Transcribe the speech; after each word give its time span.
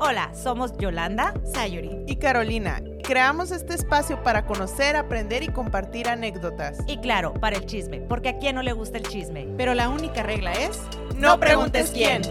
Hola, 0.00 0.30
somos 0.32 0.78
Yolanda, 0.78 1.34
Sayuri 1.52 1.90
y 2.06 2.16
Carolina. 2.16 2.80
Creamos 3.02 3.50
este 3.50 3.74
espacio 3.74 4.22
para 4.22 4.46
conocer, 4.46 4.94
aprender 4.94 5.42
y 5.42 5.48
compartir 5.48 6.08
anécdotas. 6.08 6.78
Y 6.86 6.98
claro, 6.98 7.34
para 7.34 7.56
el 7.56 7.66
chisme, 7.66 8.00
porque 8.02 8.28
a 8.28 8.38
quién 8.38 8.54
no 8.54 8.62
le 8.62 8.72
gusta 8.72 8.98
el 8.98 9.02
chisme. 9.02 9.48
Pero 9.56 9.74
la 9.74 9.88
única 9.88 10.22
regla 10.22 10.52
es, 10.52 10.80
no 11.16 11.40
preguntes 11.40 11.90
quién. 11.90 12.22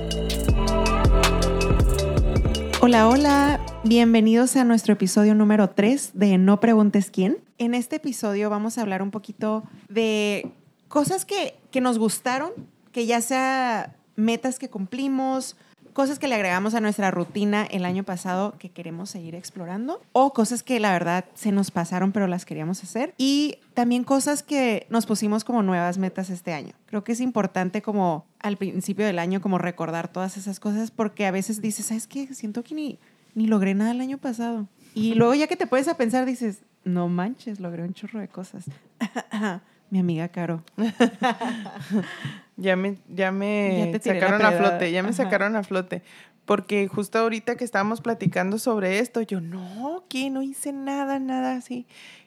Hola, 2.79 3.09
hola, 3.09 3.59
bienvenidos 3.83 4.55
a 4.55 4.63
nuestro 4.63 4.93
episodio 4.93 5.35
número 5.35 5.69
3 5.69 6.11
de 6.13 6.37
No 6.37 6.61
preguntes 6.61 7.11
quién. 7.11 7.39
En 7.57 7.73
este 7.73 7.97
episodio 7.97 8.49
vamos 8.49 8.77
a 8.77 8.81
hablar 8.81 9.01
un 9.01 9.11
poquito 9.11 9.63
de 9.89 10.53
cosas 10.87 11.25
que, 11.25 11.59
que 11.71 11.81
nos 11.81 11.99
gustaron, 11.99 12.51
que 12.93 13.05
ya 13.05 13.19
sea 13.19 13.93
metas 14.15 14.57
que 14.57 14.69
cumplimos, 14.69 15.57
cosas 15.97 16.19
que 16.19 16.27
le 16.27 16.35
agregamos 16.35 16.75
a 16.75 16.79
nuestra 16.79 17.09
rutina 17.09 17.65
el 17.65 17.83
año 17.83 18.03
pasado 18.03 18.53
que 18.59 18.69
queremos 18.69 19.09
seguir 19.09 19.33
explorando 19.33 19.99
o 20.11 20.31
cosas 20.31 20.61
que 20.61 20.79
la 20.79 20.91
verdad 20.91 21.25
se 21.33 21.51
nos 21.51 21.71
pasaron 21.71 22.11
pero 22.11 22.27
las 22.27 22.45
queríamos 22.45 22.83
hacer 22.83 23.15
y 23.17 23.57
también 23.73 24.03
cosas 24.03 24.43
que 24.43 24.85
nos 24.91 25.07
pusimos 25.07 25.43
como 25.43 25.63
nuevas 25.63 25.97
metas 25.97 26.29
este 26.29 26.53
año. 26.53 26.73
Creo 26.85 27.03
que 27.03 27.13
es 27.13 27.19
importante 27.19 27.81
como 27.81 28.27
al 28.39 28.57
principio 28.57 29.07
del 29.07 29.17
año 29.17 29.41
como 29.41 29.57
recordar 29.57 30.07
todas 30.07 30.37
esas 30.37 30.59
cosas 30.59 30.91
porque 30.91 31.25
a 31.25 31.31
veces 31.31 31.63
dices, 31.63 31.87
¿sabes 31.87 32.05
qué? 32.05 32.31
Siento 32.31 32.63
que 32.63 32.75
ni, 32.75 32.99
ni 33.33 33.47
logré 33.47 33.73
nada 33.73 33.89
el 33.89 33.99
año 33.99 34.19
pasado. 34.19 34.67
Y 34.93 35.15
luego 35.15 35.33
ya 35.33 35.47
que 35.47 35.55
te 35.55 35.65
puedes 35.65 35.87
a 35.87 35.97
pensar 35.97 36.27
dices, 36.27 36.61
no 36.83 37.07
manches, 37.07 37.59
logré 37.59 37.81
un 37.81 37.95
chorro 37.95 38.19
de 38.19 38.27
cosas. 38.27 38.65
Mi 39.89 39.97
amiga 39.97 40.27
Caro. 40.27 40.63
ya 42.57 42.75
me, 42.75 42.97
ya 43.07 43.31
me 43.31 43.97
sacaron 44.03 44.43
a 44.43 44.51
flote, 44.51 44.91
ya 44.91 45.03
me 45.03 45.13
sacaron 45.13 45.55
a 45.55 45.63
flote. 45.63 46.01
Porque 46.45 46.87
justo 46.87 47.19
ahorita 47.19 47.55
que 47.55 47.65
estábamos 47.65 48.01
platicando 48.01 48.57
sobre 48.57 48.99
esto, 48.99 49.21
yo 49.21 49.41
no, 49.41 50.05
que 50.09 50.29
no 50.29 50.41
hice 50.41 50.71
nada, 50.71 51.19
nada 51.19 51.55
así. 51.55 51.85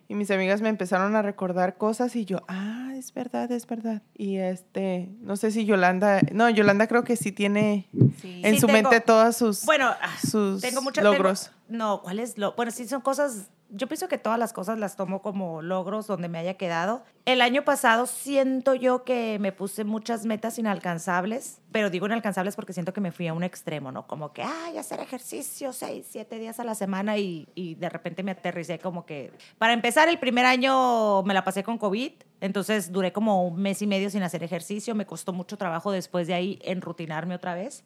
Y 0.09 0.15
mis 0.15 0.31
amigas 0.31 0.61
me 0.61 0.69
empezaron 0.69 1.15
a 1.17 1.23
recordar 1.23 1.77
cosas 1.77 2.17
y 2.17 2.25
yo, 2.25 2.43
ah, 2.49 2.93
es 2.97 3.15
verdad, 3.15 3.51
es 3.53 3.67
verdad. 3.67 4.03
Y 4.17 4.37
este, 4.37 5.09
no 5.21 5.37
sé 5.37 5.53
si 5.53 5.65
Yolanda, 5.65 6.21
no, 6.33 6.51
Yolanda 6.51 6.87
creo 6.87 7.05
que 7.05 7.17
sí 7.17 7.33
tiene 7.33 7.89
en 8.25 8.61
su 8.61 8.69
mente 8.69 9.01
todas 9.01 9.37
sus, 9.37 9.65
bueno, 9.65 9.95
sus 10.29 10.61
tengo 10.61 10.83
logros. 11.01 11.53
No, 11.71 12.03
¿cuáles? 12.03 12.39
Lo, 12.39 12.53
bueno, 12.53 12.71
sí 12.71 12.87
son 12.87 13.01
cosas 13.01 13.51
yo 13.73 13.87
pienso 13.87 14.09
que 14.09 14.19
todas 14.19 14.39
las 14.39 14.53
cosas 14.53 14.79
las 14.79 14.97
tomo 14.97 15.23
como 15.23 15.63
logros 15.63 16.07
donde 16.07 16.29
me 16.29 16.39
haya 16.39 16.55
quedado. 16.55 17.05
El 17.25 17.41
año 17.41 17.65
pasado 17.65 18.07
siento 18.07 18.75
yo 18.75 19.05
que 19.05 19.39
me 19.41 19.53
puse 19.53 19.85
muchas 19.85 20.27
metas 20.27 20.59
inalcanzables, 20.59 21.61
pero 21.71 21.89
digo 21.89 22.07
inalcanzables 22.07 22.57
porque 22.57 22.73
siento 22.73 22.93
que 22.93 23.01
me 23.01 23.13
fui 23.13 23.29
a 23.29 23.33
un 23.33 23.45
extremo, 23.45 23.93
¿no? 23.93 24.07
Como 24.07 24.33
que, 24.33 24.43
ay, 24.43 24.77
hacer 24.77 24.99
ejercicio 25.01 25.73
seis, 25.73 26.07
siete 26.11 26.39
días 26.39 26.59
a 26.59 26.65
la 26.65 26.75
semana 26.75 27.17
y, 27.19 27.49
y 27.55 27.77
de 27.77 27.89
repente 27.89 28.23
me 28.23 28.33
aterricé 28.33 28.81
como 28.81 29.07
que... 29.07 29.33
Para 29.59 29.73
empezar, 29.73 30.09
el 30.09 30.19
primer 30.19 30.47
año 30.47 31.23
me 31.23 31.35
la 31.35 31.45
pasé 31.45 31.63
con 31.63 31.79
COVID, 31.79 32.13
entonces 32.41 32.91
duré 32.91 33.13
como 33.13 33.47
un 33.47 33.63
mes 33.63 33.81
y 33.83 33.87
medio 33.87 34.11
sin 34.11 34.25
hacer 34.25 34.43
ejercicio, 34.43 34.95
me 34.97 35.07
costó 35.07 35.33
mucho 35.33 35.57
trabajo 35.57 35.93
después 35.93 36.27
de 36.27 36.35
ahí 36.35 36.59
enrutinarme 36.65 37.37
otra 37.37 37.55
vez, 37.55 37.85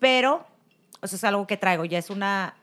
pero 0.00 0.44
eso 1.00 1.14
es 1.14 1.24
algo 1.24 1.46
que 1.46 1.56
traigo, 1.56 1.84
ya 1.84 1.98
es 1.98 2.10
una 2.10 2.56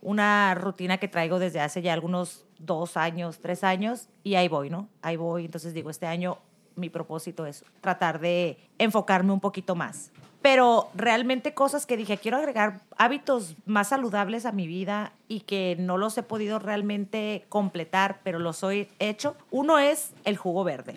una 0.00 0.54
rutina 0.54 0.98
que 0.98 1.08
traigo 1.08 1.38
desde 1.38 1.60
hace 1.60 1.82
ya 1.82 1.92
algunos 1.92 2.46
dos 2.58 2.96
años, 2.96 3.38
tres 3.40 3.64
años, 3.64 4.08
y 4.24 4.34
ahí 4.34 4.48
voy, 4.48 4.70
¿no? 4.70 4.88
Ahí 5.02 5.16
voy. 5.16 5.44
Entonces 5.44 5.74
digo, 5.74 5.90
este 5.90 6.06
año 6.06 6.38
mi 6.76 6.88
propósito 6.88 7.46
es 7.46 7.64
tratar 7.80 8.20
de 8.20 8.58
enfocarme 8.78 9.32
un 9.32 9.40
poquito 9.40 9.74
más 9.74 10.12
pero 10.40 10.88
realmente 10.94 11.52
cosas 11.52 11.84
que 11.84 11.96
dije, 11.96 12.16
quiero 12.16 12.36
agregar 12.36 12.80
hábitos 12.96 13.56
más 13.66 13.88
saludables 13.88 14.46
a 14.46 14.52
mi 14.52 14.68
vida 14.68 15.12
y 15.26 15.40
que 15.40 15.76
no 15.78 15.98
los 15.98 16.16
he 16.16 16.22
podido 16.22 16.60
realmente 16.60 17.44
completar, 17.48 18.20
pero 18.22 18.38
los 18.38 18.62
he 18.62 18.88
hecho. 19.00 19.36
Uno 19.50 19.80
es 19.80 20.12
el 20.24 20.36
jugo 20.36 20.62
verde. 20.62 20.94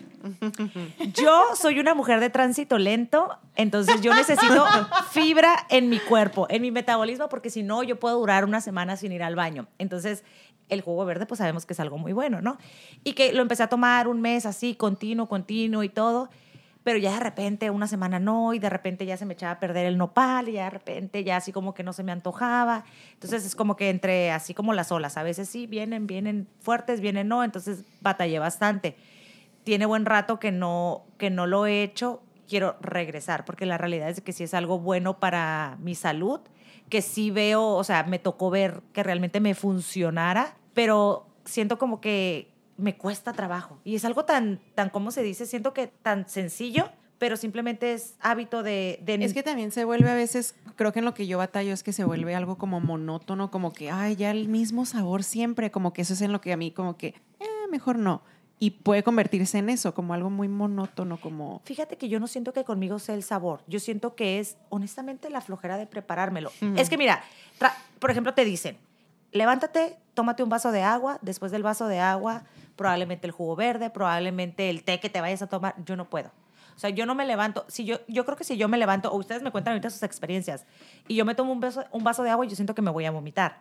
Yo 1.14 1.56
soy 1.56 1.80
una 1.80 1.96
mujer 1.96 2.20
de 2.20 2.30
tránsito 2.30 2.78
lento, 2.78 3.36
entonces 3.56 4.02
yo 4.02 4.14
necesito 4.14 4.64
fibra 5.12 5.66
en 5.70 5.90
mi 5.90 6.00
cuerpo, 6.00 6.46
en 6.50 6.62
mi 6.62 6.70
metabolismo, 6.70 7.28
porque 7.28 7.50
si 7.50 7.64
no, 7.64 7.82
yo 7.82 8.00
puedo 8.00 8.20
durar 8.20 8.46
una 8.46 8.62
semana 8.62 8.96
sin 8.96 9.12
ir 9.12 9.24
al 9.24 9.36
baño. 9.36 9.68
Entonces, 9.80 10.24
el 10.70 10.82
jugo 10.82 11.04
verde, 11.04 11.26
pues 11.26 11.40
sabemos 11.40 11.66
que 11.66 11.74
es 11.74 11.80
algo 11.80 11.98
muy 11.98 12.14
bueno, 12.14 12.42
¿no? 12.42 12.58
Y 13.04 13.14
que 13.14 13.34
lo 13.34 13.42
empecé 13.42 13.64
a 13.64 13.68
tomar 13.68 14.08
un 14.08 14.22
mes 14.22 14.46
así, 14.46 14.76
continuo, 14.76 15.28
continuo 15.28 15.82
y 15.82 15.90
todo 15.90 16.30
pero 16.84 16.98
ya 16.98 17.14
de 17.14 17.20
repente 17.20 17.70
una 17.70 17.88
semana 17.88 18.20
no, 18.20 18.54
y 18.54 18.60
de 18.60 18.70
repente 18.70 19.06
ya 19.06 19.18
se 19.18 19.26
me 19.26 19.34
echaba 19.34 19.54
a 19.54 19.60
perder 19.60 19.86
el 19.86 19.98
nopal, 19.98 20.50
y 20.50 20.54
ya 20.54 20.66
de 20.66 20.70
repente 20.72 21.24
ya 21.24 21.38
así 21.38 21.52
como 21.52 21.74
que 21.74 21.84
no 21.84 21.94
se 21.94 22.04
me 22.04 22.12
antojaba. 22.12 22.84
Entonces 23.14 23.46
es 23.46 23.56
como 23.56 23.76
que 23.76 23.90
entre 23.90 24.32
así 24.32 24.54
como 24.54 24.74
las 24.74 24.92
olas, 24.92 25.18
a 25.18 25.24
veces 25.24 25.48
sí, 25.50 25.68
vienen, 25.68 26.08
vienen 26.08 26.48
fuertes, 26.60 27.02
vienen 27.02 27.28
no, 27.28 27.44
entonces 27.44 27.84
batallé 28.02 28.40
bastante. 28.40 28.96
Tiene 29.64 29.86
buen 29.86 30.06
rato 30.06 30.40
que 30.40 30.52
no, 30.52 31.06
que 31.18 31.30
no 31.30 31.46
lo 31.46 31.68
he 31.68 31.84
hecho, 31.84 32.24
quiero 32.48 32.78
regresar, 32.82 33.46
porque 33.46 33.66
la 33.66 33.78
realidad 33.78 34.10
es 34.10 34.22
que 34.22 34.34
sí 34.34 34.44
es 34.44 34.54
algo 34.54 34.80
bueno 34.80 35.20
para 35.20 35.78
mi 35.80 35.94
salud, 35.94 36.42
que 36.90 37.02
sí 37.02 37.32
veo, 37.32 37.64
o 37.64 37.84
sea, 37.84 38.04
me 38.04 38.20
tocó 38.20 38.50
ver 38.50 38.82
que 38.92 39.04
realmente 39.04 39.40
me 39.40 39.54
funcionara, 39.54 40.58
pero 40.74 41.28
siento 41.46 41.78
como 41.78 42.02
que 42.02 42.52
me 42.78 42.98
cuesta 42.98 43.34
trabajo. 43.34 43.80
Y 43.84 43.96
es 43.96 44.06
algo 44.06 44.26
tan, 44.26 44.60
tan, 44.76 44.90
¿cómo 44.90 45.12
se 45.12 45.24
dice? 45.24 45.46
Siento 45.46 45.74
que 45.74 45.88
tan 45.88 46.28
sencillo, 46.28 46.90
pero 47.18 47.38
simplemente 47.38 47.94
es 47.94 48.16
hábito 48.20 48.64
de, 48.64 49.00
de... 49.04 49.24
Es 49.24 49.34
que 49.34 49.44
también 49.44 49.72
se 49.72 49.86
vuelve 49.86 50.10
a 50.10 50.16
veces, 50.16 50.56
creo 50.76 50.92
que 50.92 51.00
en 51.00 51.06
lo 51.06 51.14
que 51.14 51.28
yo 51.28 51.38
batallo 51.38 51.72
es 51.72 51.84
que 51.84 51.94
se 51.94 52.04
vuelve 52.04 52.34
algo 52.34 52.58
como 52.58 52.80
monótono, 52.80 53.52
como 53.52 53.74
que, 53.74 53.92
ay, 53.92 54.16
ya 54.16 54.32
el 54.32 54.48
mismo 54.48 54.86
sabor 54.86 55.24
siempre, 55.24 55.70
como 55.70 55.94
que 55.94 56.02
eso 56.02 56.14
es 56.14 56.22
en 56.22 56.32
lo 56.32 56.42
que 56.42 56.52
a 56.52 56.58
mí 56.58 56.72
como 56.72 56.98
que, 56.98 57.14
eh, 57.40 57.46
mejor 57.70 58.00
no. 58.00 58.24
Y 58.58 58.72
puede 58.72 59.04
convertirse 59.04 59.60
en 59.60 59.70
eso, 59.70 59.94
como 59.94 60.16
algo 60.16 60.30
muy 60.30 60.48
monótono, 60.48 61.18
como... 61.18 61.62
Fíjate 61.66 61.98
que 61.98 62.10
yo 62.10 62.20
no 62.20 62.26
siento 62.26 62.54
que 62.54 62.64
conmigo 62.64 62.98
sea 62.98 63.14
el 63.14 63.22
sabor, 63.24 63.62
yo 63.68 63.80
siento 63.80 64.16
que 64.16 64.40
es, 64.40 64.58
honestamente, 64.70 65.30
la 65.30 65.42
flojera 65.42 65.78
de 65.78 65.86
preparármelo. 65.86 66.52
Es 66.76 66.90
que 66.90 66.98
mira, 66.98 67.24
por 68.00 68.10
ejemplo, 68.10 68.34
te 68.34 68.46
dicen, 68.46 68.78
levántate, 69.32 69.98
tómate 70.14 70.44
un 70.44 70.50
vaso 70.50 70.72
de 70.72 70.82
agua, 70.82 71.20
después 71.22 71.52
del 71.52 71.64
vaso 71.64 71.88
de 71.88 72.00
agua, 72.00 72.44
probablemente 72.82 73.28
el 73.28 73.32
jugo 73.32 73.56
verde, 73.56 73.92
probablemente 73.92 74.72
el 74.72 74.84
té 74.84 75.00
que 75.00 75.08
te 75.08 75.22
vayas 75.22 75.44
a 75.44 75.48
tomar, 75.48 75.76
yo 75.86 75.96
no 75.96 76.10
puedo. 76.10 76.32
O 76.76 76.80
sea, 76.80 76.90
yo 76.90 77.06
no 77.06 77.14
me 77.14 77.28
levanto, 77.28 77.64
si 77.68 77.86
yo, 77.86 78.00
yo 78.08 78.26
creo 78.26 78.36
que 78.36 78.44
si 78.44 78.58
yo 78.58 78.68
me 78.68 78.80
levanto, 78.80 79.12
o 79.12 79.18
ustedes 79.18 79.44
me 79.44 79.52
cuentan 79.52 79.74
ahorita 79.74 79.92
sus 79.92 80.02
experiencias, 80.02 80.66
y 81.08 81.16
yo 81.16 81.24
me 81.24 81.36
tomo 81.36 81.52
un, 81.52 81.60
beso, 81.60 81.86
un 81.92 82.04
vaso 82.04 82.24
de 82.24 82.32
agua, 82.32 82.44
yo 82.48 82.56
siento 82.56 82.74
que 82.74 82.82
me 82.82 82.90
voy 82.90 83.06
a 83.06 83.12
vomitar. 83.12 83.60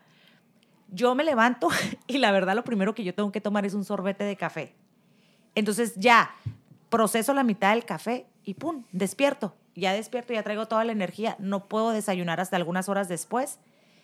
Yo 0.89 1.15
me 1.15 1.23
levanto 1.23 1.69
y 2.07 2.17
la 2.17 2.33
verdad 2.33 2.55
lo 2.55 2.65
primero 2.65 2.95
que 2.95 3.05
yo 3.05 3.15
tengo 3.15 3.31
que 3.31 3.43
tomar 3.43 3.67
es 3.67 3.75
un 3.75 3.85
sorbete 3.85 4.25
de 4.25 4.37
café. 4.37 4.75
Entonces 5.55 5.97
ya 5.97 6.31
proceso 6.89 7.35
la 7.35 7.45
mitad 7.45 7.75
del 7.75 7.85
café 7.85 8.27
y 8.43 8.55
¡pum! 8.55 8.85
Despierto. 8.91 9.55
Ya 9.75 9.93
despierto, 9.93 10.33
ya 10.33 10.43
traigo 10.43 10.67
toda 10.67 10.85
la 10.85 10.93
energía. 10.93 11.37
No 11.39 11.69
puedo 11.69 11.91
desayunar 11.91 12.41
hasta 12.41 12.57
algunas 12.57 12.89
horas 12.89 13.07
después. 13.07 13.59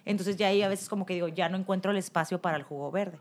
Entonces 0.05 0.37
ya 0.37 0.49
ahí 0.49 0.61
a 0.61 0.69
veces 0.69 0.91
como 0.91 1.07
que 1.07 1.15
digo, 1.15 1.29
ya 1.29 1.49
no 1.49 1.57
encuentro 1.57 1.91
el 1.91 1.97
espacio 1.97 2.43
para 2.43 2.59
el 2.59 2.65
jugo 2.65 2.91
verde 2.91 3.19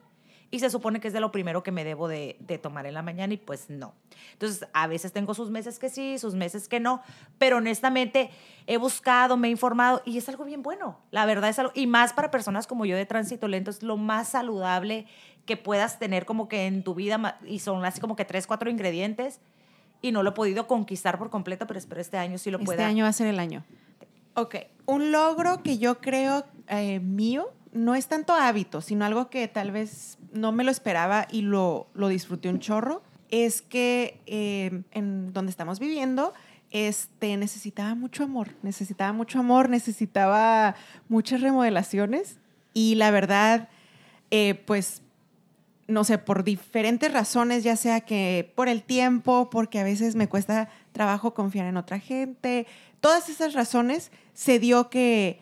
y 0.51 0.59
se 0.59 0.69
supone 0.69 0.99
que 0.99 1.07
es 1.07 1.13
de 1.13 1.19
lo 1.19 1.31
primero 1.31 1.63
que 1.63 1.71
me 1.71 1.83
debo 1.83 2.07
de, 2.07 2.37
tomar 2.61 2.85
en 2.85 2.93
la 2.93 3.01
mañana 3.01 3.33
y 3.33 3.37
pues 3.37 3.69
no. 3.69 3.93
Entonces, 4.33 4.67
a 4.73 4.87
veces 4.87 5.11
tengo 5.11 5.33
sus 5.33 5.49
meses 5.49 5.79
que 5.79 5.89
sí, 5.89 6.17
sus 6.17 6.35
meses 6.35 6.67
que 6.67 6.79
no, 6.79 7.01
pero 7.37 7.57
honestamente 7.57 8.29
he 8.67 8.77
buscado, 8.77 9.37
me 9.37 9.47
he 9.47 9.51
informado 9.51 10.01
y 10.05 10.17
es 10.17 10.29
algo 10.29 10.45
bien 10.45 10.61
bueno. 10.61 10.99
La 11.11 11.25
verdad 11.25 11.49
es 11.49 11.59
algo, 11.59 11.71
y 11.75 11.87
más 11.87 12.13
para 12.13 12.31
personas 12.31 12.67
como 12.67 12.85
yo 12.85 12.95
de 12.95 13.05
tránsito 13.05 13.47
lento, 13.47 13.71
es 13.71 13.83
lo 13.83 13.97
más 13.97 14.29
saludable 14.29 15.07
que 15.45 15.57
puedas 15.57 15.99
tener 15.99 16.25
como 16.25 16.47
que 16.47 16.65
en 16.67 16.83
tu 16.83 16.95
vida 16.95 17.39
y 17.45 17.59
son 17.59 17.83
así 17.85 17.99
como 17.99 18.15
que 18.15 18.25
tres, 18.25 18.47
cuatro 18.47 18.69
ingredientes 18.69 19.39
y 20.01 20.11
no 20.11 20.23
lo 20.23 20.31
he 20.31 20.33
podido 20.33 20.67
conquistar 20.67 21.17
por 21.17 21.29
completo, 21.29 21.67
pero 21.67 21.79
espero 21.79 22.01
este 22.01 22.17
año 22.17 22.37
sí 22.37 22.51
lo 22.51 22.59
pueda. 22.59 22.73
Este 22.73 22.83
año 22.83 23.03
va 23.03 23.09
a 23.09 23.13
ser 23.13 23.27
el 23.27 23.39
año. 23.39 23.63
Ok, 24.35 24.55
un 24.85 25.11
logro 25.11 25.63
que 25.63 25.77
yo 25.77 25.99
creo 25.99 26.45
eh, 26.67 26.99
mío 26.99 27.51
no 27.71 27.93
es 27.95 28.07
tanto 28.07 28.33
hábito, 28.33 28.81
sino 28.81 29.05
algo 29.05 29.29
que 29.29 29.47
tal 29.47 29.71
vez 29.71 30.17
no 30.35 30.51
me 30.51 30.63
lo 30.63 30.71
esperaba 30.71 31.27
y 31.31 31.41
lo, 31.41 31.87
lo 31.93 32.07
disfruté 32.07 32.49
un 32.49 32.59
chorro, 32.59 33.01
es 33.29 33.61
que 33.61 34.19
eh, 34.25 34.83
en 34.91 35.33
donde 35.33 35.49
estamos 35.49 35.79
viviendo, 35.79 36.33
este, 36.71 37.37
necesitaba 37.37 37.95
mucho 37.95 38.23
amor, 38.23 38.49
necesitaba 38.61 39.13
mucho 39.13 39.39
amor, 39.39 39.69
necesitaba 39.69 40.75
muchas 41.09 41.41
remodelaciones 41.41 42.37
y 42.73 42.95
la 42.95 43.11
verdad, 43.11 43.69
eh, 44.31 44.55
pues, 44.65 45.01
no 45.87 46.03
sé, 46.03 46.17
por 46.17 46.43
diferentes 46.43 47.13
razones, 47.13 47.63
ya 47.63 47.75
sea 47.75 48.01
que 48.01 48.51
por 48.55 48.67
el 48.67 48.83
tiempo, 48.83 49.49
porque 49.49 49.79
a 49.79 49.83
veces 49.83 50.15
me 50.15 50.27
cuesta 50.27 50.69
trabajo 50.91 51.33
confiar 51.33 51.67
en 51.67 51.77
otra 51.77 51.99
gente, 51.99 52.67
todas 52.99 53.29
esas 53.29 53.53
razones 53.53 54.11
se 54.33 54.59
dio 54.59 54.89
que 54.89 55.41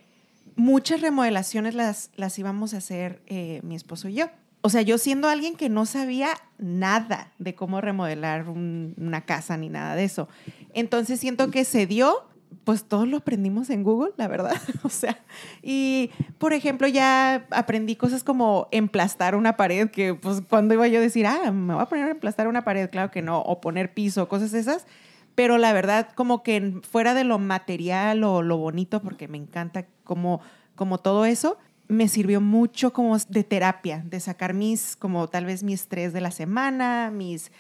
muchas 0.56 1.02
remodelaciones 1.02 1.76
las, 1.76 2.12
las 2.16 2.38
íbamos 2.38 2.74
a 2.74 2.78
hacer 2.78 3.22
eh, 3.26 3.62
mi 3.64 3.76
esposo 3.76 4.08
y 4.10 4.16
yo. 4.16 4.30
O 4.66 4.70
sea, 4.70 4.82
yo 4.82 4.98
siendo 4.98 5.28
alguien 5.28 5.58
que 5.58 5.68
no 5.68 5.86
sabía 5.86 6.30
nada 6.58 7.34
de 7.38 7.54
cómo 7.54 7.82
remodelar 7.82 8.48
una 8.48 9.26
casa 9.26 9.58
ni 9.58 9.68
nada 9.68 9.94
de 9.96 10.06
eso. 10.06 10.30
Entonces 10.74 11.20
siento 11.20 11.52
que 11.52 11.66
se 11.66 11.86
dio, 11.86 12.30
pues 12.64 12.86
todos 12.86 13.06
lo 13.06 13.18
aprendimos 13.18 13.70
en 13.70 13.84
Google, 13.84 14.14
la 14.16 14.30
verdad. 14.30 14.56
o 14.84 14.88
sea, 14.90 15.20
y 15.62 16.12
por 16.38 16.54
ejemplo, 16.54 16.88
ya 16.88 17.46
aprendí 17.52 17.98
cosas 17.98 18.24
como 18.24 18.70
emplastar 18.72 19.36
una 19.36 19.58
pared, 19.58 19.90
que 19.90 20.16
pues 20.16 20.42
cuando 20.50 20.74
iba 20.74 20.88
yo 20.88 21.00
a 21.00 21.02
decir, 21.02 21.28
ah, 21.28 21.52
me 21.52 21.74
voy 21.74 21.84
a 21.84 21.88
poner 21.88 22.06
a 22.06 22.12
emplastar 22.12 22.48
una 22.48 22.64
pared, 22.64 22.90
claro 22.90 23.12
que 23.12 23.22
no, 23.22 23.42
o 23.42 23.60
poner 23.60 23.94
piso, 23.94 24.30
cosas 24.30 24.54
esas. 24.54 24.88
Pero 25.36 25.58
la 25.58 25.74
verdad, 25.74 26.08
como 26.16 26.42
que 26.42 26.80
fuera 26.90 27.14
de 27.14 27.26
lo 27.26 27.38
material 27.38 28.24
o 28.24 28.42
lo 28.42 28.56
bonito, 28.56 29.02
porque 29.02 29.28
me 29.28 29.38
encanta 29.38 29.88
como, 30.06 30.40
como 30.76 31.00
todo 31.00 31.26
eso, 31.26 31.58
me 31.94 32.08
sirvió 32.08 32.42
mucho 32.42 32.94
como 32.94 33.18
de 33.18 33.44
terapia, 33.44 34.04
de 34.06 34.20
sacar 34.20 34.54
mis, 34.54 34.96
como 34.96 35.28
tal 35.28 35.46
vez 35.46 35.64
mi 35.64 35.74
estrés 35.74 36.14
de 36.14 36.22
la 36.22 36.32
semana, 36.32 37.12
mis 37.12 37.52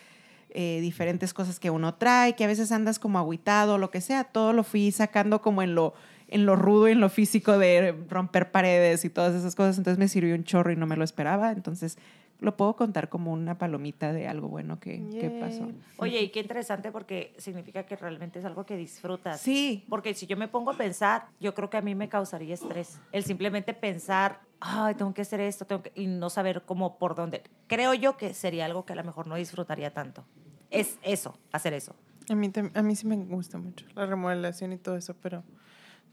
eh, 0.49 0.79
diferentes 0.81 1.33
cosas 1.33 1.59
que 1.59 1.69
uno 1.69 1.95
trae, 1.95 2.35
que 2.35 2.43
a 2.43 2.47
veces 2.47 2.71
andas 2.71 2.99
como 2.99 3.17
aguitado 3.17 3.77
lo 3.77 3.89
que 3.89 4.01
sea, 4.01 4.23
todo 4.23 4.53
lo 4.53 4.63
fui 4.63 4.91
sacando 4.91 5.41
como 5.41 5.63
en 5.63 5.73
lo, 5.73 5.93
en 6.27 6.45
lo 6.45 6.55
rudo 6.55 6.89
y 6.89 6.91
en 6.91 6.99
lo 6.99 7.09
físico 7.09 7.57
de 7.57 7.95
romper 8.09 8.51
paredes 8.51 9.03
y 9.03 9.09
todas 9.09 9.33
esas 9.33 9.55
cosas, 9.55 9.77
entonces 9.77 9.97
me 9.97 10.07
sirvió 10.07 10.35
un 10.35 10.43
chorro 10.43 10.71
y 10.71 10.75
no 10.75 10.85
me 10.85 10.95
lo 10.95 11.03
esperaba, 11.03 11.51
entonces 11.51 11.97
lo 12.43 12.55
puedo 12.57 12.75
contar 12.75 13.09
como 13.09 13.31
una 13.31 13.57
palomita 13.57 14.13
de 14.13 14.27
algo 14.27 14.49
bueno 14.49 14.79
que, 14.79 15.07
que, 15.09 15.29
pasó. 15.29 15.71
Oye, 15.97 16.21
y 16.21 16.29
qué 16.29 16.41
interesante 16.41 16.91
porque 16.91 17.33
significa 17.37 17.85
que 17.85 17.95
realmente 17.95 18.39
es 18.39 18.45
algo 18.45 18.65
que 18.65 18.77
disfrutas. 18.77 19.41
Sí. 19.41 19.85
Porque 19.89 20.13
si 20.13 20.27
yo 20.27 20.37
me 20.37 20.47
pongo 20.47 20.71
a 20.71 20.77
pensar, 20.77 21.27
yo 21.39 21.53
creo 21.53 21.69
que 21.69 21.77
a 21.77 21.81
mí 21.81 21.95
me 21.95 22.09
causaría 22.09 22.53
estrés. 22.53 22.99
El 23.11 23.23
simplemente 23.23 23.73
pensar, 23.73 24.41
ay, 24.59 24.95
tengo 24.95 25.13
que 25.13 25.21
hacer 25.21 25.39
esto, 25.39 25.65
tengo 25.65 25.81
que... 25.81 25.91
y 25.95 26.07
no 26.07 26.29
saber 26.29 26.63
cómo, 26.65 26.97
por 26.97 27.15
dónde. 27.15 27.43
Creo 27.67 27.93
yo 27.93 28.17
que 28.17 28.33
sería 28.33 28.65
algo 28.65 28.85
que 28.85 28.93
a 28.93 28.95
lo 28.95 29.03
mejor 29.03 29.27
no 29.27 29.35
disfrutaría 29.35 29.93
tanto 29.93 30.25
es 30.73 30.97
eso, 31.03 31.37
hacer 31.51 31.73
eso. 31.73 31.95
A 32.29 32.35
mí, 32.35 32.51
a 32.73 32.81
mí 32.81 32.95
sí 32.95 33.05
me 33.05 33.15
gusta 33.17 33.57
mucho 33.57 33.85
la 33.95 34.05
remodelación 34.05 34.73
y 34.73 34.77
todo 34.77 34.97
eso, 34.97 35.15
pero 35.21 35.43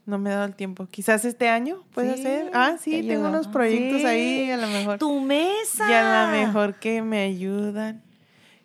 no 0.07 0.19
me 0.19 0.31
he 0.31 0.33
dado 0.33 0.47
el 0.47 0.55
tiempo. 0.55 0.87
Quizás 0.87 1.25
este 1.25 1.49
año 1.49 1.85
puede 1.95 2.17
ser. 2.17 2.51
Ah, 2.55 2.77
sí, 2.81 3.03
tengo 3.07 3.29
unos 3.29 3.49
proyectos 3.49 4.05
ahí, 4.05 4.51
a 4.51 4.57
lo 4.57 4.67
mejor. 4.67 4.99
Tu 4.99 5.21
mesa. 5.21 5.89
Y 5.89 5.93
a 5.93 6.27
lo 6.27 6.33
mejor 6.33 6.75
que 6.77 7.03
me 7.03 7.23
ayudan. 7.23 8.03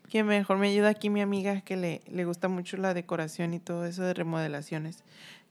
Que 0.10 0.24
mejor 0.24 0.58
me 0.58 0.70
ayuda 0.70 0.90
aquí 0.90 1.10
mi 1.10 1.22
amiga 1.22 1.62
que 1.62 1.76
le, 1.76 2.02
le 2.08 2.26
gusta 2.26 2.48
mucho 2.48 2.78
la 2.78 2.94
decoración 2.94 3.54
y 3.54 3.60
todo 3.60 3.86
eso 3.86 4.04
de 4.04 4.14
remodelaciones. 4.14 5.04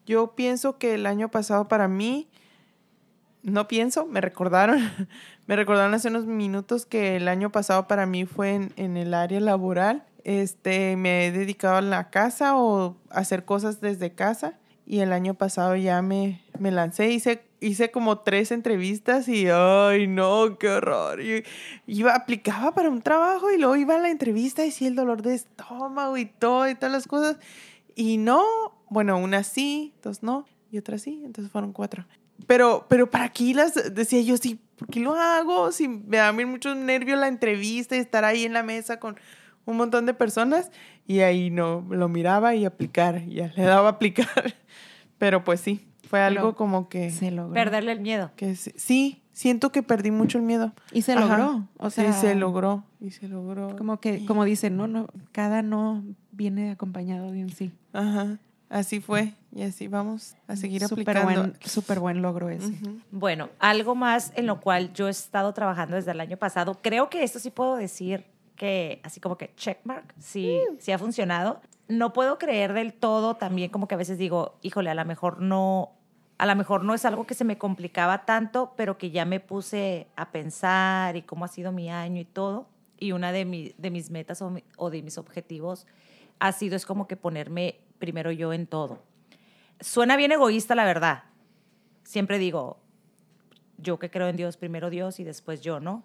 Yo 0.06 0.34
pienso 0.34 0.78
que 0.78 0.94
el 0.94 1.06
año 1.06 1.30
pasado 1.30 1.68
para 1.68 1.88
mí, 1.88 2.28
no 3.42 3.68
pienso, 3.68 4.06
me 4.06 4.20
recordaron, 4.20 4.78
me 5.46 5.56
recordaron 5.56 5.94
hace 5.94 6.08
unos 6.08 6.26
minutos 6.26 6.86
que 6.86 7.16
el 7.16 7.28
año 7.28 7.50
pasado 7.50 7.86
para 7.88 8.06
mí 8.06 8.24
fue 8.24 8.54
en, 8.54 8.72
en 8.76 8.96
el 8.96 9.12
área 9.14 9.40
laboral 9.40 10.04
este, 10.24 10.96
me 10.96 11.26
he 11.26 11.32
dedicado 11.32 11.76
a 11.76 11.82
la 11.82 12.10
casa 12.10 12.56
o 12.56 12.96
a 13.10 13.20
hacer 13.20 13.44
cosas 13.44 13.80
desde 13.80 14.12
casa. 14.12 14.54
Y 14.86 15.00
el 15.00 15.12
año 15.12 15.34
pasado 15.34 15.76
ya 15.76 16.02
me, 16.02 16.42
me 16.58 16.70
lancé, 16.70 17.10
hice, 17.10 17.42
hice 17.60 17.90
como 17.90 18.18
tres 18.18 18.52
entrevistas 18.52 19.28
y, 19.28 19.48
ay, 19.48 20.06
no, 20.06 20.58
qué 20.58 20.68
horror. 20.68 21.20
Iba, 21.86 22.14
aplicaba 22.14 22.74
para 22.74 22.90
un 22.90 23.00
trabajo 23.00 23.50
y 23.50 23.58
luego 23.58 23.76
iba 23.76 23.96
a 23.96 23.98
la 23.98 24.10
entrevista 24.10 24.64
y 24.66 24.70
sí, 24.70 24.86
el 24.86 24.94
dolor 24.94 25.22
de 25.22 25.34
estómago 25.34 26.16
y 26.18 26.26
todo 26.26 26.68
y 26.68 26.74
todas 26.74 26.92
las 26.92 27.06
cosas. 27.06 27.38
Y 27.96 28.18
no, 28.18 28.42
bueno, 28.90 29.18
una 29.18 29.42
sí, 29.42 29.94
dos 30.02 30.22
no 30.22 30.46
y 30.70 30.78
otra 30.78 30.98
sí, 30.98 31.22
entonces 31.24 31.50
fueron 31.50 31.72
cuatro. 31.72 32.04
Pero, 32.46 32.86
pero 32.88 33.10
para 33.10 33.24
aquí 33.24 33.54
las 33.54 33.94
decía 33.94 34.20
yo, 34.20 34.36
sí, 34.36 34.60
¿por 34.76 34.88
qué 34.88 35.00
lo 35.00 35.14
hago? 35.14 35.72
Si 35.72 35.88
me 35.88 36.16
da 36.16 36.32
mucho 36.32 36.74
nervio 36.74 37.16
la 37.16 37.28
entrevista 37.28 37.96
y 37.96 38.00
estar 38.00 38.24
ahí 38.24 38.44
en 38.44 38.52
la 38.52 38.62
mesa 38.62 38.98
con 38.98 39.16
un 39.66 39.76
montón 39.76 40.06
de 40.06 40.14
personas 40.14 40.70
y 41.06 41.20
ahí 41.20 41.50
no 41.50 41.84
lo 41.90 42.08
miraba 42.08 42.54
y 42.54 42.64
aplicar, 42.64 43.24
ya 43.26 43.52
le 43.54 43.62
daba 43.62 43.88
a 43.88 43.92
aplicar. 43.92 44.54
Pero 45.18 45.44
pues 45.44 45.60
sí, 45.60 45.86
fue 46.08 46.20
algo 46.20 46.54
como 46.54 46.88
que 46.88 47.10
se 47.10 47.30
logró. 47.30 47.54
perderle 47.54 47.92
el 47.92 48.00
miedo. 48.00 48.30
Que 48.36 48.56
sí, 48.56 49.22
siento 49.32 49.72
que 49.72 49.82
perdí 49.82 50.10
mucho 50.10 50.38
el 50.38 50.44
miedo. 50.44 50.72
Y 50.92 51.02
se 51.02 51.14
logró, 51.14 51.68
o 51.78 51.90
sea, 51.90 52.12
sí, 52.12 52.20
se 52.20 52.34
logró 52.34 52.84
y 53.00 53.10
se 53.10 53.28
logró. 53.28 53.76
Como 53.76 54.00
que 54.00 54.24
como 54.26 54.44
dicen, 54.44 54.76
no, 54.76 54.86
no, 54.86 55.08
cada 55.32 55.62
no 55.62 56.04
viene 56.32 56.70
acompañado 56.70 57.30
de 57.30 57.42
un 57.42 57.50
sí. 57.50 57.72
Ajá. 57.92 58.38
Así 58.70 59.00
fue 59.00 59.34
y 59.52 59.62
así 59.62 59.86
vamos 59.86 60.34
a 60.48 60.56
seguir 60.56 60.86
super 60.88 61.16
aplicando. 61.18 61.56
Súper 61.64 62.00
buen 62.00 62.22
logro 62.22 62.48
ese. 62.48 62.72
Bueno, 63.12 63.50
algo 63.60 63.94
más 63.94 64.32
en 64.34 64.46
lo 64.46 64.60
cual 64.60 64.92
yo 64.94 65.06
he 65.06 65.10
estado 65.10 65.52
trabajando 65.52 65.94
desde 65.94 66.10
el 66.10 66.20
año 66.20 66.36
pasado. 66.38 66.80
Creo 66.82 67.08
que 67.08 67.22
esto 67.22 67.38
sí 67.38 67.50
puedo 67.50 67.76
decir 67.76 68.24
que, 68.56 69.00
así 69.02 69.20
como 69.20 69.36
que 69.36 69.54
checkmark, 69.54 70.14
si 70.18 70.60
sí, 70.78 70.92
ha 70.92 70.98
funcionado. 70.98 71.60
No 71.88 72.12
puedo 72.12 72.38
creer 72.38 72.72
del 72.72 72.94
todo 72.94 73.34
también 73.34 73.70
como 73.70 73.88
que 73.88 73.94
a 73.94 73.98
veces 73.98 74.18
digo, 74.18 74.56
híjole, 74.62 74.90
a 74.90 74.94
lo 74.94 75.04
mejor 75.04 75.40
no, 75.40 75.92
a 76.38 76.46
lo 76.46 76.56
mejor 76.56 76.84
no 76.84 76.94
es 76.94 77.04
algo 77.04 77.26
que 77.26 77.34
se 77.34 77.44
me 77.44 77.58
complicaba 77.58 78.24
tanto, 78.24 78.72
pero 78.76 78.96
que 78.96 79.10
ya 79.10 79.24
me 79.24 79.40
puse 79.40 80.06
a 80.16 80.30
pensar 80.30 81.16
y 81.16 81.22
cómo 81.22 81.44
ha 81.44 81.48
sido 81.48 81.72
mi 81.72 81.90
año 81.90 82.20
y 82.20 82.24
todo. 82.24 82.66
Y 82.98 83.12
una 83.12 83.32
de, 83.32 83.44
mi, 83.44 83.74
de 83.76 83.90
mis 83.90 84.10
metas 84.10 84.40
o, 84.40 84.54
o 84.76 84.90
de 84.90 85.02
mis 85.02 85.18
objetivos 85.18 85.86
ha 86.38 86.52
sido 86.52 86.76
es 86.76 86.86
como 86.86 87.06
que 87.06 87.16
ponerme 87.16 87.80
primero 87.98 88.30
yo 88.32 88.52
en 88.52 88.66
todo. 88.66 89.02
Suena 89.80 90.16
bien 90.16 90.32
egoísta, 90.32 90.74
la 90.74 90.84
verdad. 90.84 91.24
Siempre 92.04 92.38
digo, 92.38 92.78
yo 93.78 93.98
que 93.98 94.10
creo 94.10 94.28
en 94.28 94.36
Dios, 94.36 94.56
primero 94.56 94.90
Dios 94.90 95.20
y 95.20 95.24
después 95.24 95.60
yo, 95.60 95.80
¿no? 95.80 96.04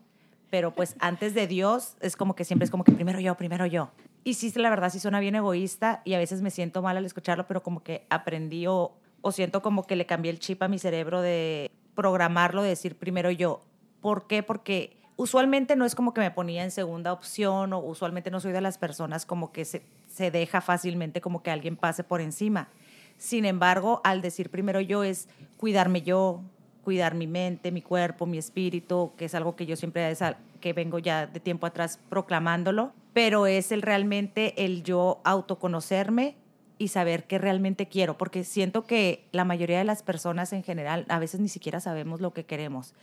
Pero 0.49 0.73
pues 0.73 0.95
antes 0.99 1.33
de 1.33 1.47
Dios 1.47 1.95
es 2.01 2.15
como 2.15 2.35
que 2.35 2.43
siempre 2.43 2.65
es 2.65 2.71
como 2.71 2.83
que 2.83 2.91
primero 2.91 3.19
yo, 3.19 3.35
primero 3.35 3.65
yo. 3.65 3.91
Y 4.23 4.33
sí, 4.33 4.51
la 4.55 4.69
verdad 4.69 4.91
sí 4.91 4.99
suena 4.99 5.19
bien 5.19 5.35
egoísta 5.35 6.01
y 6.05 6.13
a 6.13 6.17
veces 6.17 6.41
me 6.41 6.51
siento 6.51 6.81
mal 6.81 6.97
al 6.97 7.05
escucharlo, 7.05 7.47
pero 7.47 7.63
como 7.63 7.83
que 7.83 8.05
aprendí 8.09 8.67
o, 8.67 8.93
siento 9.31 9.61
como 9.61 9.83
que 9.83 9.95
le 9.95 10.05
cambié 10.05 10.31
el 10.31 10.39
chip 10.39 10.61
a 10.63 10.67
mi 10.67 10.79
cerebro 10.79 11.21
de 11.21 11.71
programarlo, 11.95 12.61
de 12.63 12.69
decir 12.69 12.97
primero 12.97 13.31
yo. 13.31 13.61
¿Por 14.01 14.27
qué? 14.27 14.43
Porque 14.43 14.97
usualmente 15.15 15.75
no 15.75 15.85
es 15.85 15.95
como 15.95 16.13
que 16.13 16.21
me 16.21 16.31
ponía 16.31 16.63
en 16.63 16.71
segunda 16.71 17.13
opción 17.13 17.73
o 17.73 17.79
usualmente 17.79 18.31
no 18.31 18.39
soy 18.39 18.51
de 18.51 18.61
las 18.61 18.77
personas 18.77 19.25
como 19.25 19.51
que 19.51 19.65
se, 19.65 19.83
se 20.07 20.31
deja 20.31 20.61
fácilmente 20.61 21.21
como 21.21 21.43
que 21.43 21.51
alguien 21.51 21.75
pase 21.75 22.03
por 22.03 22.21
encima. 22.21 22.69
Sin 23.17 23.45
embargo, 23.45 24.01
al 24.03 24.21
decir 24.21 24.49
primero 24.49 24.79
yo 24.79 25.03
es 25.03 25.27
cuidarme 25.57 26.01
yo, 26.01 26.41
cuidar 26.83 27.15
mi 27.15 27.27
mente, 27.27 27.71
mi 27.71 27.81
cuerpo, 27.81 28.25
mi 28.25 28.37
espíritu, 28.37 29.11
que 29.17 29.25
es 29.25 29.35
algo 29.35 29.55
que 29.55 29.65
yo 29.65 29.75
siempre 29.75 30.15
que 30.59 30.73
vengo 30.73 30.99
ya 30.99 31.27
de 31.27 31.39
tiempo 31.39 31.65
atrás 31.65 31.99
proclamándolo, 32.09 32.91
pero 33.13 33.47
es 33.47 33.71
el 33.71 33.81
realmente 33.81 34.65
el 34.65 34.83
yo 34.83 35.21
autoconocerme 35.23 36.35
y 36.77 36.87
saber 36.87 37.25
qué 37.25 37.37
realmente 37.37 37.87
quiero, 37.87 38.17
porque 38.17 38.43
siento 38.43 38.85
que 38.85 39.25
la 39.31 39.43
mayoría 39.43 39.77
de 39.77 39.83
las 39.83 40.01
personas 40.01 40.53
en 40.53 40.63
general 40.63 41.05
a 41.09 41.19
veces 41.19 41.39
ni 41.39 41.49
siquiera 41.49 41.79
sabemos 41.79 42.21
lo 42.21 42.33
que 42.33 42.45
queremos. 42.45 42.94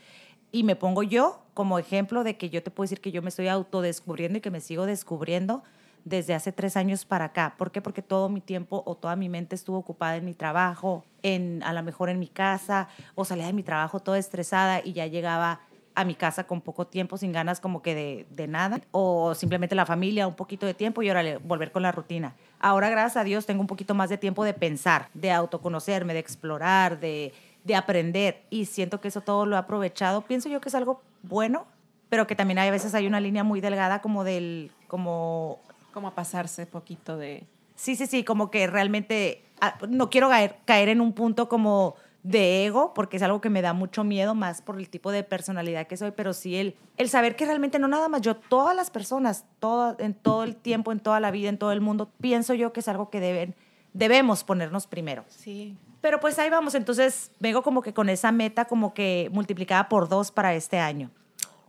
Y 0.50 0.62
me 0.62 0.76
pongo 0.76 1.02
yo 1.02 1.42
como 1.54 1.78
ejemplo 1.78 2.24
de 2.24 2.36
que 2.36 2.48
yo 2.48 2.62
te 2.62 2.70
puedo 2.70 2.86
decir 2.86 3.00
que 3.00 3.12
yo 3.12 3.20
me 3.20 3.28
estoy 3.28 3.48
autodescubriendo 3.48 4.38
y 4.38 4.40
que 4.40 4.50
me 4.50 4.60
sigo 4.60 4.86
descubriendo 4.86 5.62
desde 6.06 6.34
hace 6.34 6.52
tres 6.52 6.76
años 6.76 7.04
para 7.04 7.26
acá. 7.26 7.54
¿Por 7.58 7.72
qué? 7.72 7.82
Porque 7.82 8.00
todo 8.00 8.28
mi 8.28 8.40
tiempo 8.40 8.84
o 8.86 8.94
toda 8.94 9.16
mi 9.16 9.28
mente 9.28 9.56
estuvo 9.56 9.78
ocupada 9.78 10.16
en 10.16 10.24
mi 10.24 10.34
trabajo, 10.34 11.04
en, 11.22 11.64
a 11.64 11.72
lo 11.72 11.82
mejor 11.82 12.10
en 12.10 12.20
mi 12.20 12.28
casa, 12.28 12.88
o 13.16 13.24
salía 13.24 13.46
de 13.46 13.52
mi 13.52 13.64
trabajo 13.64 13.98
toda 13.98 14.16
estresada 14.16 14.80
y 14.82 14.92
ya 14.92 15.06
llegaba 15.06 15.60
a 15.96 16.04
mi 16.04 16.14
casa 16.14 16.44
con 16.44 16.60
poco 16.60 16.86
tiempo, 16.86 17.18
sin 17.18 17.32
ganas 17.32 17.58
como 17.58 17.82
que 17.82 17.96
de, 17.96 18.26
de 18.30 18.46
nada, 18.46 18.80
o 18.92 19.34
simplemente 19.34 19.74
la 19.74 19.84
familia, 19.84 20.28
un 20.28 20.36
poquito 20.36 20.64
de 20.64 20.74
tiempo 20.74 21.02
y 21.02 21.08
ahora 21.08 21.38
volver 21.42 21.72
con 21.72 21.82
la 21.82 21.90
rutina. 21.90 22.36
Ahora, 22.60 22.88
gracias 22.88 23.16
a 23.16 23.24
Dios, 23.24 23.44
tengo 23.44 23.62
un 23.62 23.66
poquito 23.66 23.94
más 23.94 24.08
de 24.08 24.16
tiempo 24.16 24.44
de 24.44 24.54
pensar, 24.54 25.08
de 25.12 25.32
autoconocerme, 25.32 26.14
de 26.14 26.20
explorar, 26.20 27.00
de, 27.00 27.34
de 27.64 27.74
aprender 27.74 28.42
y 28.48 28.66
siento 28.66 29.00
que 29.00 29.08
eso 29.08 29.22
todo 29.22 29.44
lo 29.44 29.56
he 29.56 29.58
aprovechado. 29.58 30.22
Pienso 30.22 30.48
yo 30.48 30.60
que 30.60 30.68
es 30.68 30.74
algo 30.76 31.02
bueno, 31.24 31.66
pero 32.08 32.28
que 32.28 32.36
también 32.36 32.60
hay 32.60 32.68
a 32.68 32.70
veces 32.70 32.94
hay 32.94 33.08
una 33.08 33.18
línea 33.18 33.42
muy 33.42 33.60
delgada 33.60 34.00
como 34.00 34.22
del, 34.22 34.70
como 34.86 35.58
como 35.96 36.08
a 36.08 36.14
pasarse 36.14 36.66
poquito 36.66 37.16
de... 37.16 37.46
Sí, 37.74 37.96
sí, 37.96 38.06
sí, 38.06 38.22
como 38.22 38.50
que 38.50 38.66
realmente 38.66 39.42
ah, 39.62 39.78
no 39.88 40.10
quiero 40.10 40.28
caer, 40.28 40.58
caer 40.66 40.90
en 40.90 41.00
un 41.00 41.14
punto 41.14 41.48
como 41.48 41.94
de 42.22 42.66
ego, 42.66 42.92
porque 42.92 43.16
es 43.16 43.22
algo 43.22 43.40
que 43.40 43.48
me 43.48 43.62
da 43.62 43.72
mucho 43.72 44.04
miedo, 44.04 44.34
más 44.34 44.60
por 44.60 44.78
el 44.78 44.90
tipo 44.90 45.10
de 45.10 45.22
personalidad 45.22 45.86
que 45.86 45.96
soy, 45.96 46.10
pero 46.10 46.34
sí 46.34 46.56
el, 46.56 46.76
el 46.98 47.08
saber 47.08 47.34
que 47.34 47.46
realmente 47.46 47.78
no 47.78 47.88
nada 47.88 48.10
más 48.10 48.20
yo, 48.20 48.36
todas 48.36 48.76
las 48.76 48.90
personas, 48.90 49.46
todo, 49.58 49.96
en 49.98 50.12
todo 50.12 50.44
el 50.44 50.54
tiempo, 50.54 50.92
en 50.92 51.00
toda 51.00 51.18
la 51.18 51.30
vida, 51.30 51.48
en 51.48 51.56
todo 51.56 51.72
el 51.72 51.80
mundo, 51.80 52.10
pienso 52.20 52.52
yo 52.52 52.74
que 52.74 52.80
es 52.80 52.88
algo 52.88 53.08
que 53.08 53.20
deben, 53.20 53.54
debemos 53.94 54.44
ponernos 54.44 54.86
primero. 54.86 55.24
Sí. 55.28 55.78
Pero 56.02 56.20
pues 56.20 56.38
ahí 56.38 56.50
vamos, 56.50 56.74
entonces 56.74 57.30
vengo 57.40 57.62
como 57.62 57.80
que 57.80 57.94
con 57.94 58.10
esa 58.10 58.32
meta 58.32 58.66
como 58.66 58.92
que 58.92 59.30
multiplicada 59.32 59.88
por 59.88 60.10
dos 60.10 60.30
para 60.30 60.54
este 60.54 60.78
año. 60.78 61.10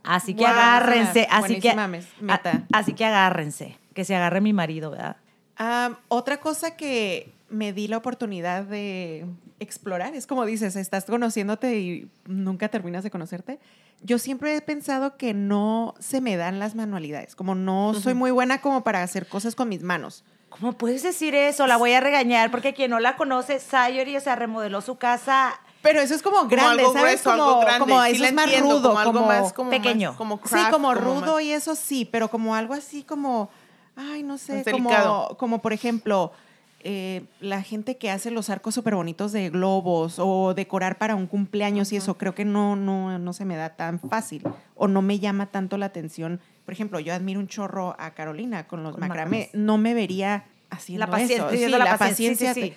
Así 0.04 0.34
que 0.34 0.44
agárrense, 0.44 1.26
así 1.30 1.60
que, 1.60 1.74
meta. 2.20 2.66
así 2.70 2.92
que 2.92 3.06
agárrense 3.06 3.78
que 3.98 4.04
se 4.04 4.14
agarre 4.14 4.40
mi 4.40 4.52
marido, 4.52 4.92
¿verdad? 4.92 5.16
otra 6.06 6.38
cosa 6.38 6.76
que 6.76 7.34
me 7.48 7.72
di 7.72 7.88
la 7.88 7.96
oportunidad 7.96 8.62
de 8.62 9.26
explorar, 9.58 10.14
es 10.14 10.28
como 10.28 10.46
dices, 10.46 10.76
estás 10.76 11.04
conociéndote 11.06 11.80
y 11.80 12.08
nunca 12.24 12.68
terminas 12.68 13.02
de 13.02 13.10
conocerte. 13.10 13.58
Yo 14.00 14.20
siempre 14.20 14.54
he 14.54 14.60
pensado 14.60 15.16
que 15.16 15.34
no 15.34 15.96
se 15.98 16.20
me 16.20 16.36
dan 16.36 16.60
las 16.60 16.76
manualidades, 16.76 17.34
como 17.34 17.56
no 17.56 17.92
soy 17.92 18.14
muy 18.14 18.30
buena 18.30 18.60
como 18.60 18.84
para 18.84 19.02
hacer 19.02 19.26
cosas 19.26 19.56
con 19.56 19.68
mis 19.68 19.82
manos. 19.82 20.22
¿Cómo 20.48 20.74
puedes 20.74 21.02
decir 21.02 21.34
eso? 21.34 21.66
La 21.66 21.76
voy 21.76 21.90
a 21.90 22.00
regañar 22.00 22.52
porque 22.52 22.74
quien 22.74 22.92
no 22.92 23.00
la 23.00 23.16
conoce, 23.16 23.58
Sayori, 23.58 24.16
o 24.16 24.20
sea, 24.20 24.36
remodeló 24.36 24.80
su 24.80 24.94
casa 24.94 25.58
pero 25.82 26.00
eso 26.00 26.14
es 26.14 26.22
como 26.22 26.46
grande, 26.48 26.82
como 26.82 26.98
¿sabes? 26.98 27.22
Grueso, 27.22 27.42
como, 27.42 27.60
grande. 27.60 27.78
como 27.80 28.02
eso 28.02 28.24
es 28.24 28.32
más 28.32 28.60
rudo, 28.60 28.82
como, 28.82 28.98
algo 28.98 29.26
más 29.26 29.52
como 29.52 29.70
pequeño. 29.70 30.16
como 30.16 30.40
sí, 30.44 30.58
como, 30.70 30.94
rudo 30.94 31.40
y 31.40 31.52
eso 31.52 31.74
sí, 31.74 32.04
pero 32.04 32.28
como 32.28 32.54
algo 32.54 32.74
así 32.74 33.04
como, 33.04 33.48
ay, 33.98 34.22
no 34.22 34.38
sé, 34.38 34.64
como, 34.70 35.36
como 35.36 35.58
por 35.60 35.72
ejemplo, 35.72 36.32
eh, 36.80 37.24
la 37.40 37.62
gente 37.62 37.96
que 37.96 38.10
hace 38.10 38.30
los 38.30 38.50
arcos 38.50 38.74
súper 38.74 38.94
bonitos 38.94 39.32
de 39.32 39.50
globos 39.50 40.18
o 40.18 40.54
decorar 40.54 40.96
para 40.96 41.16
un 41.16 41.26
cumpleaños 41.26 41.92
y 41.92 41.96
eso, 41.96 42.16
creo 42.16 42.34
que 42.34 42.44
no, 42.44 42.76
no, 42.76 43.18
no 43.18 43.32
se 43.32 43.44
me 43.44 43.56
da 43.56 43.70
tan 43.70 43.98
fácil 43.98 44.44
o 44.76 44.86
no 44.86 45.02
me 45.02 45.18
llama 45.18 45.46
tanto 45.46 45.76
la 45.76 45.86
atención. 45.86 46.40
Por 46.64 46.72
ejemplo, 46.74 47.00
yo 47.00 47.12
admiro 47.12 47.40
un 47.40 47.48
chorro 47.48 47.96
a 47.98 48.12
Carolina 48.12 48.68
con 48.68 48.84
los 48.84 48.96
macramé. 48.96 49.50
No 49.54 49.76
me 49.76 49.92
vería 49.94 50.44
haciendo 50.70 51.06
la 51.06 51.20
eso. 51.20 51.50
Sí, 51.50 51.66
la, 51.66 51.78
la 51.78 51.98
paciencia. 51.98 52.54
sí, 52.54 52.74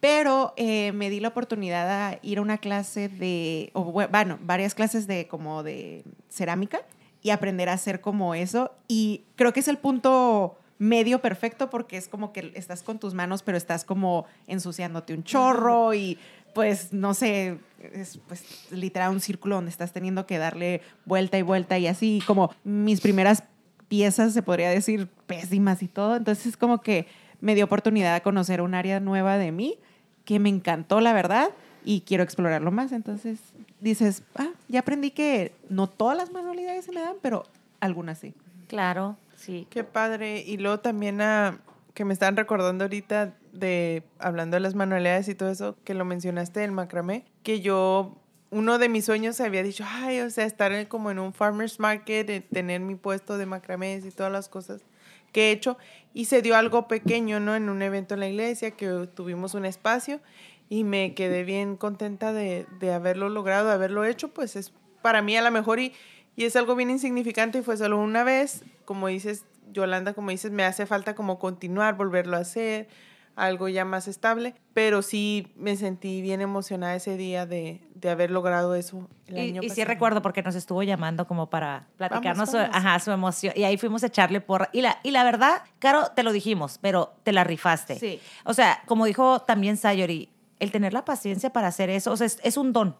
pero 0.00 0.52
eh, 0.56 0.92
me 0.92 1.08
di 1.08 1.20
la 1.20 1.28
oportunidad 1.28 2.10
de 2.10 2.18
ir 2.22 2.38
a 2.38 2.42
una 2.42 2.58
clase 2.58 3.08
de, 3.08 3.70
o, 3.72 3.84
bueno, 3.84 4.38
varias 4.42 4.74
clases 4.74 5.06
de 5.06 5.28
como 5.28 5.62
de 5.62 6.04
cerámica 6.28 6.80
y 7.22 7.30
aprender 7.30 7.68
a 7.68 7.74
hacer 7.74 8.00
como 8.00 8.34
eso. 8.34 8.72
Y 8.88 9.22
creo 9.36 9.52
que 9.52 9.60
es 9.60 9.68
el 9.68 9.78
punto 9.78 10.58
medio 10.84 11.20
perfecto 11.20 11.70
porque 11.70 11.96
es 11.96 12.08
como 12.08 12.32
que 12.32 12.52
estás 12.54 12.82
con 12.82 12.98
tus 12.98 13.14
manos, 13.14 13.42
pero 13.42 13.56
estás 13.56 13.84
como 13.84 14.26
ensuciándote 14.46 15.14
un 15.14 15.24
chorro 15.24 15.94
y 15.94 16.18
pues 16.54 16.92
no 16.92 17.14
sé, 17.14 17.58
es 17.92 18.18
pues 18.28 18.70
literal 18.70 19.10
un 19.10 19.20
círculo 19.20 19.56
donde 19.56 19.70
estás 19.70 19.92
teniendo 19.92 20.26
que 20.26 20.38
darle 20.38 20.82
vuelta 21.04 21.38
y 21.38 21.42
vuelta 21.42 21.78
y 21.78 21.86
así 21.86 22.22
como 22.26 22.54
mis 22.62 23.00
primeras 23.00 23.42
piezas 23.88 24.32
se 24.32 24.42
podría 24.42 24.70
decir 24.70 25.08
pésimas 25.26 25.82
y 25.82 25.88
todo, 25.88 26.16
entonces 26.16 26.46
es 26.46 26.56
como 26.56 26.80
que 26.80 27.06
me 27.40 27.54
dio 27.54 27.64
oportunidad 27.64 28.14
de 28.14 28.22
conocer 28.22 28.60
un 28.60 28.74
área 28.74 29.00
nueva 29.00 29.36
de 29.36 29.52
mí 29.52 29.78
que 30.24 30.38
me 30.38 30.48
encantó, 30.48 31.00
la 31.00 31.12
verdad, 31.12 31.50
y 31.84 32.00
quiero 32.00 32.22
explorarlo 32.22 32.70
más. 32.70 32.92
Entonces 32.92 33.38
dices, 33.80 34.22
ah, 34.36 34.50
ya 34.68 34.80
aprendí 34.80 35.10
que 35.10 35.52
no 35.68 35.86
todas 35.86 36.16
las 36.16 36.32
manualidades 36.32 36.86
se 36.86 36.92
me 36.92 37.00
dan, 37.00 37.16
pero 37.20 37.44
algunas 37.80 38.18
sí. 38.18 38.34
Claro, 38.68 39.16
sí. 39.44 39.66
Qué 39.70 39.84
padre. 39.84 40.42
Y 40.46 40.56
luego 40.58 40.80
también 40.80 41.20
a, 41.20 41.60
que 41.94 42.04
me 42.04 42.12
están 42.12 42.36
recordando 42.36 42.84
ahorita 42.84 43.34
de, 43.52 44.02
hablando 44.18 44.56
de 44.56 44.60
las 44.60 44.74
manualidades 44.74 45.28
y 45.28 45.34
todo 45.34 45.50
eso, 45.50 45.76
que 45.84 45.94
lo 45.94 46.04
mencionaste 46.04 46.60
del 46.60 46.72
macramé, 46.72 47.24
que 47.42 47.60
yo 47.60 48.20
uno 48.50 48.78
de 48.78 48.88
mis 48.88 49.04
sueños 49.04 49.40
había 49.40 49.62
dicho, 49.62 49.84
ay, 49.86 50.20
o 50.20 50.30
sea, 50.30 50.44
estar 50.44 50.86
como 50.88 51.10
en 51.10 51.18
un 51.18 51.32
farmer's 51.32 51.80
market, 51.80 52.48
tener 52.50 52.80
mi 52.80 52.94
puesto 52.94 53.38
de 53.38 53.46
macramé 53.46 54.00
y 54.04 54.10
todas 54.10 54.30
las 54.30 54.48
cosas 54.48 54.82
que 55.32 55.48
he 55.48 55.50
hecho 55.50 55.76
y 56.12 56.26
se 56.26 56.42
dio 56.42 56.56
algo 56.56 56.86
pequeño, 56.86 57.40
¿no? 57.40 57.56
En 57.56 57.68
un 57.68 57.82
evento 57.82 58.14
en 58.14 58.20
la 58.20 58.28
iglesia 58.28 58.70
que 58.70 59.08
tuvimos 59.14 59.54
un 59.54 59.64
espacio 59.64 60.20
y 60.68 60.84
me 60.84 61.14
quedé 61.14 61.42
bien 61.44 61.76
contenta 61.76 62.32
de, 62.32 62.66
haberlo 62.94 63.28
logrado, 63.28 63.68
de 63.68 63.74
haberlo 63.74 64.04
hecho, 64.04 64.28
pues 64.28 64.56
es 64.56 64.72
para 65.02 65.20
mí 65.20 65.36
a 65.36 65.42
lo 65.42 65.50
mejor 65.50 65.80
y, 65.80 65.92
y 66.36 66.44
es 66.44 66.56
algo 66.56 66.74
bien 66.74 66.90
insignificante 66.90 67.58
y 67.58 67.62
fue 67.62 67.76
solo 67.76 67.98
una 67.98 68.24
vez, 68.24 68.64
como 68.84 69.08
dices, 69.08 69.44
Yolanda, 69.72 70.14
como 70.14 70.30
dices, 70.30 70.50
me 70.50 70.64
hace 70.64 70.86
falta 70.86 71.14
como 71.14 71.38
continuar, 71.38 71.96
volverlo 71.96 72.36
a 72.36 72.40
hacer, 72.40 72.88
algo 73.36 73.68
ya 73.68 73.84
más 73.84 74.06
estable, 74.06 74.54
pero 74.74 75.02
sí 75.02 75.48
me 75.56 75.76
sentí 75.76 76.22
bien 76.22 76.40
emocionada 76.40 76.94
ese 76.94 77.16
día 77.16 77.46
de, 77.46 77.80
de 77.94 78.10
haber 78.10 78.30
logrado 78.30 78.74
eso 78.74 79.08
el 79.26 79.36
y, 79.36 79.40
año 79.40 79.62
y 79.62 79.70
sí 79.70 79.84
recuerdo 79.84 80.22
porque 80.22 80.42
nos 80.42 80.54
estuvo 80.54 80.82
llamando 80.82 81.26
como 81.26 81.50
para 81.50 81.88
platicarnos 81.96 82.50
Su, 82.50 82.58
ajá, 82.58 82.98
su 83.00 83.10
emoción. 83.10 83.52
Y 83.56 83.64
ahí 83.64 83.76
fuimos 83.76 84.04
a 84.04 84.06
echarle 84.06 84.40
porra. 84.40 84.68
Y 84.72 84.82
la, 84.82 85.00
y 85.02 85.10
la 85.10 85.24
verdad, 85.24 85.62
Caro, 85.78 86.12
te 86.14 86.22
lo 86.22 86.32
dijimos, 86.32 86.78
pero 86.80 87.14
te 87.24 87.32
la 87.32 87.44
rifaste. 87.44 87.98
Sí. 87.98 88.20
O 88.44 88.54
sea, 88.54 88.82
como 88.86 89.04
dijo 89.04 89.40
también 89.40 89.76
Sayori, 89.76 90.30
el 90.60 90.70
tener 90.70 90.92
la 90.92 91.04
paciencia 91.04 91.50
para 91.50 91.68
hacer 91.68 91.90
eso, 91.90 92.12
o 92.12 92.16
sea, 92.16 92.26
es, 92.26 92.38
es 92.42 92.56
un 92.56 92.72
don. 92.72 92.96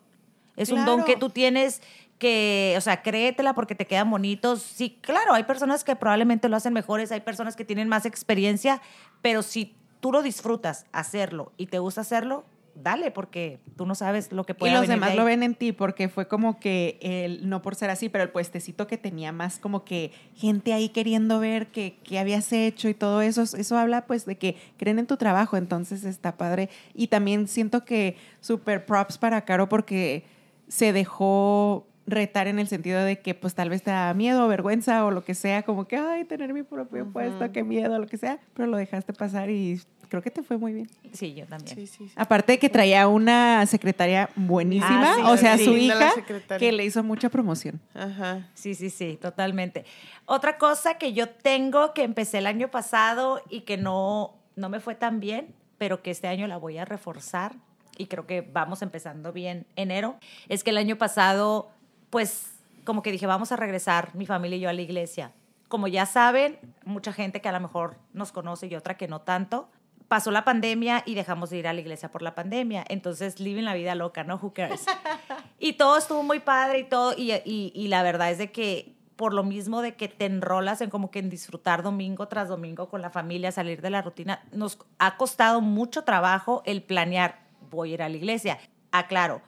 Es 0.57 0.71
un 0.71 0.85
don 0.85 1.05
que 1.05 1.17
tú 1.17 1.31
tienes 1.31 1.83
que, 2.19 2.75
o 2.77 2.81
sea, 2.81 3.03
créetela 3.03 3.55
porque 3.55 3.75
te 3.75 3.87
quedan 3.87 4.11
bonitos. 4.11 4.63
Sí, 4.63 4.99
claro, 5.01 5.35
hay 5.35 5.45
personas 5.45 5.85
que 5.85 5.97
probablemente 5.97 6.49
lo 6.49 6.57
hacen 6.57 6.73
mejores, 6.73 7.13
hay 7.13 7.21
personas 7.21 7.57
que 7.57 7.65
tienen 7.65 7.89
más 7.89 8.07
experiencia, 8.07 8.81
pero 9.23 9.43
si 9.43 9.75
tú 10.01 10.13
lo 10.13 10.23
disfrutas 10.23 10.87
hacerlo 10.93 11.53
y 11.57 11.67
te 11.67 11.79
gusta 11.79 12.03
hacerlo, 12.03 12.45
dale, 12.75 13.11
porque 13.11 13.61
tú 13.77 13.87
no 13.87 13.95
sabes 13.95 14.33
lo 14.33 14.45
que 14.45 14.55
puede 14.55 14.73
Y 14.73 14.77
los 14.77 14.89
demás 14.89 15.15
lo 15.15 15.25
ven 15.25 15.43
en 15.43 15.55
ti, 15.55 15.73
porque 15.73 16.09
fue 16.09 16.27
como 16.27 16.59
que, 16.59 16.99
el, 17.01 17.49
no 17.49 17.63
por 17.63 17.75
ser 17.75 17.91
así, 17.91 18.09
pero 18.09 18.25
el 18.25 18.31
puestecito 18.31 18.87
que 18.87 18.99
tenía 18.99 19.33
más 19.33 19.59
como 19.59 19.85
que 19.85 20.13
gente 20.35 20.73
ahí 20.73 20.89
queriendo 20.89 21.39
ver 21.41 21.69
qué, 21.69 21.99
qué 22.03 22.19
habías 22.19 22.53
hecho 22.53 22.89
y 22.89 22.95
todo 22.95 23.23
eso, 23.23 23.43
eso 23.43 23.79
habla 23.79 24.07
pues 24.07 24.27
de 24.27 24.37
que 24.37 24.57
creen 24.77 24.99
en 24.99 25.07
tu 25.07 25.17
trabajo, 25.17 25.57
entonces 25.57 26.05
está 26.05 26.37
padre. 26.37 26.69
Y 26.95 27.09
también 27.09 27.49
siento 27.49 27.85
que 27.85 28.17
super 28.41 28.85
props 28.87 29.19
para 29.19 29.45
Caro 29.45 29.69
porque 29.69 30.25
se 30.69 30.93
dejó 30.93 31.87
retar 32.07 32.47
en 32.47 32.59
el 32.59 32.69
sentido 32.69 33.03
de 33.03 33.21
que 33.21 33.35
pues 33.35 33.55
tal 33.55 33.71
vez 33.71 33.83
te 33.83 33.91
da 33.91 34.13
miedo, 34.15 34.47
vergüenza 34.49 35.05
o 35.05 35.11
lo 35.11 35.25
que 35.25 35.35
sea, 35.35 35.63
como 35.63 35.87
que, 35.87 35.97
ay, 35.97 36.25
tener 36.25 36.53
mi 36.53 36.63
propio 36.63 37.07
puesto, 37.07 37.51
qué 37.53 37.65
miedo, 37.65 37.99
lo 37.99 38.07
que 38.07 38.19
sea, 38.19 38.39
pero 38.55 38.69
lo 38.69 38.77
dejaste 38.77 39.13
pasar 39.13 39.51
y 39.51 39.81
creo 40.09 40.23
que 40.23 40.31
te 40.31 40.43
fue 40.43 40.59
muy 40.59 40.73
bien. 40.73 40.89
Sí, 41.13 41.35
yo 41.35 41.47
también. 41.47 41.89
Aparte 42.15 42.53
de 42.53 42.59
que 42.59 42.69
traía 42.69 43.09
una 43.09 43.65
secretaria 43.67 44.29
buenísima, 44.37 45.15
ah, 45.23 45.31
o 45.31 45.37
sea, 45.37 45.59
su 45.59 45.77
hija, 45.77 46.13
que 46.59 46.73
le 46.73 46.85
hizo 46.85 47.03
mucha 47.03 47.31
promoción. 47.31 47.81
Ajá. 47.95 48.49
Sí, 48.55 48.75
sí, 48.75 48.91
sí, 48.91 49.19
totalmente. 49.21 49.85
Otra 50.27 50.59
cosa 50.59 50.99
que 50.99 51.13
yo 51.13 51.29
tengo 51.29 51.95
que 51.95 52.03
empecé 52.03 52.39
el 52.39 52.47
año 52.47 52.71
pasado 52.71 53.43
y 53.49 53.63
que 53.63 53.77
no, 53.77 54.35
no 54.57 54.69
me 54.69 54.81
fue 54.81 54.95
tan 54.95 55.21
bien, 55.21 55.55
pero 55.79 56.03
que 56.03 56.11
este 56.11 56.29
año 56.29 56.47
la 56.47 56.59
voy 56.59 56.79
a 56.79 56.85
reforzar 56.85 57.57
y 57.97 58.07
creo 58.07 58.27
que 58.27 58.41
vamos 58.41 58.83
empezando 58.83 59.33
bien 59.33 59.67
enero, 59.77 60.17
es 60.49 60.65
que 60.65 60.71
el 60.71 60.79
año 60.79 60.97
pasado, 60.97 61.71
pues 62.15 62.53
como 62.85 63.03
que 63.03 63.11
dije, 63.11 63.27
vamos 63.27 63.51
a 63.51 63.57
regresar 63.57 64.15
mi 64.15 64.25
familia 64.25 64.57
y 64.57 64.61
yo 64.61 64.69
a 64.69 64.73
la 64.73 64.83
iglesia. 64.83 65.33
Como 65.67 65.89
ya 65.89 66.07
saben, 66.07 66.61
mucha 66.85 67.13
gente 67.13 67.41
que 67.41 67.49
a 67.49 67.53
lo 67.53 67.59
mejor 67.59 67.97
nos 68.13 68.31
conoce 68.31 68.69
y 68.69 68.77
otra 68.77 68.97
que 68.97 69.09
no 69.09 69.23
tanto, 69.23 69.69
pasó 70.07 70.31
la 70.31 70.45
pandemia 70.45 71.03
y 71.07 71.17
dejamos 71.17 71.51
de 71.51 71.59
ir 71.59 71.67
a 71.67 71.73
la 71.73 71.81
iglesia 71.81 72.13
por 72.13 72.23
la 72.23 72.37
pandemia. 72.37 72.85
Entonces, 72.89 73.41
living 73.41 73.65
la 73.65 73.75
vida 73.75 73.97
loca, 73.97 74.23
¿no? 74.23 74.37
Who 74.37 74.53
cares? 74.55 74.87
y 75.59 75.73
todo 75.73 75.99
estuvo 75.99 76.23
muy 76.23 76.39
padre 76.39 76.79
y 76.79 76.85
todo. 76.85 77.15
Y, 77.19 77.33
y, 77.33 77.73
y, 77.75 77.89
la 77.89 78.05
verdad 78.05 78.31
es 78.31 78.39
de 78.39 78.53
que 78.53 78.95
por 79.17 79.35
lo 79.35 79.43
mismo 79.43 79.83
de 79.83 79.97
que 79.97 80.07
te 80.07 80.27
enrolas 80.27 80.83
en 80.83 80.91
como 80.91 81.11
que 81.11 81.19
en 81.19 81.31
disfrutar 81.31 81.83
domingo 81.83 82.29
tras 82.29 82.47
domingo 82.47 82.89
con 82.89 83.03
la 83.03 83.11
familia, 83.11 83.51
salir 83.51 83.83
de 83.83 83.91
la 83.91 84.03
rutina, 84.03 84.45
nos 84.53 84.79
ha 85.01 85.17
costado 85.17 85.61
mucho 85.61 86.05
trabajo 86.05 86.63
el 86.65 86.81
planear, 86.81 87.41
voy 87.73 87.91
a 87.91 87.95
ir 87.95 88.03
a 88.05 88.09
la 88.09 88.17
iglesia. 88.17 88.61
Aclaro, 88.93 89.43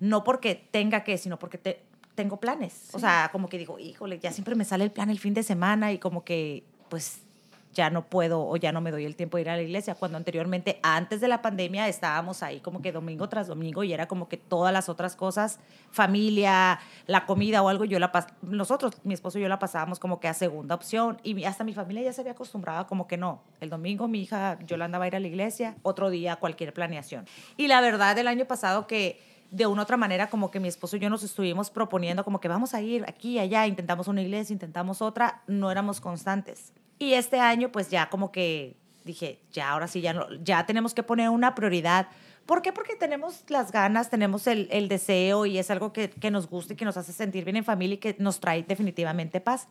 no 0.00 0.24
porque 0.24 0.54
tenga 0.70 1.04
que, 1.04 1.18
sino 1.18 1.38
porque 1.38 1.58
te, 1.58 1.82
tengo 2.14 2.38
planes. 2.38 2.88
O 2.92 2.98
sea, 2.98 3.28
como 3.32 3.48
que 3.48 3.58
digo, 3.58 3.78
híjole, 3.78 4.18
ya 4.18 4.32
siempre 4.32 4.54
me 4.54 4.64
sale 4.64 4.84
el 4.84 4.90
plan 4.90 5.10
el 5.10 5.18
fin 5.18 5.34
de 5.34 5.42
semana 5.42 5.92
y 5.92 5.98
como 5.98 6.24
que, 6.24 6.64
pues 6.88 7.22
ya 7.78 7.90
no 7.90 8.06
puedo 8.06 8.44
o 8.44 8.56
ya 8.56 8.72
no 8.72 8.80
me 8.80 8.90
doy 8.90 9.04
el 9.04 9.14
tiempo 9.14 9.36
de 9.36 9.42
ir 9.42 9.50
a 9.50 9.56
la 9.56 9.62
iglesia, 9.62 9.94
cuando 9.94 10.18
anteriormente, 10.18 10.80
antes 10.82 11.20
de 11.20 11.28
la 11.28 11.42
pandemia, 11.42 11.86
estábamos 11.86 12.42
ahí 12.42 12.58
como 12.58 12.82
que 12.82 12.90
domingo 12.90 13.28
tras 13.28 13.46
domingo 13.46 13.84
y 13.84 13.92
era 13.92 14.08
como 14.08 14.28
que 14.28 14.36
todas 14.36 14.72
las 14.72 14.88
otras 14.88 15.14
cosas, 15.14 15.60
familia, 15.92 16.80
la 17.06 17.24
comida 17.24 17.62
o 17.62 17.68
algo, 17.68 17.84
yo 17.84 18.00
la 18.00 18.10
nosotros, 18.42 18.94
mi 19.04 19.14
esposo 19.14 19.38
y 19.38 19.42
yo 19.42 19.48
la 19.48 19.60
pasábamos 19.60 20.00
como 20.00 20.18
que 20.18 20.26
a 20.26 20.34
segunda 20.34 20.74
opción 20.74 21.20
y 21.22 21.44
hasta 21.44 21.62
mi 21.62 21.72
familia 21.72 22.02
ya 22.02 22.12
se 22.12 22.22
había 22.22 22.32
acostumbrado 22.32 22.88
como 22.88 23.06
que 23.06 23.16
no, 23.16 23.42
el 23.60 23.70
domingo 23.70 24.08
mi 24.08 24.22
hija 24.22 24.58
Yolanda 24.66 24.98
va 24.98 25.04
a 25.04 25.08
ir 25.08 25.14
a 25.14 25.20
la 25.20 25.28
iglesia, 25.28 25.76
otro 25.82 26.10
día 26.10 26.34
cualquier 26.36 26.72
planeación. 26.72 27.26
Y 27.56 27.68
la 27.68 27.80
verdad, 27.80 28.18
el 28.18 28.26
año 28.26 28.46
pasado 28.46 28.88
que 28.88 29.20
de 29.50 29.66
una 29.66 29.82
otra 29.82 29.96
manera 29.96 30.28
como 30.28 30.50
que 30.50 30.60
mi 30.60 30.68
esposo 30.68 30.96
y 30.96 31.00
yo 31.00 31.10
nos 31.10 31.22
estuvimos 31.22 31.70
proponiendo 31.70 32.24
como 32.24 32.40
que 32.40 32.48
vamos 32.48 32.74
a 32.74 32.82
ir 32.82 33.04
aquí, 33.08 33.38
allá, 33.38 33.66
intentamos 33.66 34.08
una 34.08 34.22
iglesia, 34.22 34.52
intentamos 34.52 35.00
otra, 35.00 35.42
no 35.46 35.70
éramos 35.70 36.00
constantes. 36.00 36.72
Y 36.98 37.14
este 37.14 37.40
año, 37.40 37.70
pues 37.70 37.90
ya 37.90 38.10
como 38.10 38.32
que 38.32 38.76
dije, 39.04 39.40
ya 39.52 39.70
ahora 39.70 39.88
sí, 39.88 40.00
ya, 40.00 40.12
no, 40.12 40.26
ya 40.42 40.66
tenemos 40.66 40.94
que 40.94 41.02
poner 41.02 41.30
una 41.30 41.54
prioridad. 41.54 42.08
¿Por 42.48 42.62
qué? 42.62 42.72
Porque 42.72 42.96
tenemos 42.96 43.44
las 43.48 43.72
ganas, 43.72 44.08
tenemos 44.08 44.46
el, 44.46 44.68
el 44.70 44.88
deseo 44.88 45.44
y 45.44 45.58
es 45.58 45.70
algo 45.70 45.92
que, 45.92 46.08
que, 46.08 46.30
nos 46.30 46.48
gusta 46.48 46.72
y 46.72 46.76
que 46.76 46.86
nos 46.86 46.96
hace 46.96 47.12
sentir 47.12 47.44
bien 47.44 47.56
en 47.56 47.64
familia 47.64 47.96
y 47.96 47.98
que 47.98 48.16
nos 48.18 48.40
trae 48.40 48.62
definitivamente 48.62 49.38
paz. 49.38 49.68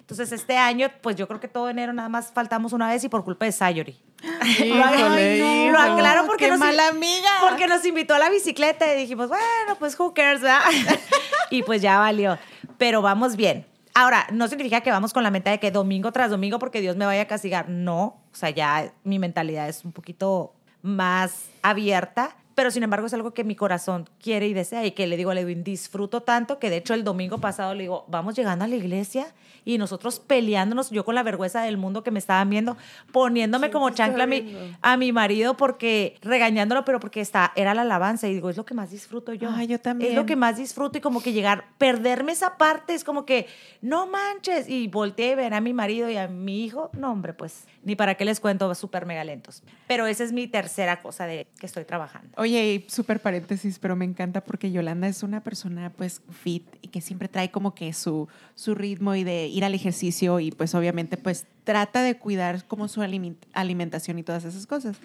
Entonces, 0.00 0.32
este 0.32 0.56
año, 0.56 0.90
pues 1.02 1.14
yo 1.14 1.28
creo 1.28 1.38
que 1.38 1.46
todo 1.46 1.70
enero 1.70 1.92
nada 1.92 2.08
más 2.08 2.32
faltamos 2.32 2.72
una 2.72 2.88
vez 2.88 3.04
y 3.04 3.08
por 3.08 3.22
culpa 3.22 3.44
de 3.44 3.52
Sayori. 3.52 3.96
Híjole, 4.58 5.70
lo 5.70 5.78
aclaro 5.78 6.26
porque 6.26 6.48
nos, 6.48 6.58
mala 6.58 6.88
amiga. 6.88 7.30
Porque 7.48 7.68
nos 7.68 7.84
invitó 7.86 8.14
a 8.14 8.18
la 8.18 8.28
bicicleta 8.28 8.92
y 8.92 8.98
dijimos, 8.98 9.28
bueno, 9.28 9.76
pues 9.78 9.96
who 9.96 10.12
cares, 10.12 10.40
¿verdad? 10.40 10.62
y 11.50 11.62
pues 11.62 11.80
ya 11.80 12.00
valió. 12.00 12.40
Pero 12.76 13.02
vamos 13.02 13.36
bien. 13.36 13.66
Ahora, 13.94 14.26
no 14.32 14.48
significa 14.48 14.80
que 14.80 14.90
vamos 14.90 15.12
con 15.12 15.22
la 15.22 15.30
mente 15.30 15.50
de 15.50 15.60
que 15.60 15.70
domingo 15.70 16.10
tras 16.10 16.30
domingo 16.32 16.58
porque 16.58 16.80
Dios 16.80 16.96
me 16.96 17.06
vaya 17.06 17.22
a 17.22 17.26
castigar. 17.26 17.68
No, 17.68 18.20
o 18.32 18.34
sea, 18.34 18.50
ya 18.50 18.92
mi 19.04 19.20
mentalidad 19.20 19.68
es 19.68 19.84
un 19.84 19.92
poquito 19.92 20.56
más 20.82 21.48
abierta, 21.62 22.36
pero 22.56 22.70
sin 22.70 22.82
embargo 22.82 23.06
es 23.06 23.12
algo 23.12 23.34
que 23.34 23.44
mi 23.44 23.54
corazón 23.54 24.08
quiere 24.18 24.48
y 24.48 24.54
desea 24.54 24.84
y 24.86 24.92
que 24.92 25.06
le 25.06 25.18
digo 25.18 25.30
a 25.30 25.38
Edwin, 25.38 25.62
disfruto 25.62 26.22
tanto 26.22 26.58
que 26.58 26.70
de 26.70 26.78
hecho 26.78 26.94
el 26.94 27.04
domingo 27.04 27.38
pasado 27.38 27.74
le 27.74 27.82
digo, 27.82 28.06
vamos 28.08 28.34
llegando 28.34 28.64
a 28.64 28.68
la 28.68 28.74
iglesia 28.74 29.26
y 29.66 29.76
nosotros 29.76 30.20
peleándonos, 30.20 30.90
yo 30.90 31.04
con 31.04 31.14
la 31.14 31.22
vergüenza 31.22 31.60
del 31.60 31.76
mundo 31.76 32.02
que 32.02 32.10
me 32.10 32.18
estaban 32.18 32.48
viendo, 32.48 32.78
poniéndome 33.12 33.70
como 33.70 33.90
chancla 33.90 34.24
a 34.24 34.26
mi, 34.26 34.56
a 34.80 34.96
mi 34.96 35.12
marido 35.12 35.58
porque 35.58 36.16
regañándolo, 36.22 36.86
pero 36.86 36.98
porque 36.98 37.20
está, 37.20 37.52
era 37.56 37.74
la 37.74 37.82
alabanza 37.82 38.26
y 38.26 38.32
digo, 38.32 38.48
es 38.48 38.56
lo 38.56 38.64
que 38.64 38.72
más 38.72 38.90
disfruto 38.90 39.34
yo. 39.34 39.50
Ay, 39.52 39.66
yo 39.66 39.78
también. 39.78 40.12
Es 40.12 40.16
lo 40.16 40.24
que 40.24 40.36
más 40.36 40.56
disfruto 40.56 40.96
y 40.96 41.02
como 41.02 41.20
que 41.20 41.34
llegar, 41.34 41.66
perderme 41.76 42.32
esa 42.32 42.56
parte, 42.56 42.94
es 42.94 43.04
como 43.04 43.26
que, 43.26 43.48
no 43.82 44.06
manches, 44.06 44.66
y 44.68 44.88
volteé 44.88 45.34
a 45.34 45.36
ver 45.36 45.52
a 45.52 45.60
mi 45.60 45.74
marido 45.74 46.08
y 46.08 46.16
a 46.16 46.26
mi 46.26 46.64
hijo, 46.64 46.90
no 46.94 47.12
hombre, 47.12 47.34
pues 47.34 47.64
ni 47.82 47.96
para 47.96 48.14
qué 48.14 48.24
les 48.24 48.40
cuento, 48.40 48.74
súper 48.74 49.04
mega 49.04 49.24
lentos. 49.24 49.62
Pero 49.86 50.06
esa 50.06 50.24
es 50.24 50.32
mi 50.32 50.46
tercera 50.46 51.02
cosa 51.02 51.26
de 51.26 51.46
que 51.58 51.66
estoy 51.66 51.84
trabajando. 51.84 52.30
Oye, 52.46 52.84
súper 52.86 53.18
paréntesis, 53.18 53.80
pero 53.80 53.96
me 53.96 54.04
encanta 54.04 54.40
porque 54.40 54.70
Yolanda 54.70 55.08
es 55.08 55.24
una 55.24 55.42
persona 55.42 55.90
pues 55.90 56.22
fit 56.30 56.62
y 56.80 56.86
que 56.86 57.00
siempre 57.00 57.26
trae 57.26 57.50
como 57.50 57.74
que 57.74 57.92
su, 57.92 58.28
su 58.54 58.76
ritmo 58.76 59.16
y 59.16 59.24
de 59.24 59.48
ir 59.48 59.64
al 59.64 59.74
ejercicio 59.74 60.38
y 60.38 60.52
pues 60.52 60.72
obviamente 60.76 61.16
pues 61.16 61.46
trata 61.64 62.04
de 62.04 62.16
cuidar 62.16 62.64
como 62.68 62.86
su 62.86 63.02
alimentación 63.02 64.20
y 64.20 64.22
todas 64.22 64.44
esas 64.44 64.64
cosas. 64.68 64.96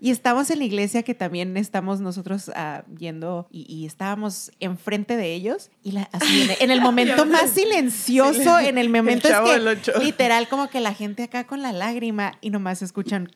Y 0.00 0.10
estamos 0.10 0.50
en 0.50 0.60
la 0.60 0.64
iglesia 0.64 1.02
que 1.02 1.14
también 1.14 1.58
estamos 1.58 2.00
nosotros 2.00 2.48
uh, 2.48 2.82
yendo 2.96 3.46
y, 3.50 3.84
estábamos 3.84 4.50
enfrente 4.58 5.18
de 5.18 5.34
ellos 5.34 5.70
y 5.82 5.92
la, 5.92 6.08
así 6.12 6.48
en, 6.58 6.70
el 6.70 6.80
momento 6.80 7.26
más 7.26 7.50
silencioso, 7.50 8.58
en 8.58 8.78
el 8.78 8.88
momento 8.88 9.28
es 9.28 9.34
que 9.36 10.02
literal 10.02 10.48
como 10.48 10.70
que 10.70 10.80
la 10.80 10.94
gente 10.94 11.24
acá 11.24 11.46
con 11.46 11.60
la 11.60 11.72
lágrima 11.72 12.38
y 12.40 12.48
nomás 12.48 12.80
escuchan 12.80 13.30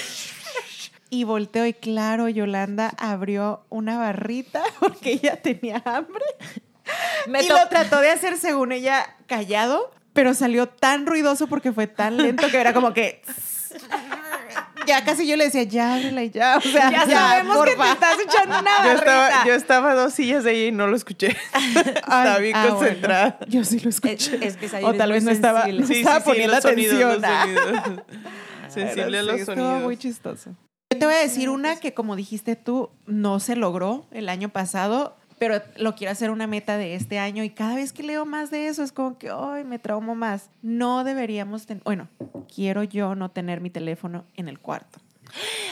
y 1.11 1.25
volteo 1.25 1.67
y 1.67 1.75
claro, 1.75 2.29
Yolanda 2.29 2.95
abrió 2.97 3.65
una 3.69 3.99
barrita 3.99 4.63
porque 4.81 5.13
ella 5.13 5.37
tenía 5.43 5.83
hambre. 5.85 6.25
y 7.27 7.49
lo 7.49 7.69
trató 7.69 8.01
de 8.01 8.11
hacer 8.11 8.39
según 8.39 8.73
ella 8.73 9.17
callado, 9.27 9.91
pero 10.13 10.35
salió 10.35 10.69
tan 10.69 11.07
ruidoso 11.07 11.49
porque 11.49 11.73
fue 11.73 11.87
tan 11.87 12.17
lento 12.17 12.49
que 12.49 12.59
era 12.59 12.73
como 12.73 12.95
que 12.95 13.23
ya 14.87 15.05
casi 15.05 15.27
yo 15.27 15.37
le 15.37 15.45
decía, 15.45 15.63
ya, 15.65 15.95
ábrela 15.95 16.23
y 16.23 16.31
ya. 16.31 16.57
O 16.57 16.61
sea, 16.61 16.91
ya, 16.91 17.07
sabemos 17.07 17.65
que 17.65 17.77
te 17.77 17.91
estás 17.91 18.19
echando 18.19 18.59
una 18.61 18.79
barrita. 18.79 18.85
Yo 18.87 18.95
estaba, 18.95 19.45
yo 19.47 19.55
estaba 19.55 19.95
dos 19.95 20.15
sillas 20.15 20.45
de 20.45 20.51
ahí 20.51 20.67
y 20.67 20.73
no 20.73 20.87
lo 20.87 20.97
escuché. 20.97 21.37
estaba 21.95 22.39
bien 22.39 22.57
ah, 22.57 22.67
concentrada. 22.69 23.39
Yo 23.47 23.65
sí 23.65 23.79
lo 23.81 23.91
escuché. 23.91 24.39
Es, 24.45 24.57
que 24.57 24.69
o 24.83 24.95
tal 24.95 25.13
vez 25.13 25.25
no 25.25 25.31
estaba, 25.31 25.69
estaba 25.69 26.21
poniendo 26.21 26.57
atención. 26.57 27.23
Sensible 28.69 29.19
a 29.19 29.23
los 29.23 29.41
sonidos. 29.43 29.83
muy 29.83 29.97
chistoso. 29.97 30.55
Yo 30.93 30.99
te 30.99 31.07
voy 31.07 31.15
a 31.15 31.19
decir 31.19 31.51
una 31.51 31.77
que, 31.77 31.95
como 31.95 32.17
dijiste 32.17 32.57
tú, 32.57 32.91
no 33.07 33.39
se 33.39 33.55
logró 33.55 34.07
el 34.11 34.29
año 34.29 34.49
pasado, 34.49 35.17
pero 35.39 35.63
lo 35.77 35.95
quiero 35.95 36.11
hacer 36.11 36.31
una 36.31 36.49
meta 36.49 36.79
de 36.79 36.97
este 36.97 37.21
año 37.21 37.45
y 37.45 37.51
cada 37.51 37.77
vez 37.77 37.93
que 37.93 38.03
leo 38.03 38.27
más 38.27 38.51
de 38.51 38.67
eso 38.67 38.83
es 38.83 38.91
como 38.91 39.17
que, 39.17 39.31
ay, 39.31 39.63
me 39.63 39.79
traumo 39.79 40.17
más. 40.17 40.51
No 40.63 41.05
deberíamos 41.05 41.67
tener, 41.67 41.85
bueno, 41.85 42.09
quiero 42.53 42.83
yo 42.83 43.15
no 43.15 43.31
tener 43.31 43.61
mi 43.61 43.71
teléfono 43.71 44.25
en 44.35 44.49
el 44.49 44.59
cuarto 44.59 44.99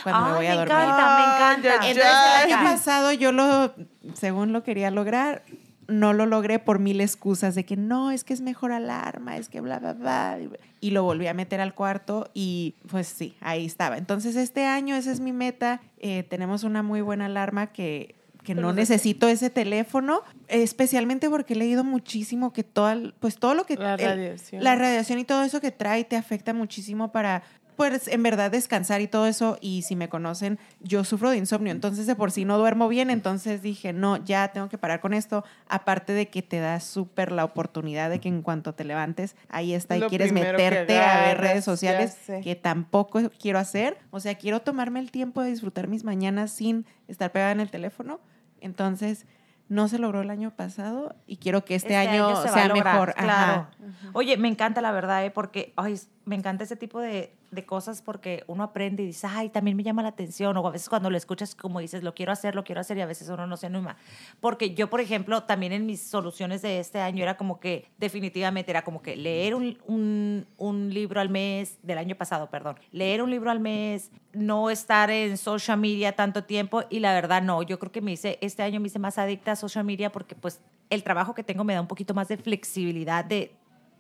cuando 0.05 0.31
me 0.31 0.37
voy 0.37 0.47
a 0.47 0.55
dormir. 0.55 0.77
Me 0.77 0.85
encanta, 0.85 1.17
me 1.17 1.25
encanta. 1.25 1.89
Entonces, 1.89 2.05
el 2.45 2.53
año 2.53 2.65
pasado 2.65 3.11
yo 3.11 3.33
lo, 3.33 3.75
según 4.15 4.53
lo 4.53 4.63
quería 4.63 4.93
lograr, 4.93 5.43
no 5.89 6.13
lo 6.13 6.27
logré 6.27 6.59
por 6.59 6.79
mil 6.79 7.01
excusas 7.01 7.55
de 7.55 7.65
que 7.65 7.77
no, 7.77 8.11
es 8.11 8.23
que 8.23 8.35
es 8.35 8.43
mejor 8.43 8.73
alarma, 8.73 9.39
es 9.39 9.49
que 9.49 9.61
bla, 9.63 9.79
bla, 9.79 9.95
bla. 9.95 10.39
Y 10.81 10.91
lo 10.91 11.03
volví 11.03 11.27
a 11.27 11.35
meter 11.35 11.61
al 11.61 11.75
cuarto 11.75 12.31
y 12.35 12.75
pues 12.89 13.09
sí, 13.09 13.35
ahí 13.41 13.65
estaba. 13.65 13.97
Entonces 13.97 14.37
este 14.37 14.67
año 14.67 14.95
esa 14.95 15.11
es 15.11 15.21
mi 15.21 15.33
meta. 15.33 15.81
Eh, 15.99 16.25
tenemos 16.25 16.63
una 16.63 16.83
muy 16.83 17.01
buena 17.01 17.27
alarma 17.27 17.69
que, 17.69 18.15
que 18.45 18.55
no 18.55 18.75
necesito 18.75 19.29
ese 19.29 19.49
teléfono, 19.49 20.23
especialmente 20.49 21.31
porque 21.31 21.55
he 21.55 21.57
leído 21.57 21.85
muchísimo 21.85 22.53
que 22.53 22.65
todo, 22.65 23.13
pues 23.19 23.39
todo 23.39 23.55
lo 23.55 23.65
que... 23.65 23.77
La 23.77 23.97
radiación. 23.97 24.63
la 24.63 24.77
radiación 24.77 25.19
y 25.19 25.25
todo 25.25 25.43
eso 25.43 25.61
que 25.61 25.71
trae 25.71 26.05
te 26.05 26.17
afecta 26.17 26.53
muchísimo 26.53 27.13
para 27.13 27.43
pues 27.79 28.09
en 28.09 28.25
verdad 28.25 28.51
descansar 28.51 29.01
y 29.01 29.07
todo 29.07 29.29
eso. 29.29 29.57
Y 29.61 29.83
si 29.83 29.95
me 29.95 30.09
conocen, 30.09 30.59
yo 30.81 31.05
sufro 31.05 31.31
de 31.31 31.37
insomnio, 31.37 31.71
entonces 31.71 32.09
de 32.09 32.17
por 32.17 32.33
sí 32.33 32.45
no 32.45 32.59
duermo 32.59 32.89
bien, 32.89 33.09
entonces 33.09 33.63
dije, 33.63 33.93
no, 33.93 34.17
ya 34.17 34.49
tengo 34.49 34.69
que 34.69 34.77
parar 34.79 34.99
con 34.99 35.15
esto. 35.15 35.45
Aparte 35.69 36.13
de 36.13 36.27
que 36.27 36.43
te 36.43 36.59
da 36.59 36.81
súper 36.81 37.31
la 37.31 37.45
oportunidad 37.45 38.11
de 38.11 38.19
que 38.19 38.29
en 38.29 38.43
cuanto 38.43 38.75
te 38.75 38.83
levantes, 38.83 39.37
ahí 39.49 39.75
está 39.75 39.97
y 39.97 40.01
quieres 40.03 40.33
meterte 40.33 40.99
a 40.99 41.27
ver 41.27 41.39
redes 41.39 41.65
sociales, 41.65 42.17
que 42.43 42.57
tampoco 42.57 43.21
quiero 43.39 43.61
hacer. 43.61 43.97
O 44.11 44.19
sea, 44.19 44.35
quiero 44.35 44.61
tomarme 44.61 44.99
el 44.99 45.13
tiempo 45.13 45.41
de 45.41 45.51
disfrutar 45.51 45.87
mis 45.87 46.03
mañanas 46.03 46.51
sin 46.51 46.85
estar 47.07 47.31
pegada 47.31 47.53
en 47.53 47.61
el 47.61 47.71
teléfono. 47.71 48.19
Entonces, 48.61 49.25
no 49.69 49.87
se 49.87 50.01
logró 50.01 50.23
el 50.23 50.31
año 50.31 50.51
pasado 50.51 51.15
y 51.29 51.37
quiero 51.37 51.65
que 51.65 51.77
este, 51.77 51.95
este 51.95 52.11
año, 52.11 52.35
sea 52.43 52.75
mejor. 52.75 53.15
Claro. 53.15 53.69
Oye, 54.15 54.37
me 54.37 54.49
encanta 54.49 54.81
la 54.81 54.91
verdad, 54.91 55.25
¿eh? 55.25 55.31
porque 55.31 55.75
ay, 55.77 56.01
me 56.25 56.35
encanta 56.35 56.65
ese 56.65 56.75
tipo 56.75 57.01
de, 57.01 57.38
de 57.51 57.65
cosas 57.65 58.03
porque 58.03 58.45
uno 58.47 58.63
aprende 58.63 59.03
y 59.03 59.07
dice, 59.07 59.27
ay, 59.29 59.49
también 59.49 59.77
me 59.77 59.83
llama 59.83 60.03
la 60.03 60.09
atención, 60.09 60.57
o 60.57 60.67
a 60.67 60.71
veces 60.71 60.89
cuando 60.89 61.11
lo 61.11 61.17
escuchas, 61.17 61.55
como 61.55 61.81
dices, 61.81 62.03
lo 62.03 62.15
quiero 62.15 62.33
hacer, 62.33 62.55
lo 62.55 62.65
quiero 62.65 62.81
hacer, 62.81 62.99
y 62.99 63.01
a 63.01 63.07
veces 63.07 63.29
uno 63.29 63.47
no 63.47 63.57
se 63.57 63.67
anima. 63.67 63.97
Porque 64.41 64.75
yo, 64.75 64.91
por 64.91 65.01
ejemplo, 65.01 65.45
también 65.45 65.73
en 65.73 65.87
mis 65.87 66.03
soluciones 66.03 66.63
de 66.63 66.81
este 66.81 67.01
año 67.01 67.23
era 67.23 67.37
como 67.37 67.61
que, 67.61 67.89
definitivamente, 67.99 68.71
era 68.71 68.83
como 68.83 69.03
que 69.03 69.17
leer 69.17 69.55
un, 69.55 69.79
un, 69.87 70.47
un 70.57 70.93
libro 70.93 71.21
al 71.21 71.29
mes, 71.29 71.79
del 71.83 71.99
año 71.99 72.17
pasado, 72.17 72.51
perdón, 72.51 72.79
leer 72.93 73.23
un 73.23 73.31
libro 73.31 73.51
al 73.51 73.61
mes, 73.61 74.11
no 74.33 74.71
estar 74.71 75.11
en 75.11 75.37
social 75.37 75.79
media 75.79 76.13
tanto 76.13 76.45
tiempo, 76.45 76.85
y 76.91 77.01
la 77.01 77.13
verdad 77.13 77.43
no, 77.43 77.63
yo 77.63 77.79
creo 77.79 77.93
que 77.93 78.01
me 78.01 78.13
hice, 78.13 78.39
este 78.41 78.63
año 78.63 78.81
me 78.81 78.89
hice 78.89 78.99
más 78.99 79.19
adicta 79.19 79.53
a 79.53 79.57
social 79.57 79.85
media 79.85 80.13
porque 80.13 80.35
pues 80.35 80.61
el 80.91 81.03
trabajo 81.03 81.35
que 81.35 81.43
tengo 81.43 81.65
me 81.65 81.75
da 81.75 81.81
un 81.81 81.87
poquito 81.87 82.15
más 82.15 82.29
de 82.29 82.37
flexibilidad 82.37 83.25
de 83.25 83.53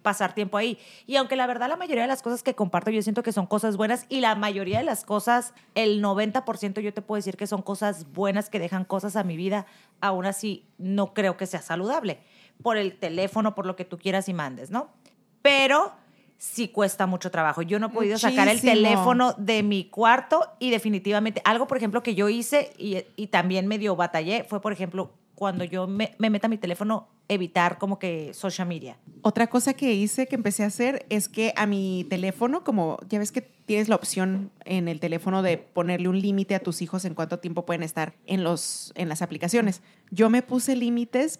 pasar 0.02 0.34
tiempo 0.34 0.56
ahí. 0.56 0.78
Y 1.06 1.16
aunque 1.16 1.36
la 1.36 1.46
verdad 1.46 1.68
la 1.68 1.76
mayoría 1.76 2.02
de 2.02 2.08
las 2.08 2.22
cosas 2.22 2.42
que 2.42 2.54
comparto 2.54 2.90
yo 2.90 3.02
siento 3.02 3.22
que 3.22 3.32
son 3.32 3.46
cosas 3.46 3.76
buenas 3.76 4.06
y 4.08 4.20
la 4.20 4.34
mayoría 4.34 4.78
de 4.78 4.84
las 4.84 5.04
cosas, 5.04 5.54
el 5.74 6.02
90% 6.02 6.80
yo 6.80 6.92
te 6.94 7.02
puedo 7.02 7.18
decir 7.18 7.36
que 7.36 7.46
son 7.46 7.62
cosas 7.62 8.12
buenas 8.12 8.50
que 8.50 8.58
dejan 8.58 8.84
cosas 8.84 9.16
a 9.16 9.24
mi 9.24 9.36
vida, 9.36 9.66
aún 10.00 10.26
así 10.26 10.66
no 10.78 11.14
creo 11.14 11.36
que 11.36 11.46
sea 11.46 11.62
saludable 11.62 12.20
por 12.62 12.76
el 12.76 12.96
teléfono, 12.98 13.54
por 13.54 13.66
lo 13.66 13.76
que 13.76 13.84
tú 13.84 13.98
quieras 13.98 14.28
y 14.28 14.34
mandes, 14.34 14.70
¿no? 14.70 14.90
Pero 15.42 15.92
sí 16.38 16.68
cuesta 16.68 17.06
mucho 17.06 17.30
trabajo. 17.30 17.62
Yo 17.62 17.78
no 17.78 17.88
he 17.88 17.90
podido 17.90 18.18
sacar 18.18 18.48
el 18.48 18.60
teléfono 18.60 19.34
de 19.38 19.62
mi 19.62 19.84
cuarto 19.84 20.54
y 20.58 20.70
definitivamente 20.70 21.42
algo, 21.44 21.66
por 21.66 21.76
ejemplo, 21.76 22.02
que 22.02 22.14
yo 22.14 22.28
hice 22.28 22.72
y, 22.78 23.04
y 23.16 23.28
también 23.28 23.66
medio 23.66 23.96
batallé 23.96 24.44
fue, 24.44 24.60
por 24.60 24.72
ejemplo, 24.72 25.10
cuando 25.38 25.62
yo 25.62 25.86
me, 25.86 26.16
me 26.18 26.30
meta 26.30 26.48
mi 26.48 26.58
teléfono, 26.58 27.06
evitar 27.28 27.78
como 27.78 28.00
que 28.00 28.34
social 28.34 28.66
media. 28.66 28.96
Otra 29.22 29.46
cosa 29.46 29.72
que 29.72 29.94
hice, 29.94 30.26
que 30.26 30.34
empecé 30.34 30.64
a 30.64 30.66
hacer, 30.66 31.06
es 31.10 31.28
que 31.28 31.52
a 31.54 31.64
mi 31.64 32.04
teléfono, 32.10 32.64
como 32.64 32.98
ya 33.08 33.20
ves 33.20 33.30
que 33.30 33.42
tienes 33.42 33.88
la 33.88 33.94
opción 33.94 34.50
en 34.64 34.88
el 34.88 34.98
teléfono 34.98 35.42
de 35.42 35.56
ponerle 35.56 36.08
un 36.08 36.20
límite 36.20 36.56
a 36.56 36.58
tus 36.58 36.82
hijos 36.82 37.04
en 37.04 37.14
cuánto 37.14 37.38
tiempo 37.38 37.64
pueden 37.64 37.84
estar 37.84 38.14
en, 38.26 38.42
los, 38.42 38.92
en 38.96 39.08
las 39.08 39.22
aplicaciones. 39.22 39.80
Yo 40.10 40.28
me 40.28 40.42
puse 40.42 40.74
límites 40.74 41.38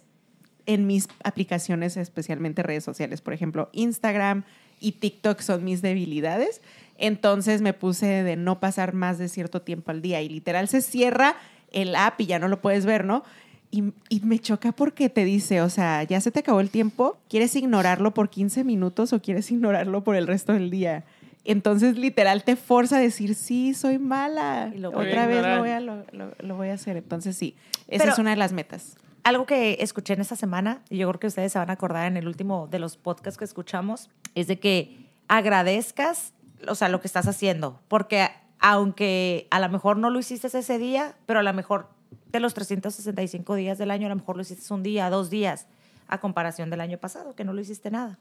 en 0.65 0.87
mis 0.87 1.09
aplicaciones, 1.25 1.97
especialmente 1.97 2.63
redes 2.63 2.85
sociales. 2.85 3.19
Por 3.19 3.33
ejemplo, 3.33 3.67
Instagram 3.73 4.45
y 4.79 4.93
TikTok 4.93 5.41
son 5.41 5.65
mis 5.65 5.81
debilidades. 5.81 6.61
Entonces 6.97 7.61
me 7.61 7.73
puse 7.73 8.23
de 8.23 8.37
no 8.37 8.61
pasar 8.61 8.93
más 8.93 9.17
de 9.17 9.27
cierto 9.27 9.61
tiempo 9.61 9.91
al 9.91 10.01
día 10.01 10.21
y 10.21 10.29
literal 10.29 10.69
se 10.69 10.81
cierra 10.81 11.35
el 11.73 11.95
app 11.97 12.21
y 12.21 12.27
ya 12.27 12.39
no 12.39 12.47
lo 12.47 12.61
puedes 12.61 12.85
ver, 12.85 13.03
¿no? 13.03 13.23
Y, 13.71 14.21
me 14.21 14.39
choca 14.39 14.71
porque 14.71 15.09
te 15.09 15.23
dice, 15.25 15.61
o 15.61 15.69
sea, 15.69 16.03
ya 16.03 16.19
se 16.21 16.31
te 16.31 16.39
acabó 16.39 16.59
el 16.59 16.71
tiempo, 16.71 17.17
¿quieres 17.29 17.55
ignorarlo 17.55 18.13
por 18.13 18.29
15 18.29 18.63
minutos 18.63 19.13
o 19.13 19.21
quieres 19.21 19.51
ignorarlo 19.51 20.03
por 20.03 20.15
el 20.15 20.25
resto 20.25 20.53
del 20.53 20.71
día? 20.71 21.03
Entonces, 21.45 21.97
literal, 21.97 22.43
te 22.43 22.55
forza 22.55 22.97
a 22.97 22.99
decir, 22.99 23.35
sí, 23.35 23.73
soy 23.73 23.99
mala. 23.99 24.71
Otra 24.93 25.27
vez 25.27 25.43
lo 25.43 25.59
voy, 25.59 25.69
a, 25.69 25.79
lo, 25.79 26.55
voy, 26.55 26.69
a, 26.69 26.73
hacer. 26.73 26.97
Entonces, 26.97 27.37
sí, 27.37 27.55
esa 27.87 28.09
es 28.09 28.17
una 28.17 28.31
de 28.31 28.35
las 28.35 28.53
metas. 28.53 28.97
Algo 29.23 29.45
que 29.45 29.77
escuché 29.81 30.13
en 30.13 30.21
esta 30.21 30.35
semana, 30.35 30.81
y 30.89 30.97
yo 30.97 31.07
creo 31.09 31.19
que 31.19 31.27
ustedes 31.27 31.51
se 31.51 31.59
van 31.59 31.69
a 31.69 31.73
acordar 31.73 32.07
en 32.07 32.17
el 32.17 32.27
último 32.27 32.67
de 32.71 32.79
los 32.79 32.97
podcasts 32.97 33.37
que 33.37 33.45
escuchamos, 33.45 34.09
es 34.33 34.47
de 34.47 34.59
que 34.59 34.97
agradezcas, 35.27 36.33
o 36.67 36.75
sea, 36.75 36.89
lo 36.89 37.01
que 37.01 37.07
estás 37.07 37.27
haciendo. 37.27 37.79
Porque 37.87 38.29
aunque 38.59 39.47
a 39.51 39.59
lo 39.59 39.69
mejor 39.69 39.97
no 39.97 40.09
lo 40.09 40.19
hiciste 40.19 40.47
ese 40.47 40.77
día, 40.77 41.15
pero 41.25 41.39
a 41.39 41.43
lo 41.43 41.53
mejor 41.53 41.87
de 42.31 42.39
los 42.39 42.53
365 42.53 43.55
días 43.55 43.77
del 43.77 43.91
año, 43.91 44.07
a 44.07 44.09
lo 44.09 44.15
mejor 44.15 44.35
lo 44.35 44.41
hiciste 44.41 44.73
un 44.73 44.83
día, 44.83 45.09
dos 45.09 45.29
días, 45.29 45.67
a 46.07 46.19
comparación 46.19 46.69
del 46.69 46.81
año 46.81 46.97
pasado, 46.97 47.35
que 47.35 47.43
no 47.43 47.53
lo 47.53 47.61
hiciste 47.61 47.91
nada. 47.91 48.19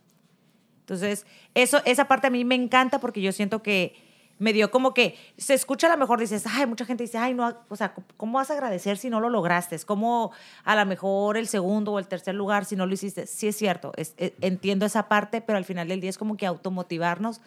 Entonces, 0.81 1.27
eso, 1.55 1.81
esa 1.85 2.09
parte 2.09 2.29
a 2.29 2.31
mí 2.31 2.45
me 2.45 2.55
encanta 2.55 2.99
porque 2.99 3.21
yo 3.21 3.33
siento 3.33 3.63
que 3.63 3.95
me 4.39 4.53
dio 4.53 4.71
como 4.71 4.95
que 4.95 5.17
se 5.37 5.55
escucha 5.55 5.87
a 5.89 5.91
lo 5.91 5.97
mejor, 5.97 6.21
dices, 6.21 6.45
ay, 6.47 6.67
mucha 6.67 6.85
gente 6.85 7.05
dice, 7.05 7.19
ay, 7.19 7.35
no, 7.35 7.57
o 7.69 7.77
sea, 7.77 7.95
¿cómo 8.17 8.39
vas 8.39 8.51
a 8.51 8.55
agradecer 8.55 8.97
si 8.97 9.11
no 9.11 9.21
lo 9.21 9.29
lograste? 9.29 9.75
Es 9.75 9.85
como 9.85 10.33
a 10.65 10.77
lo 10.77 10.87
mejor 10.87 11.37
el 11.37 11.49
segundo 11.49 11.93
o 11.93 11.99
el 11.99 12.07
tercer 12.07 12.35
lugar 12.35 12.65
si 12.65 12.77
no 12.77 12.87
lo 12.87 12.95
hiciste. 12.95 13.27
Sí 13.27 13.49
es 13.49 13.57
cierto, 13.57 13.93
e, 13.97 14.35
entiendo 14.41 14.87
esa 14.87 15.09
parte, 15.09 15.41
pero 15.41 15.59
al 15.59 15.65
final 15.65 15.89
del 15.89 16.01
día 16.01 16.11
es 16.11 16.19
como 16.19 16.37
que 16.37 16.47
automotivarnos 16.47 17.41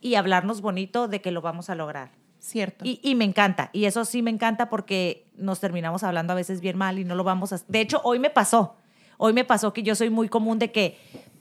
y 0.00 0.16
hablarnos 0.16 0.60
bonito 0.60 1.06
de 1.06 1.20
que 1.20 1.30
lo 1.30 1.42
vamos 1.42 1.70
a 1.70 1.74
lograr. 1.74 2.10
Cierto. 2.40 2.84
Y, 2.84 2.98
y 3.04 3.14
me 3.14 3.24
encanta, 3.24 3.70
y 3.72 3.84
eso 3.84 4.04
sí 4.04 4.20
me 4.20 4.30
encanta 4.30 4.68
porque 4.68 5.21
nos 5.36 5.60
terminamos 5.60 6.02
hablando 6.02 6.32
a 6.32 6.36
veces 6.36 6.60
bien 6.60 6.76
mal 6.76 6.98
y 6.98 7.04
no 7.04 7.14
lo 7.14 7.24
vamos 7.24 7.52
a... 7.52 7.58
De 7.68 7.80
hecho, 7.80 8.00
hoy 8.04 8.18
me 8.18 8.30
pasó. 8.30 8.76
Hoy 9.18 9.32
me 9.32 9.44
pasó 9.44 9.72
que 9.72 9.82
yo 9.82 9.94
soy 9.94 10.10
muy 10.10 10.28
común 10.28 10.58
de 10.58 10.72
que 10.72 10.98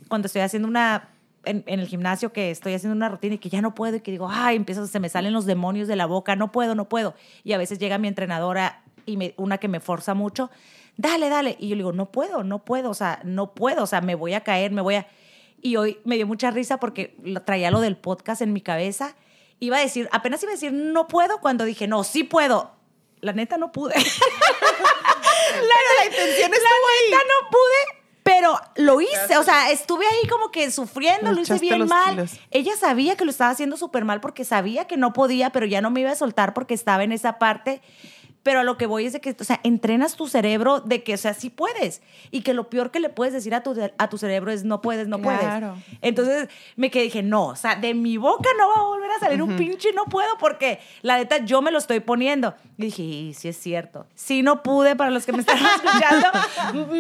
cuando 0.08 0.28
estoy 0.28 0.42
haciendo 0.42 0.68
una... 0.68 1.10
En, 1.44 1.64
el 1.66 1.88
gimnasio 1.88 2.32
que 2.32 2.52
estoy 2.52 2.76
haciendo 2.76 2.96
una 2.96 3.10
rutina 3.10 3.34
y 3.34 3.38
que 3.40 3.50
ya 3.50 3.64
no 3.64 3.74
puedo 3.74 3.96
y 3.96 4.02
que 4.02 4.12
digo, 4.12 4.30
ay, 4.30 4.56
empiezo, 4.56 4.86
se 4.86 5.00
me 5.00 5.10
salen 5.10 5.34
los 5.34 5.48
demonios 5.48 5.88
de 5.88 5.96
la 5.96 6.06
boca, 6.06 6.36
no 6.36 6.52
puedo, 6.52 6.76
no 6.76 6.88
puedo. 6.88 7.16
Y 7.44 7.54
a 7.54 7.58
veces 7.58 7.80
llega 7.80 7.98
mi 7.98 8.08
entrenadora 8.08 8.84
y 9.08 9.18
me, 9.18 9.34
una 9.38 9.58
que 9.58 9.68
me 9.68 9.80
forza 9.80 10.14
mucho, 10.14 10.52
dale, 10.98 11.30
dale. 11.30 11.58
Y 11.60 11.70
yo 11.70 11.76
le 11.76 11.80
digo, 11.80 11.94
no 11.94 12.12
puedo, 12.12 12.44
no 12.44 12.60
puedo, 12.60 12.92
o 12.92 12.94
sea, 12.94 13.22
no 13.24 13.56
puedo, 13.56 13.84
o 13.84 13.88
sea, 13.88 14.02
me 14.02 14.14
voy 14.14 14.34
a 14.34 14.42
caer, 14.42 14.72
me 14.72 14.82
voy 14.82 14.96
a... 14.96 15.08
Y 15.64 15.78
hoy 15.78 15.98
me 16.06 16.16
dio 16.16 16.28
mucha 16.28 16.52
risa 16.52 16.80
porque 16.80 17.18
traía 17.44 17.72
lo 17.72 17.82
del 17.82 17.98
podcast 17.98 18.44
en 18.44 18.54
mi 18.54 18.62
cabeza. 18.62 19.16
Iba 19.60 19.78
a 19.78 19.82
decir, 19.82 20.08
apenas 20.12 20.44
iba 20.44 20.52
a 20.52 20.56
decir, 20.56 20.72
no 20.72 21.08
puedo, 21.08 21.40
cuando 21.40 21.66
dije, 21.66 21.88
no, 21.88 22.04
sí 22.04 22.24
puedo. 22.24 22.72
La 23.22 23.34
neta 23.34 23.58
no 23.58 23.72
pude. 23.72 23.96
la, 23.96 24.02
la, 24.02 26.06
intención 26.06 26.54
estuvo 26.54 26.70
La 27.12 27.18
neta 27.18 27.24
no 27.28 27.50
pude, 27.50 28.02
pero 28.24 28.60
lo 28.76 29.02
hice. 29.02 29.38
O 29.38 29.44
sea, 29.44 29.72
estuve 29.72 30.06
ahí 30.06 30.28
como 30.28 30.52
que 30.52 30.70
sufriendo, 30.72 31.32
lo 31.32 31.42
hice 31.42 31.60
bien 31.60 31.88
mal. 31.88 32.30
Ella 32.52 32.74
sabía 32.80 33.16
que 33.16 33.26
lo 33.26 33.32
estaba 33.32 33.52
haciendo 33.52 33.78
súper 33.78 34.06
mal 34.06 34.22
porque 34.22 34.46
sabía 34.46 34.86
que 34.86 34.98
no 34.98 35.14
podía, 35.14 35.52
pero 35.52 35.66
ya 35.66 35.82
no 35.82 35.92
me 35.92 36.02
iba 36.02 36.12
a 36.12 36.16
soltar 36.16 36.54
porque 36.54 36.74
estaba 36.74 37.04
en 37.04 37.12
esa 37.12 37.40
parte 37.40 37.82
pero 38.44 38.62
a 38.62 38.64
lo 38.64 38.78
que 38.78 38.88
voy 38.88 39.06
es 39.06 39.14
de 39.14 39.22
que, 39.22 39.36
o 39.40 39.44
sea, 39.44 39.60
entrenas 39.64 40.16
tu 40.16 40.28
cerebro 40.28 40.80
de 40.80 41.04
que, 41.04 41.14
o 41.14 41.18
sea, 41.18 41.34
sí 41.34 41.50
puedes. 41.50 42.02
Y 42.32 42.42
que 42.42 42.54
lo 42.54 42.70
peor 42.70 42.90
que 42.90 43.00
le 43.00 43.10
puedes 43.10 43.34
decir 43.34 43.54
a 43.54 43.62
tu, 43.62 43.76
a 43.98 44.10
tu 44.10 44.18
cerebro 44.18 44.52
es 44.52 44.64
no 44.64 44.82
puedes, 44.82 45.08
no 45.08 45.22
puedes. 45.22 45.42
Entonces 46.02 46.50
me 46.76 46.90
quedé, 46.90 47.04
dije, 47.04 47.22
no, 47.22 47.48
o 47.48 47.56
sea, 47.56 47.76
de 47.76 47.94
mi 47.94 48.18
boca 48.18 48.50
no 48.58 48.68
va 48.70 48.82
a 48.82 48.84
volver 48.86 49.12
a 49.12 49.20
salir 49.20 49.44
un 49.44 49.56
pinche 49.58 49.94
no 49.94 50.06
puedo 50.06 50.38
porque 50.40 50.80
la 51.02 51.18
neta 51.18 51.38
yo 51.38 51.62
me 51.62 51.72
lo 51.72 51.78
estoy 51.78 52.00
poniendo. 52.00 52.56
Y 52.78 52.86
dije, 52.86 53.04
y 53.04 53.34
sí 53.34 53.48
es 53.48 53.58
cierto. 53.58 54.08
Sí 54.16 54.42
no 54.42 54.64
pude, 54.64 54.96
para 54.96 55.12
los 55.12 55.26
que 55.26 55.34
me 55.34 55.40
están 55.40 55.58
escuchando, 55.76 56.28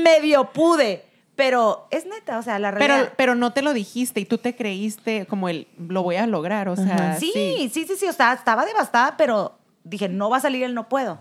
medio 0.03 0.51
pude. 0.51 1.05
Pero 1.35 1.87
es 1.89 2.05
neta, 2.05 2.37
o 2.37 2.43
sea, 2.43 2.59
la 2.59 2.69
realidad. 2.69 2.99
Pero, 2.99 3.13
pero 3.17 3.35
no 3.35 3.51
te 3.51 3.63
lo 3.63 3.73
dijiste 3.73 4.19
y 4.19 4.25
tú 4.25 4.37
te 4.37 4.55
creíste 4.55 5.25
como 5.25 5.49
el 5.49 5.67
lo 5.79 6.03
voy 6.03 6.17
a 6.17 6.27
lograr, 6.27 6.69
o 6.69 6.75
sea. 6.75 7.17
Sí, 7.17 7.31
sí, 7.33 7.85
sí, 7.87 7.95
sí, 7.97 8.05
o 8.05 8.13
sea, 8.13 8.33
estaba 8.33 8.63
devastada, 8.63 9.17
pero 9.17 9.57
dije, 9.83 10.09
no 10.09 10.29
va 10.29 10.37
a 10.37 10.41
salir 10.41 10.63
el 10.63 10.75
no 10.75 10.89
puedo. 10.89 11.19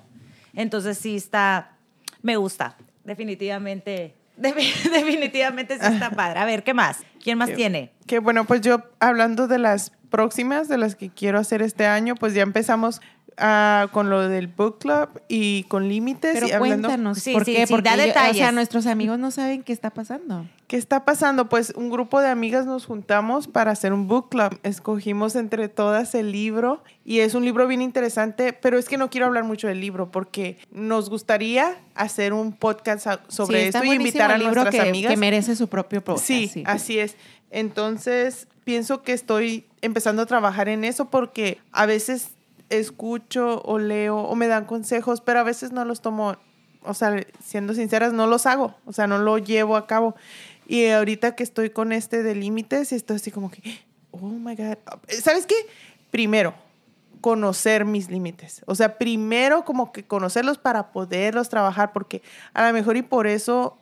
Entonces 0.55 0.99
sí 0.99 1.17
está, 1.17 1.73
me 2.23 2.37
gusta, 2.37 2.77
definitivamente. 3.05 4.15
definitivamente 4.37 5.79
sí 5.79 5.87
está 5.87 6.11
padre. 6.11 6.41
A 6.41 6.45
ver, 6.45 6.63
¿qué 6.63 6.73
más? 6.73 6.99
¿Quién 7.23 7.37
más 7.37 7.53
tiene? 7.55 7.93
Que 8.07 8.19
bueno, 8.19 8.47
pues 8.47 8.63
yo 8.63 8.83
hablando 8.99 9.47
de 9.49 9.59
las 9.59 9.93
próximas, 10.09 10.69
de 10.69 10.79
las 10.79 10.97
que 10.97 11.11
quiero 11.11 11.39
hacer 11.39 11.61
este 11.63 11.87
año, 11.87 12.15
pues 12.15 12.35
ya 12.35 12.43
empezamos 12.43 13.01
Ah, 13.43 13.89
con 13.93 14.11
lo 14.11 14.29
del 14.29 14.49
book 14.49 14.79
club 14.79 15.23
y 15.27 15.65
con 15.65 15.89
límites. 15.89 16.33
Pero 16.35 16.47
y 16.47 16.59
cuéntanos, 16.59 17.19
sí, 17.19 17.33
¿por 17.33 17.45
qué? 17.45 17.67
Porque 17.69 17.89
o 17.89 18.35
sea, 18.35 18.53
nuestros 18.53 18.87
amigos 18.87 19.19
no 19.19 19.31
saben 19.31 19.63
qué 19.63 19.73
está 19.73 19.91
pasando. 19.91 20.47
¿Qué 20.71 20.77
está 20.77 21.05
pasando? 21.05 21.49
Pues 21.49 21.73
un 21.75 21.91
grupo 21.91 22.21
de 22.21 22.29
amigas 22.29 22.65
nos 22.65 22.87
juntamos 22.87 23.49
para 23.49 23.73
hacer 23.73 23.93
un 23.93 24.07
book 24.07 24.29
club. 24.29 24.57
Escogimos 24.63 25.35
entre 25.35 25.69
todas 25.69 26.15
el 26.15 26.31
libro 26.31 26.85
y 27.05 27.19
es 27.19 27.35
un 27.35 27.45
libro 27.45 27.67
bien 27.67 27.83
interesante, 27.83 28.53
pero 28.53 28.79
es 28.79 28.89
que 28.89 28.97
no 28.97 29.11
quiero 29.11 29.27
hablar 29.27 29.43
mucho 29.43 29.67
del 29.67 29.81
libro 29.81 30.13
porque 30.13 30.59
nos 30.71 31.11
gustaría 31.11 31.77
hacer 31.97 32.33
un 32.33 32.53
podcast 32.53 33.05
sobre 33.27 33.67
esto 33.67 33.83
y 33.83 33.95
invitar 33.95 34.31
a 34.31 34.39
nuestras 34.39 34.79
amigas. 34.79 35.11
Que 35.11 35.17
merece 35.17 35.57
su 35.57 35.67
propio 35.67 36.05
podcast. 36.05 36.25
sí, 36.25 36.63
así 36.65 37.01
es. 37.01 37.17
Entonces, 37.51 38.47
pienso 38.63 39.03
que 39.03 39.13
estoy 39.13 39.67
empezando 39.83 40.23
a 40.23 40.27
trabajar 40.27 40.69
en 40.69 40.85
eso 40.85 41.11
porque 41.11 41.59
a 41.73 41.85
veces 41.87 42.29
escucho 42.69 43.61
o 43.65 43.81
leo 43.81 44.19
o 44.19 44.37
me 44.37 44.47
dan 44.47 44.67
consejos, 44.67 45.21
pero 45.21 45.41
a 45.41 45.43
veces 45.43 45.73
no 45.73 45.85
los 45.85 46.01
tomo, 46.01 46.37
o 46.85 46.95
sea, 46.95 47.27
siendo 47.45 47.75
sinceras, 47.75 48.13
no 48.13 48.29
los 48.29 48.47
hago, 48.47 48.77
o 48.87 48.93
sea, 48.93 49.09
no 49.09 49.19
lo 49.19 49.37
llevo 49.39 49.75
a 49.75 49.89
cabo. 49.89 50.15
Y 50.71 50.87
ahorita 50.87 51.35
que 51.35 51.43
estoy 51.43 51.71
con 51.71 51.91
este 51.91 52.23
de 52.23 52.37
límites, 52.37 52.93
estoy 52.93 53.17
así 53.17 53.33
como 53.33 53.51
que, 53.51 53.61
oh 54.13 54.29
my 54.29 54.55
God, 54.55 54.77
¿sabes 55.21 55.45
qué? 55.45 55.57
Primero, 56.13 56.55
conocer 57.21 57.85
mis 57.85 58.09
límites. 58.09 58.63
O 58.67 58.77
sea, 58.77 58.97
primero 58.97 59.65
como 59.65 59.91
que 59.91 60.05
conocerlos 60.05 60.59
para 60.59 60.93
poderlos 60.93 61.49
trabajar, 61.49 61.93
porque 61.93 62.23
a 62.55 62.69
lo 62.69 62.73
mejor 62.73 62.97
y 62.97 63.03
por 63.03 63.27
eso 63.27 63.79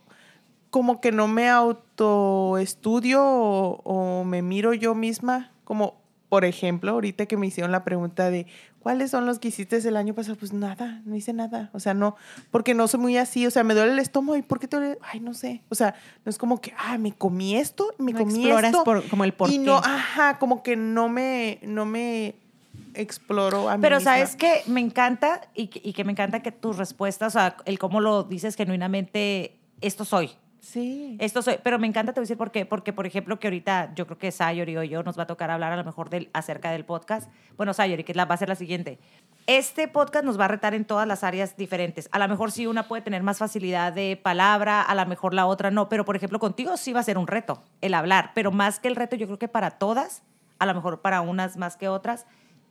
como 0.70 1.02
que 1.02 1.12
no 1.12 1.28
me 1.28 1.50
autoestudio 1.50 3.22
o, 3.22 3.82
o 3.84 4.24
me 4.24 4.40
miro 4.40 4.72
yo 4.72 4.94
misma 4.94 5.52
como, 5.64 5.97
por 6.28 6.44
ejemplo, 6.44 6.92
ahorita 6.92 7.26
que 7.26 7.36
me 7.36 7.46
hicieron 7.46 7.72
la 7.72 7.84
pregunta 7.84 8.30
de, 8.30 8.46
¿cuáles 8.80 9.10
son 9.10 9.24
los 9.24 9.38
que 9.38 9.48
hiciste 9.48 9.76
el 9.76 9.96
año 9.96 10.14
pasado? 10.14 10.36
Pues 10.36 10.52
nada, 10.52 11.00
no 11.04 11.16
hice 11.16 11.32
nada. 11.32 11.70
O 11.72 11.80
sea, 11.80 11.94
no, 11.94 12.16
porque 12.50 12.74
no 12.74 12.86
soy 12.86 13.00
muy 13.00 13.16
así. 13.16 13.46
O 13.46 13.50
sea, 13.50 13.64
me 13.64 13.74
duele 13.74 13.92
el 13.92 13.98
estómago. 13.98 14.36
¿Y 14.36 14.42
por 14.42 14.60
qué 14.60 14.68
te 14.68 14.76
duele? 14.76 14.98
Ay, 15.02 15.20
no 15.20 15.32
sé. 15.32 15.62
O 15.70 15.74
sea, 15.74 15.94
no 16.24 16.30
es 16.30 16.38
como 16.38 16.60
que, 16.60 16.74
ah, 16.78 16.98
me 16.98 17.12
comí 17.12 17.56
esto, 17.56 17.94
me 17.98 18.12
comí 18.12 18.50
esto. 18.50 18.84
Por, 18.84 19.08
como 19.08 19.24
el 19.24 19.32
por 19.32 19.50
y 19.50 19.58
no, 19.58 19.76
ajá, 19.78 20.38
como 20.38 20.62
que 20.62 20.76
no 20.76 21.08
me, 21.08 21.58
no 21.62 21.86
me 21.86 22.34
exploro 22.94 23.68
a 23.68 23.76
mí 23.76 23.82
Pero 23.82 24.00
sabes 24.00 24.36
que 24.36 24.62
me 24.66 24.80
encanta 24.80 25.42
y 25.54 25.70
y 25.82 25.92
que 25.92 26.04
me 26.04 26.12
encanta 26.12 26.40
que 26.40 26.52
tus 26.52 26.76
respuestas, 26.76 27.34
o 27.34 27.38
sea, 27.38 27.56
el 27.64 27.78
cómo 27.78 28.00
lo 28.00 28.24
dices 28.24 28.54
genuinamente, 28.54 29.56
esto 29.80 30.04
soy. 30.04 30.32
Sí. 30.68 31.16
Esto 31.18 31.40
soy, 31.40 31.56
pero 31.62 31.78
me 31.78 31.86
encanta, 31.86 32.12
te 32.12 32.20
voy 32.20 32.24
a 32.24 32.26
decir 32.26 32.36
por 32.36 32.50
qué. 32.50 32.66
Porque, 32.66 32.92
por 32.92 33.06
ejemplo, 33.06 33.38
que 33.38 33.46
ahorita 33.46 33.94
yo 33.94 34.04
creo 34.04 34.18
que 34.18 34.30
Sayori 34.30 34.76
o 34.76 34.82
yo 34.82 35.02
nos 35.02 35.18
va 35.18 35.22
a 35.22 35.26
tocar 35.26 35.50
hablar 35.50 35.72
a 35.72 35.76
lo 35.76 35.84
mejor 35.84 36.10
del, 36.10 36.28
acerca 36.34 36.70
del 36.70 36.84
podcast. 36.84 37.30
Bueno, 37.56 37.72
Sayori, 37.72 38.04
que 38.04 38.12
la, 38.12 38.26
va 38.26 38.34
a 38.34 38.38
ser 38.38 38.50
la 38.50 38.54
siguiente. 38.54 38.98
Este 39.46 39.88
podcast 39.88 40.26
nos 40.26 40.38
va 40.38 40.44
a 40.44 40.48
retar 40.48 40.74
en 40.74 40.84
todas 40.84 41.08
las 41.08 41.24
áreas 41.24 41.56
diferentes. 41.56 42.10
A 42.12 42.18
lo 42.18 42.28
mejor 42.28 42.52
sí 42.52 42.66
una 42.66 42.86
puede 42.86 43.00
tener 43.00 43.22
más 43.22 43.38
facilidad 43.38 43.94
de 43.94 44.20
palabra, 44.22 44.82
a 44.82 44.94
lo 44.94 45.06
mejor 45.06 45.32
la 45.32 45.46
otra 45.46 45.70
no. 45.70 45.88
Pero, 45.88 46.04
por 46.04 46.16
ejemplo, 46.16 46.38
contigo 46.38 46.76
sí 46.76 46.92
va 46.92 47.00
a 47.00 47.04
ser 47.04 47.16
un 47.16 47.28
reto 47.28 47.62
el 47.80 47.94
hablar. 47.94 48.32
Pero 48.34 48.50
más 48.52 48.78
que 48.78 48.88
el 48.88 48.96
reto, 48.96 49.16
yo 49.16 49.24
creo 49.24 49.38
que 49.38 49.48
para 49.48 49.70
todas, 49.70 50.22
a 50.58 50.66
lo 50.66 50.74
mejor 50.74 51.00
para 51.00 51.22
unas 51.22 51.56
más 51.56 51.78
que 51.78 51.88
otras, 51.88 52.26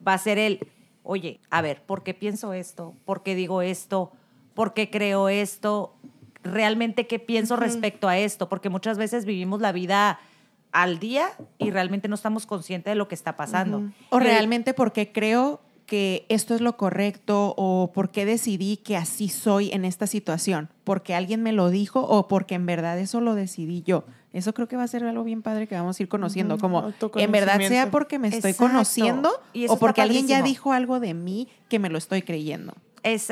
va 0.08 0.14
a 0.14 0.20
ser 0.20 0.38
el, 0.38 0.68
oye, 1.02 1.40
a 1.50 1.64
ver, 1.64 1.82
¿por 1.82 2.04
qué 2.04 2.14
pienso 2.14 2.54
esto? 2.54 2.94
¿Por 3.06 3.24
qué 3.24 3.34
digo 3.34 3.64
esto? 3.64 4.12
¿Por 4.54 4.76
qué 4.76 4.92
creo 4.92 5.30
esto? 5.30 5.96
Realmente 6.54 7.08
qué 7.08 7.20
pienso 7.20 7.56
respecto 7.56 8.08
a 8.08 8.18
esto, 8.18 8.50
porque 8.50 8.70
muchas 8.70 8.98
veces 8.98 9.26
vivimos 9.26 9.62
la 9.62 9.72
vida 9.72 10.20
al 10.72 11.00
día 11.00 11.30
y 11.58 11.72
realmente 11.72 12.08
no 12.08 12.16
estamos 12.16 12.46
conscientes 12.46 12.92
de 12.92 12.96
lo 12.96 13.08
que 13.08 13.16
está 13.16 13.36
pasando. 13.36 13.84
O 14.10 14.20
realmente 14.20 14.74
porque 14.74 15.12
creo 15.12 15.62
que 15.86 16.26
esto 16.28 16.54
es 16.54 16.62
lo 16.62 16.76
correcto 16.76 17.54
o 17.58 17.92
por 17.94 18.12
qué 18.12 18.26
decidí 18.26 18.78
que 18.78 18.98
así 18.98 19.30
soy 19.30 19.72
en 19.72 19.86
esta 19.86 20.06
situación, 20.06 20.70
porque 20.84 21.16
alguien 21.16 21.42
me 21.42 21.54
lo 21.54 21.70
dijo 21.70 22.02
o 22.02 22.28
porque 22.28 22.56
en 22.56 22.66
verdad 22.66 23.00
eso 23.00 23.22
lo 23.22 23.36
decidí 23.36 23.84
yo. 23.84 24.04
Eso 24.34 24.54
creo 24.54 24.68
que 24.68 24.76
va 24.76 24.84
a 24.84 24.88
ser 24.88 25.04
algo 25.06 25.24
bien 25.24 25.42
padre 25.42 25.68
que 25.68 25.76
vamos 25.76 26.00
a 26.00 26.04
ir 26.04 26.10
conociendo, 26.10 26.58
como 26.58 26.94
en 27.16 27.32
verdad 27.32 27.60
sea 27.62 27.90
porque 27.90 28.20
me 28.20 28.28
estoy 28.28 28.54
conociendo 28.54 29.32
o 29.70 29.80
porque 29.80 30.02
alguien 30.02 30.28
ya 30.28 30.42
dijo 30.42 30.74
algo 30.74 31.00
de 31.00 31.14
mí 31.14 31.48
que 31.70 31.80
me 31.80 31.90
lo 31.90 31.98
estoy 31.98 32.22
creyendo 32.22 32.74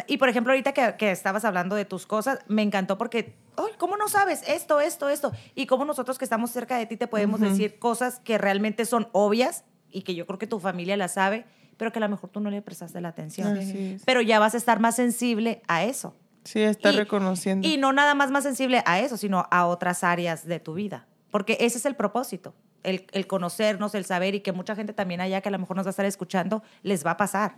y 0.07 0.17
por 0.17 0.29
ejemplo, 0.29 0.53
ahorita 0.53 0.73
que, 0.73 1.11
estabas 1.11 1.45
hablando 1.45 1.75
de 1.75 1.85
tus 1.85 2.05
cosas, 2.05 2.39
me 2.47 2.61
encantó 2.61 2.97
porque, 2.97 3.35
oh, 3.55 3.67
¿cómo 3.77 3.97
no 3.97 4.07
sabes 4.07 4.43
esto, 4.47 4.79
esto, 4.79 5.09
esto? 5.09 5.31
Y 5.55 5.65
cómo 5.65 5.85
nosotros 5.85 6.17
que 6.17 6.25
estamos 6.25 6.51
cerca 6.51 6.77
de 6.77 6.85
ti 6.85 6.97
te 6.97 7.07
podemos 7.07 7.39
decir 7.39 7.79
cosas 7.79 8.19
que 8.19 8.37
realmente 8.37 8.85
son 8.85 9.07
obvias 9.11 9.63
y 9.91 10.03
que 10.03 10.15
yo 10.15 10.25
creo 10.25 10.39
que 10.39 10.47
tu 10.47 10.59
familia 10.59 10.97
la 10.97 11.07
sabe, 11.07 11.45
pero 11.77 11.91
que 11.91 11.99
a 11.99 12.01
lo 12.01 12.09
mejor 12.09 12.29
tú 12.29 12.39
no 12.39 12.49
le 12.49 12.61
prestaste 12.61 13.01
la 13.01 13.09
atención. 13.09 13.57
Pero 14.05 14.21
ya 14.21 14.39
vas 14.39 14.53
a 14.53 14.57
estar 14.57 14.79
más 14.79 14.95
sensible 14.95 15.61
a 15.67 15.83
eso. 15.83 16.15
Sí, 16.43 16.61
está 16.61 16.91
reconociendo. 16.91 17.67
Y 17.67 17.77
no 17.77 17.91
nada 17.91 18.13
más 18.13 18.29
más 18.29 18.43
sensible 18.43 18.83
a 18.85 18.99
eso, 18.99 19.17
sino 19.17 19.47
a 19.49 19.65
otras 19.65 20.03
áreas 20.03 20.45
de 20.45 20.59
tu 20.59 20.75
vida. 20.75 21.07
Porque 21.31 21.57
ese 21.59 21.79
es 21.79 21.85
el 21.85 21.95
propósito, 21.95 22.53
el, 22.83 23.07
el 23.11 23.25
conocernos, 23.25 23.95
el 23.95 24.05
saber 24.05 24.35
y 24.35 24.41
que 24.41 24.51
mucha 24.51 24.75
gente 24.75 24.93
también 24.93 25.21
allá 25.21 25.41
que 25.41 25.49
a 25.49 25.51
lo 25.51 25.59
mejor 25.59 25.75
nos 25.75 25.85
va 25.85 25.89
a 25.89 25.91
estar 25.91 26.05
escuchando, 26.05 26.61
les 26.83 27.05
va 27.05 27.11
a 27.11 27.17
pasar 27.17 27.55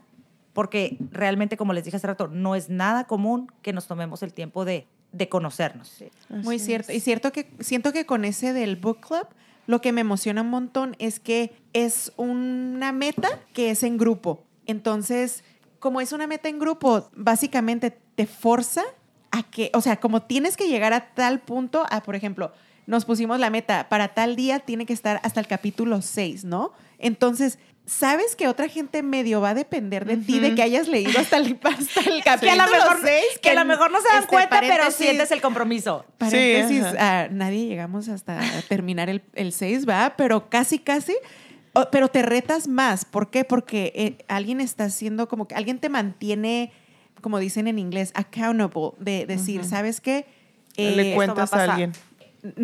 porque 0.58 0.98
realmente, 1.12 1.56
como 1.56 1.72
les 1.72 1.86
dije 1.86 1.98
hace 1.98 2.08
rato, 2.08 2.30
no 2.30 2.56
es 2.56 2.68
nada 2.68 3.04
común 3.04 3.52
que 3.62 3.74
nos 3.74 3.86
tomemos 3.86 4.24
el 4.24 4.34
tiempo 4.34 4.66
de, 4.66 4.88
de 5.12 5.30
conocernos. 5.30 6.04
Muy 6.30 6.58
cierto. 6.58 6.92
Y 6.92 7.00
cierto 7.00 7.32
que 7.32 7.52
siento 7.60 7.94
que 7.94 8.08
con 8.08 8.26
ese 8.26 8.54
del 8.54 8.76
book 8.76 9.02
club, 9.02 9.28
lo 9.68 9.82
que 9.82 9.92
me 9.92 10.02
emociona 10.02 10.42
un 10.42 10.50
montón 10.50 10.96
es 10.98 11.20
que 11.20 11.54
es 11.74 12.12
una 12.18 12.92
meta 12.92 13.30
que 13.54 13.70
es 13.70 13.84
en 13.84 14.00
grupo. 14.00 14.46
Entonces, 14.66 15.44
como 15.78 16.02
es 16.02 16.12
una 16.12 16.26
meta 16.26 16.50
en 16.50 16.58
grupo, 16.58 17.08
básicamente 17.16 17.96
te 18.16 18.26
forza 18.26 18.82
a 19.30 19.44
que, 19.44 19.70
o 19.76 19.82
sea, 19.82 20.00
como 20.00 20.24
tienes 20.24 20.58
que 20.58 20.68
llegar 20.68 20.92
a 20.92 21.14
tal 21.14 21.40
punto, 21.40 21.86
a, 21.92 22.02
por 22.02 22.16
ejemplo, 22.16 22.52
nos 22.88 23.06
pusimos 23.06 23.40
la 23.40 23.52
meta, 23.52 23.90
para 23.90 24.16
tal 24.16 24.36
día 24.36 24.58
tiene 24.58 24.88
que 24.88 24.94
estar 24.94 25.20
hasta 25.22 25.40
el 25.40 25.46
capítulo 25.46 26.02
6, 26.02 26.46
¿no? 26.46 26.72
Entonces, 27.00 27.60
sabes 27.86 28.36
que 28.36 28.48
otra 28.48 28.68
gente 28.68 29.04
medio 29.04 29.42
va 29.42 29.52
a 29.52 29.54
depender 29.54 30.06
de 30.06 30.18
ti, 30.18 30.40
de 30.40 30.56
que 30.56 30.62
hayas 30.62 30.88
leído 30.88 31.20
hasta 31.20 31.38
el, 31.38 31.60
hasta 31.64 32.02
el 32.02 32.24
capítulo 32.24 32.40
que 32.40 32.50
a 32.50 32.56
lo 32.56 32.72
mejor, 32.72 32.98
Que, 33.42 33.50
a 33.50 33.56
lo 33.56 33.66
mejor 33.66 33.92
no 33.92 34.02
se 34.02 34.08
dan 34.10 34.18
este, 34.24 34.30
cuenta, 34.30 34.60
pero 34.60 34.92
sientes 34.92 35.32
el 35.32 35.42
compromiso. 35.42 36.06
Paréntesis, 36.18 36.86
sí, 36.86 36.98
nadie 37.32 37.68
llegamos 37.68 38.10
hasta 38.10 38.40
terminar 38.68 39.10
el, 39.10 39.22
el 39.34 39.54
6, 39.54 39.88
¿va? 39.88 40.16
Pero 40.18 40.50
casi, 40.50 40.80
casi 40.80 41.16
pero 41.92 42.08
te 42.08 42.24
retas 42.24 42.68
más. 42.68 43.06
¿Por 43.06 43.30
qué? 43.30 43.46
Porque 43.46 43.94
eh, 43.96 44.26
alguien 44.28 44.62
está 44.62 44.86
haciendo 44.86 45.28
como 45.28 45.48
que 45.48 45.54
alguien 45.54 45.78
te 45.78 45.90
mantiene 45.90 46.72
como 47.22 47.40
dicen 47.40 47.68
en 47.68 47.80
inglés, 47.80 48.12
accountable, 48.16 48.92
de 49.00 49.26
decir, 49.26 49.64
¿sabes 49.66 50.02
qué? 50.02 50.26
Le 50.76 51.12
eh, 51.12 51.16
cuentas 51.16 51.54
a, 51.54 51.64
alguien. 51.64 51.94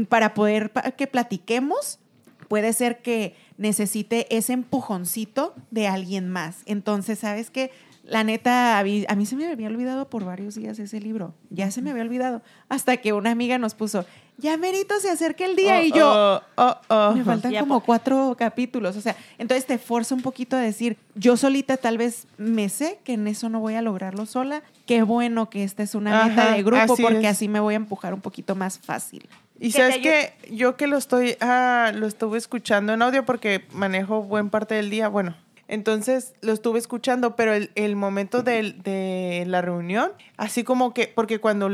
Para 0.09 0.33
poder 0.33 0.71
que 0.97 1.07
platiquemos, 1.07 1.99
puede 2.47 2.73
ser 2.73 3.01
que 3.01 3.35
necesite 3.63 4.27
ese 4.35 4.51
empujoncito 4.51 5.55
de 5.71 5.87
alguien 5.87 6.29
más. 6.29 6.57
Entonces, 6.65 7.19
¿sabes 7.19 7.49
qué? 7.49 7.71
La 8.03 8.25
neta, 8.25 8.77
a 8.77 8.83
mí, 8.83 9.25
se 9.25 9.35
me 9.37 9.47
había 9.47 9.67
olvidado 9.67 10.09
por 10.09 10.25
varios 10.25 10.55
días 10.55 10.77
ese 10.77 10.99
libro. 10.99 11.33
Ya 11.49 11.71
se 11.71 11.81
me 11.81 11.89
había 11.89 12.03
olvidado. 12.03 12.41
Hasta 12.67 12.97
que 12.97 13.13
una 13.13 13.31
amiga 13.31 13.57
nos 13.57 13.73
puso, 13.73 14.05
ya 14.37 14.57
merito 14.57 14.99
se 14.99 15.09
acerca 15.09 15.45
el 15.45 15.55
día. 15.55 15.81
y 15.81 15.93
yo, 15.93 16.11
oh, 16.11 16.41
oh, 16.57 16.75
oh, 16.89 17.13
me 17.13 17.23
faltan 17.23 17.55
como 17.55 17.79
cuatro 17.79 18.35
capítulos. 18.37 18.97
O 18.97 19.01
sea, 19.01 19.15
entonces 19.37 19.65
te 19.65 19.77
forza 19.77 20.13
un 20.13 20.21
poquito 20.21 20.57
a 20.57 20.59
decir, 20.59 20.97
yo 21.15 21.37
solita 21.37 21.77
tal 21.77 21.97
vez 21.97 22.27
me 22.37 22.67
sé 22.67 22.99
que 23.05 23.13
en 23.13 23.25
eso 23.29 23.47
no 23.47 23.61
voy 23.61 23.75
a 23.75 23.81
lograrlo 23.81 24.25
sola. 24.25 24.61
Qué 24.85 25.03
bueno 25.03 25.49
que 25.49 25.63
esta 25.63 25.83
es 25.83 25.95
una 25.95 26.25
meta 26.25 26.51
de 26.51 26.63
grupo 26.63 26.97
porque 26.97 27.27
así 27.29 27.47
me 27.47 27.61
voy 27.61 27.75
a 27.75 27.77
empujar 27.77 28.13
un 28.13 28.19
poquito 28.19 28.55
más 28.55 28.77
fácil. 28.79 29.29
Y 29.63 29.71
sabes 29.71 29.99
que 29.99 30.33
yo 30.51 30.75
que 30.75 30.87
lo 30.87 30.97
estoy, 30.97 31.37
ah, 31.39 31.93
lo 31.95 32.05
estuve 32.05 32.37
escuchando 32.37 32.91
en 32.91 33.01
audio 33.01 33.23
porque 33.23 33.63
manejo 33.71 34.21
buen 34.21 34.49
parte 34.49 34.75
del 34.75 34.89
día, 34.89 35.07
bueno, 35.07 35.37
entonces 35.69 36.33
lo 36.41 36.51
estuve 36.51 36.79
escuchando, 36.79 37.37
pero 37.37 37.53
el, 37.53 37.95
momento 37.95 38.43
de, 38.43 39.45
la 39.47 39.61
reunión, 39.61 40.11
así 40.35 40.65
como 40.65 40.93
que, 40.93 41.07
porque 41.07 41.39
cuando 41.39 41.69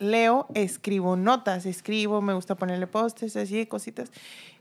leo, 0.00 0.48
escribo 0.54 1.14
notas, 1.16 1.64
escribo, 1.64 2.20
me 2.22 2.34
gusta 2.34 2.56
ponerle 2.56 2.88
postes, 2.88 3.36
así, 3.36 3.66
cositas, 3.66 4.10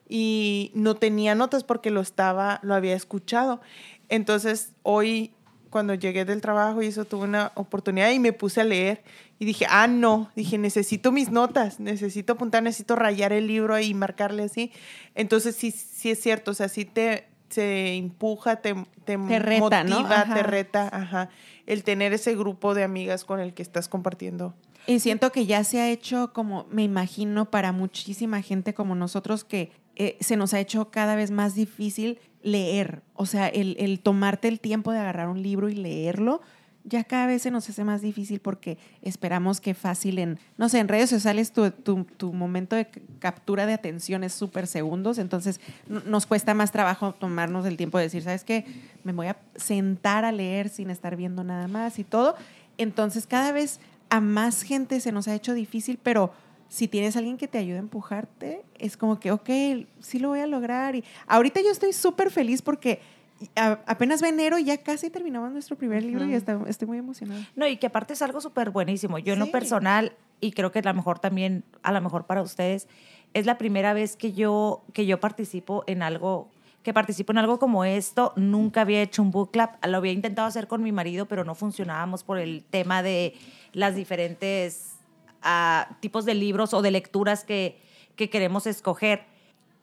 y 0.08 0.72
no 0.76 0.94
tenía 0.94 1.34
notas 1.34 1.64
porque 1.64 1.90
lo 1.90 2.00
estaba, 2.00 2.60
lo 2.62 2.76
había 2.76 2.96
escuchado. 2.96 3.60
Entonces 4.08 4.74
hoy, 4.84 5.34
cuando 5.76 5.94
llegué 5.94 6.24
del 6.24 6.40
trabajo 6.40 6.82
y 6.82 6.86
eso, 6.86 7.04
tuve 7.04 7.26
una 7.26 7.52
oportunidad 7.56 8.10
y 8.12 8.18
me 8.18 8.32
puse 8.32 8.62
a 8.62 8.64
leer 8.64 9.04
y 9.40 9.44
dije, 9.44 9.68
ah, 9.70 9.88
no, 9.88 10.32
dije, 10.34 10.58
necesito 10.58 11.12
mis 11.12 11.32
notas, 11.32 11.82
necesito 11.82 12.32
apuntar, 12.32 12.64
necesito 12.64 12.96
rayar 12.96 13.34
el 13.34 13.48
libro 13.48 13.78
y 13.78 13.94
marcarle 13.94 14.44
así. 14.44 14.72
Entonces 15.16 15.54
sí, 15.54 15.72
sí 15.72 16.12
es 16.12 16.22
cierto, 16.22 16.52
o 16.52 16.54
sea, 16.54 16.70
sí 16.70 16.86
te 16.86 17.26
se 17.50 17.96
empuja, 17.96 18.62
te, 18.62 18.74
te, 19.04 19.18
motiva, 19.18 20.26
te 20.34 20.44
reta, 20.44 20.90
ajá, 20.94 21.28
el 21.66 21.84
tener 21.84 22.14
ese 22.14 22.38
grupo 22.38 22.74
de 22.74 22.86
amigas 22.86 23.26
con 23.26 23.42
el 23.42 23.54
que 23.54 23.62
estás 23.62 23.90
compartiendo. 23.90 24.54
Y 24.88 25.02
siento 25.02 25.34
que 25.34 25.46
ya 25.46 25.66
se 25.66 25.82
ha 25.82 25.90
hecho 25.90 26.32
como, 26.32 26.68
me 26.72 26.84
imagino, 26.84 27.52
para 27.52 27.74
muchísima 27.74 28.42
gente 28.42 28.74
como 28.74 28.96
nosotros 28.96 29.44
que 29.44 29.72
eh, 29.96 30.18
se 30.20 30.38
nos 30.38 30.54
ha 30.54 30.60
hecho 30.60 30.92
cada 30.92 31.16
vez 31.16 31.32
más 31.32 31.56
difícil 31.56 32.20
leer. 32.42 33.02
O 33.14 33.26
sea, 33.26 33.48
el, 33.48 33.76
el 33.80 34.00
tomarte 34.00 34.48
el 34.48 34.60
tiempo 34.60 34.92
de 34.92 35.00
agarrar 35.00 35.30
un 35.30 35.42
libro 35.42 35.70
y 35.70 35.76
leerlo 35.76 36.42
ya 36.86 37.04
cada 37.04 37.26
vez 37.26 37.42
se 37.42 37.52
nos 37.52 37.68
hace 37.68 37.84
más 37.84 38.02
difícil 38.02 38.40
porque 38.40 38.78
esperamos 39.02 39.60
que 39.60 39.74
fácil 39.74 40.20
en, 40.20 40.40
no 40.58 40.70
sé, 40.70 40.80
en 40.80 40.88
redes 40.88 41.10
sociales 41.10 41.52
tu, 41.52 41.72
tu, 41.72 42.32
momento 42.32 42.76
de 42.76 42.88
captura 43.20 43.66
de 43.66 43.74
atención 43.74 44.24
es 44.24 44.34
súper 44.34 44.68
segundos, 44.68 45.18
entonces 45.18 45.60
nos 45.88 46.28
cuesta 46.28 46.54
más 46.54 46.72
trabajo 46.72 47.14
tomarnos 47.14 47.66
el 47.66 47.76
tiempo 47.76 47.98
de 47.98 48.06
decir, 48.06 48.22
¿sabes 48.22 48.44
qué? 48.44 48.66
Me 49.04 49.14
voy 49.14 49.28
a 49.28 49.38
sentar 49.56 50.26
a 50.26 50.32
leer 50.32 50.70
sin 50.70 50.92
estar 50.92 51.16
viendo 51.16 51.44
nada 51.44 51.68
más 51.68 51.98
y 51.98 52.04
todo. 52.04 52.36
Entonces 52.78 53.26
cada 53.26 53.52
vez 53.52 53.80
a 54.10 54.22
más 54.22 54.62
gente 54.62 55.00
se 55.00 55.12
nos 55.12 55.28
ha 55.28 55.34
hecho 55.34 55.56
difícil, 55.56 56.00
pero 56.02 56.34
si 56.68 56.88
tienes 56.88 57.16
alguien 57.16 57.38
que 57.38 57.48
te 57.48 57.58
ayude 57.58 57.78
a 57.78 57.80
empujarte, 57.80 58.64
es 58.80 58.98
como 58.98 59.20
que, 59.20 59.32
ok, 59.32 59.50
sí 60.00 60.20
lo 60.20 60.30
voy 60.30 60.40
a 60.40 60.48
lograr. 60.48 60.96
Y 60.96 61.04
ahorita 61.28 61.62
yo 61.62 61.72
estoy 61.72 61.94
súper 61.94 62.32
feliz 62.32 62.62
porque 62.62 63.00
apenas 63.56 64.24
va 64.24 64.30
enero 64.30 64.58
y 64.58 64.66
ya 64.66 64.78
casi 64.78 65.10
terminamos 65.10 65.52
nuestro 65.52 65.76
primer 65.76 66.04
libro 66.04 66.26
y 66.26 66.34
estoy 66.34 66.88
muy 66.88 66.98
emocionada. 66.98 67.48
No, 67.56 67.68
y 67.68 67.78
que 67.78 67.88
aparte 67.88 68.14
es 68.14 68.22
algo 68.22 68.42
súper 68.42 68.70
buenísimo. 68.72 69.20
Yo 69.20 69.34
en 69.34 69.40
lo 69.40 69.52
personal, 69.52 70.14
y 70.42 70.52
creo 70.52 70.72
que 70.72 70.80
a 70.80 70.84
lo 70.84 70.94
mejor 70.94 71.20
también, 71.20 71.64
a 71.84 71.92
lo 71.92 72.02
mejor 72.02 72.26
para 72.26 72.42
ustedes, 72.42 72.88
es 73.34 73.46
la 73.46 73.58
primera 73.58 73.94
vez 73.94 74.16
que 74.16 74.32
yo, 74.32 74.84
que 74.94 75.06
yo 75.06 75.20
participo 75.20 75.84
en 75.88 76.02
algo 76.02 76.50
que 76.84 76.94
participo 76.94 77.32
en 77.34 77.40
algo 77.40 77.58
como 77.58 77.84
esto. 77.84 78.32
Nunca 78.36 78.82
había 78.82 79.02
hecho 79.02 79.24
un 79.24 79.32
book 79.32 79.50
club. 79.50 79.70
Lo 79.88 79.98
había 79.98 80.12
intentado 80.12 80.48
hacer 80.48 80.68
con 80.68 80.84
mi 80.84 80.92
marido, 80.92 81.26
pero 81.26 81.44
no 81.44 81.56
funcionábamos 81.56 82.24
por 82.24 82.38
el 82.38 82.64
tema 82.64 83.02
de 83.02 83.34
las 83.74 83.96
diferentes 83.96 84.95
ah, 85.46 85.96
tipos 86.02 86.26
de 86.26 86.34
libros 86.34 86.74
o 86.74 86.82
de 86.82 86.92
lecturas 86.92 87.46
que, 87.46 87.80
que 88.18 88.30
queremos 88.30 88.68
escoger. 88.68 89.24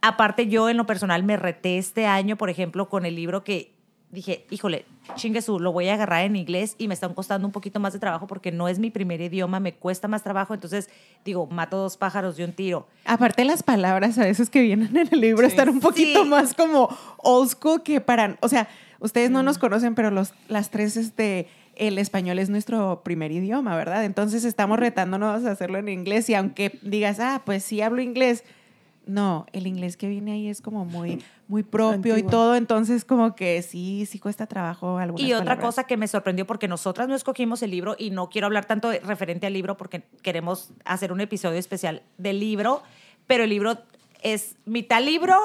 Aparte, 0.02 0.48
yo 0.48 0.68
en 0.68 0.76
lo 0.76 0.84
personal 0.84 1.22
me 1.22 1.38
reté 1.38 1.78
este 1.78 2.06
año, 2.06 2.36
por 2.36 2.50
ejemplo, 2.50 2.90
con 2.90 3.06
el 3.06 3.16
libro 3.16 3.44
que 3.44 3.72
dije, 4.12 4.44
híjole, 4.50 4.84
chinguesú, 5.14 5.58
lo 5.58 5.72
voy 5.72 5.88
a 5.88 5.94
agarrar 5.94 6.24
en 6.24 6.36
inglés 6.36 6.74
y 6.76 6.86
me 6.86 6.92
están 6.92 7.14
costando 7.14 7.48
un 7.48 7.52
poquito 7.52 7.80
más 7.80 7.94
de 7.94 7.98
trabajo 7.98 8.26
porque 8.26 8.52
no 8.52 8.68
es 8.68 8.78
mi 8.78 8.90
primer 8.90 9.22
idioma, 9.22 9.58
me 9.58 9.74
cuesta 9.74 10.06
más 10.06 10.22
trabajo, 10.22 10.52
entonces 10.52 10.90
digo, 11.24 11.46
mato 11.46 11.78
dos 11.78 11.96
pájaros 11.96 12.36
de 12.36 12.44
un 12.44 12.52
tiro. 12.52 12.86
Aparte 13.06 13.44
las 13.46 13.62
palabras 13.62 14.18
a 14.18 14.24
veces 14.24 14.50
que 14.50 14.60
vienen 14.60 14.94
en 14.94 15.08
el 15.10 15.20
libro 15.20 15.46
están 15.46 15.70
un 15.70 15.80
poquito 15.80 16.26
más 16.26 16.52
como 16.52 16.94
old 17.16 17.50
school 17.50 17.82
que 17.82 18.02
para, 18.02 18.36
o 18.42 18.48
sea, 18.48 18.68
ustedes 19.00 19.30
no 19.30 19.42
nos 19.42 19.56
conocen, 19.56 19.94
pero 19.94 20.10
los, 20.10 20.34
las 20.46 20.70
tres, 20.70 20.98
este, 20.98 21.48
el 21.76 21.98
español 21.98 22.38
es 22.38 22.50
nuestro 22.50 23.02
primer 23.02 23.32
idioma, 23.32 23.76
¿verdad? 23.76 24.04
Entonces 24.04 24.44
estamos 24.44 24.78
retándonos 24.78 25.44
a 25.44 25.50
hacerlo 25.50 25.78
en 25.78 25.88
inglés 25.88 26.28
y 26.28 26.34
aunque 26.34 26.78
digas, 26.82 27.18
ah, 27.20 27.42
pues 27.44 27.64
sí 27.64 27.80
hablo 27.80 28.02
inglés, 28.02 28.44
no, 29.06 29.46
el 29.52 29.66
inglés 29.66 29.96
que 29.96 30.08
viene 30.08 30.32
ahí 30.32 30.48
es 30.48 30.60
como 30.60 30.84
muy, 30.84 31.22
muy 31.48 31.62
propio 31.62 32.16
y 32.16 32.22
todo, 32.22 32.54
entonces 32.54 33.04
como 33.04 33.34
que 33.34 33.62
sí, 33.62 34.06
sí 34.06 34.18
cuesta 34.18 34.46
trabajo 34.46 34.98
algunas 34.98 35.26
Y 35.26 35.32
otra 35.32 35.58
cosa 35.58 35.84
que 35.84 35.96
me 35.96 36.06
sorprendió, 36.06 36.46
porque 36.46 36.68
nosotras 36.68 37.08
no 37.08 37.14
escogimos 37.14 37.62
el 37.62 37.70
libro 37.70 37.96
y 37.98 38.10
no 38.10 38.28
quiero 38.28 38.46
hablar 38.46 38.64
tanto 38.66 38.92
referente 39.02 39.46
al 39.46 39.52
libro 39.52 39.76
porque 39.76 40.04
queremos 40.22 40.72
hacer 40.84 41.12
un 41.12 41.20
episodio 41.20 41.58
especial 41.58 42.02
del 42.18 42.38
libro, 42.38 42.82
pero 43.26 43.44
el 43.44 43.50
libro 43.50 43.78
es 44.22 44.56
mitad 44.66 45.02
libro, 45.02 45.36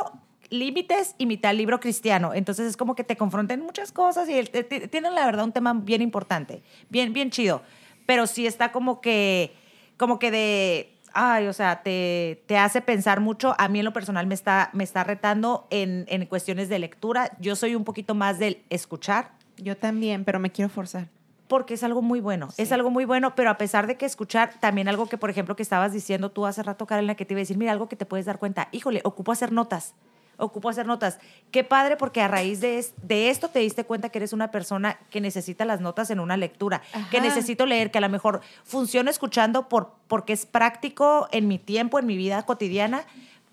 límites 0.49 1.15
y 1.17 1.25
mitad 1.25 1.53
libro 1.53 1.79
cristiano. 1.79 2.33
Entonces 2.33 2.67
es 2.67 2.77
como 2.77 2.95
que 2.95 3.03
te 3.03 3.15
confrontan 3.15 3.61
muchas 3.61 3.91
cosas 3.91 4.27
y 4.29 4.43
tienen 4.89 5.15
la 5.15 5.25
verdad 5.25 5.45
un 5.45 5.51
tema 5.51 5.73
bien 5.73 6.01
importante, 6.01 6.63
bien, 6.89 7.13
bien 7.13 7.31
chido, 7.31 7.61
pero 8.05 8.27
sí 8.27 8.47
está 8.47 8.71
como 8.71 9.01
que, 9.01 9.53
como 9.97 10.19
que 10.19 10.31
de 10.31 10.93
ay, 11.13 11.47
o 11.47 11.53
sea, 11.53 11.81
te, 11.81 12.43
te, 12.45 12.57
hace 12.57 12.81
pensar 12.81 13.21
mucho. 13.21 13.55
A 13.57 13.67
mí 13.69 13.79
en 13.79 13.85
lo 13.85 13.93
personal 13.93 14.27
me 14.27 14.35
está, 14.35 14.69
me 14.73 14.83
está 14.83 15.03
retando 15.03 15.65
en, 15.71 16.05
en 16.09 16.25
cuestiones 16.27 16.69
de 16.69 16.77
lectura. 16.77 17.31
Yo 17.39 17.55
soy 17.55 17.73
un 17.73 17.83
poquito 17.83 18.13
más 18.13 18.37
del 18.37 18.61
escuchar. 18.69 19.31
Yo 19.57 19.75
también, 19.75 20.25
pero 20.25 20.39
me 20.39 20.51
quiero 20.51 20.69
forzar. 20.69 21.07
Porque 21.47 21.73
es 21.73 21.83
algo 21.83 22.01
muy 22.01 22.19
bueno, 22.19 22.49
es 22.57 22.73
algo 22.73 22.91
muy 22.91 23.05
bueno, 23.05 23.33
pero 23.33 23.49
a 23.49 23.57
pesar 23.57 23.87
de 23.87 23.95
que 23.95 24.05
escuchar, 24.05 24.51
también 24.59 24.89
algo 24.89 25.07
que, 25.07 25.17
por 25.17 25.29
ejemplo, 25.29 25.55
que 25.55 25.63
estabas 25.63 25.93
diciendo 25.93 26.29
tú 26.29 26.45
hace 26.45 26.61
rato, 26.61 26.85
Karen, 26.85 27.07
la 27.07 27.15
que 27.15 27.25
te 27.25 27.33
iba 27.33 27.39
a 27.39 27.43
decir, 27.43 27.57
mira, 27.57 27.71
algo 27.71 27.87
que 27.87 27.95
te 27.95 28.05
puedes 28.05 28.25
dar 28.25 28.37
cuenta, 28.37 28.67
híjole, 28.73 28.99
ocupo 29.05 29.31
hacer 29.31 29.53
notas 29.53 29.95
ocupo 30.37 30.69
hacer 30.69 30.85
notas. 30.85 31.19
Qué 31.51 31.63
padre 31.63 31.97
porque 31.97 32.21
a 32.21 32.27
raíz 32.27 32.61
de, 32.61 32.85
de, 33.01 33.29
esto 33.29 33.49
te 33.49 33.59
diste 33.59 33.83
cuenta 33.83 34.09
que 34.09 34.19
eres 34.19 34.33
una 34.33 34.51
persona 34.51 34.97
que 35.09 35.21
necesita 35.21 35.65
las 35.65 35.81
notas 35.81 36.09
en 36.09 36.19
una 36.19 36.37
lectura, 36.37 36.81
que 37.11 37.21
necesito 37.21 37.65
leer, 37.65 37.91
que 37.91 37.97
a 37.97 38.01
lo 38.01 38.09
mejor 38.09 38.41
funciona 38.63 39.09
escuchando 39.09 39.67
por, 39.67 39.93
porque 40.07 40.33
es 40.33 40.45
práctico 40.45 41.27
en 41.31 41.47
mi 41.47 41.59
tiempo, 41.59 41.99
en 41.99 42.05
mi 42.05 42.17
vida 42.17 42.43
cotidiana, 42.43 43.05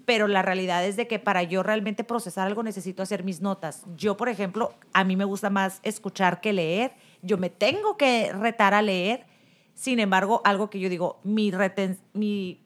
pero 0.04 0.28
la 0.28 0.42
realidad 0.42 0.84
es 0.84 0.96
de 0.96 1.06
que 1.06 1.18
para 1.18 1.42
yo 1.42 1.62
realmente 1.62 2.04
procesar 2.04 2.46
algo 2.46 2.62
necesito 2.62 3.02
hacer 3.02 3.24
mis 3.24 3.40
notas. 3.40 3.84
Yo, 3.96 4.16
por 4.16 4.28
ejemplo, 4.28 4.74
a 4.92 5.04
mí 5.04 5.16
me 5.16 5.24
gusta 5.24 5.50
más 5.50 5.80
escuchar 5.82 6.40
que 6.40 6.52
leer. 6.52 6.92
Yo 7.22 7.38
me 7.38 7.50
tengo 7.50 7.96
que 7.96 8.32
retar 8.32 8.74
a 8.74 8.82
leer. 8.82 9.26
Sin 9.74 9.98
embargo, 9.98 10.40
algo 10.44 10.70
que 10.70 10.78
yo 10.78 10.88
digo, 10.88 11.18
mi, 11.24 11.50
reten, 11.50 11.98
mi 12.12 12.60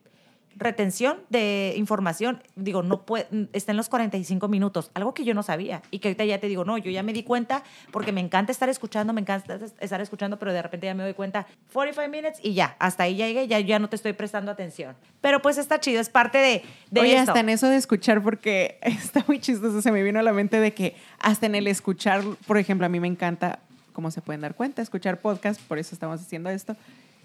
retención 0.58 1.20
de 1.30 1.74
información, 1.76 2.42
digo, 2.56 2.82
no 2.82 3.02
puede, 3.02 3.28
está 3.52 3.72
en 3.72 3.76
los 3.76 3.88
45 3.88 4.48
minutos, 4.48 4.90
algo 4.94 5.14
que 5.14 5.24
yo 5.24 5.32
no 5.34 5.42
sabía 5.42 5.82
y 5.90 6.00
que 6.00 6.08
ahorita 6.08 6.24
ya 6.24 6.38
te 6.38 6.48
digo, 6.48 6.64
no, 6.64 6.78
yo 6.78 6.90
ya 6.90 7.02
me 7.02 7.12
di 7.12 7.22
cuenta 7.22 7.62
porque 7.92 8.12
me 8.12 8.20
encanta 8.20 8.52
estar 8.52 8.68
escuchando, 8.68 9.12
me 9.12 9.20
encanta 9.20 9.58
estar 9.80 10.00
escuchando, 10.00 10.38
pero 10.38 10.52
de 10.52 10.62
repente 10.62 10.86
ya 10.86 10.94
me 10.94 11.04
doy 11.04 11.14
cuenta, 11.14 11.46
45 11.72 12.10
minutes 12.10 12.40
y 12.42 12.54
ya, 12.54 12.76
hasta 12.78 13.04
ahí 13.04 13.16
ya 13.16 13.26
llegué, 13.26 13.46
ya, 13.46 13.60
ya 13.60 13.78
no 13.78 13.88
te 13.88 13.96
estoy 13.96 14.12
prestando 14.12 14.50
atención. 14.50 14.96
Pero 15.20 15.40
pues 15.40 15.58
está 15.58 15.80
chido, 15.80 16.00
es 16.00 16.10
parte 16.10 16.38
de, 16.38 16.62
de 16.90 17.00
Oye, 17.00 17.18
hasta 17.18 17.40
en 17.40 17.48
eso 17.48 17.68
de 17.68 17.76
escuchar, 17.76 18.22
porque 18.22 18.78
está 18.82 19.24
muy 19.28 19.38
chistoso, 19.40 19.80
se 19.80 19.92
me 19.92 20.02
vino 20.02 20.18
a 20.18 20.22
la 20.22 20.32
mente 20.32 20.60
de 20.60 20.74
que 20.74 20.96
hasta 21.20 21.46
en 21.46 21.54
el 21.54 21.66
escuchar, 21.66 22.22
por 22.46 22.58
ejemplo, 22.58 22.86
a 22.86 22.88
mí 22.88 23.00
me 23.00 23.08
encanta, 23.08 23.60
como 23.92 24.10
se 24.10 24.22
pueden 24.22 24.40
dar 24.40 24.54
cuenta, 24.54 24.82
escuchar 24.82 25.20
podcast, 25.20 25.60
por 25.62 25.78
eso 25.78 25.94
estamos 25.94 26.20
haciendo 26.20 26.50
esto 26.50 26.76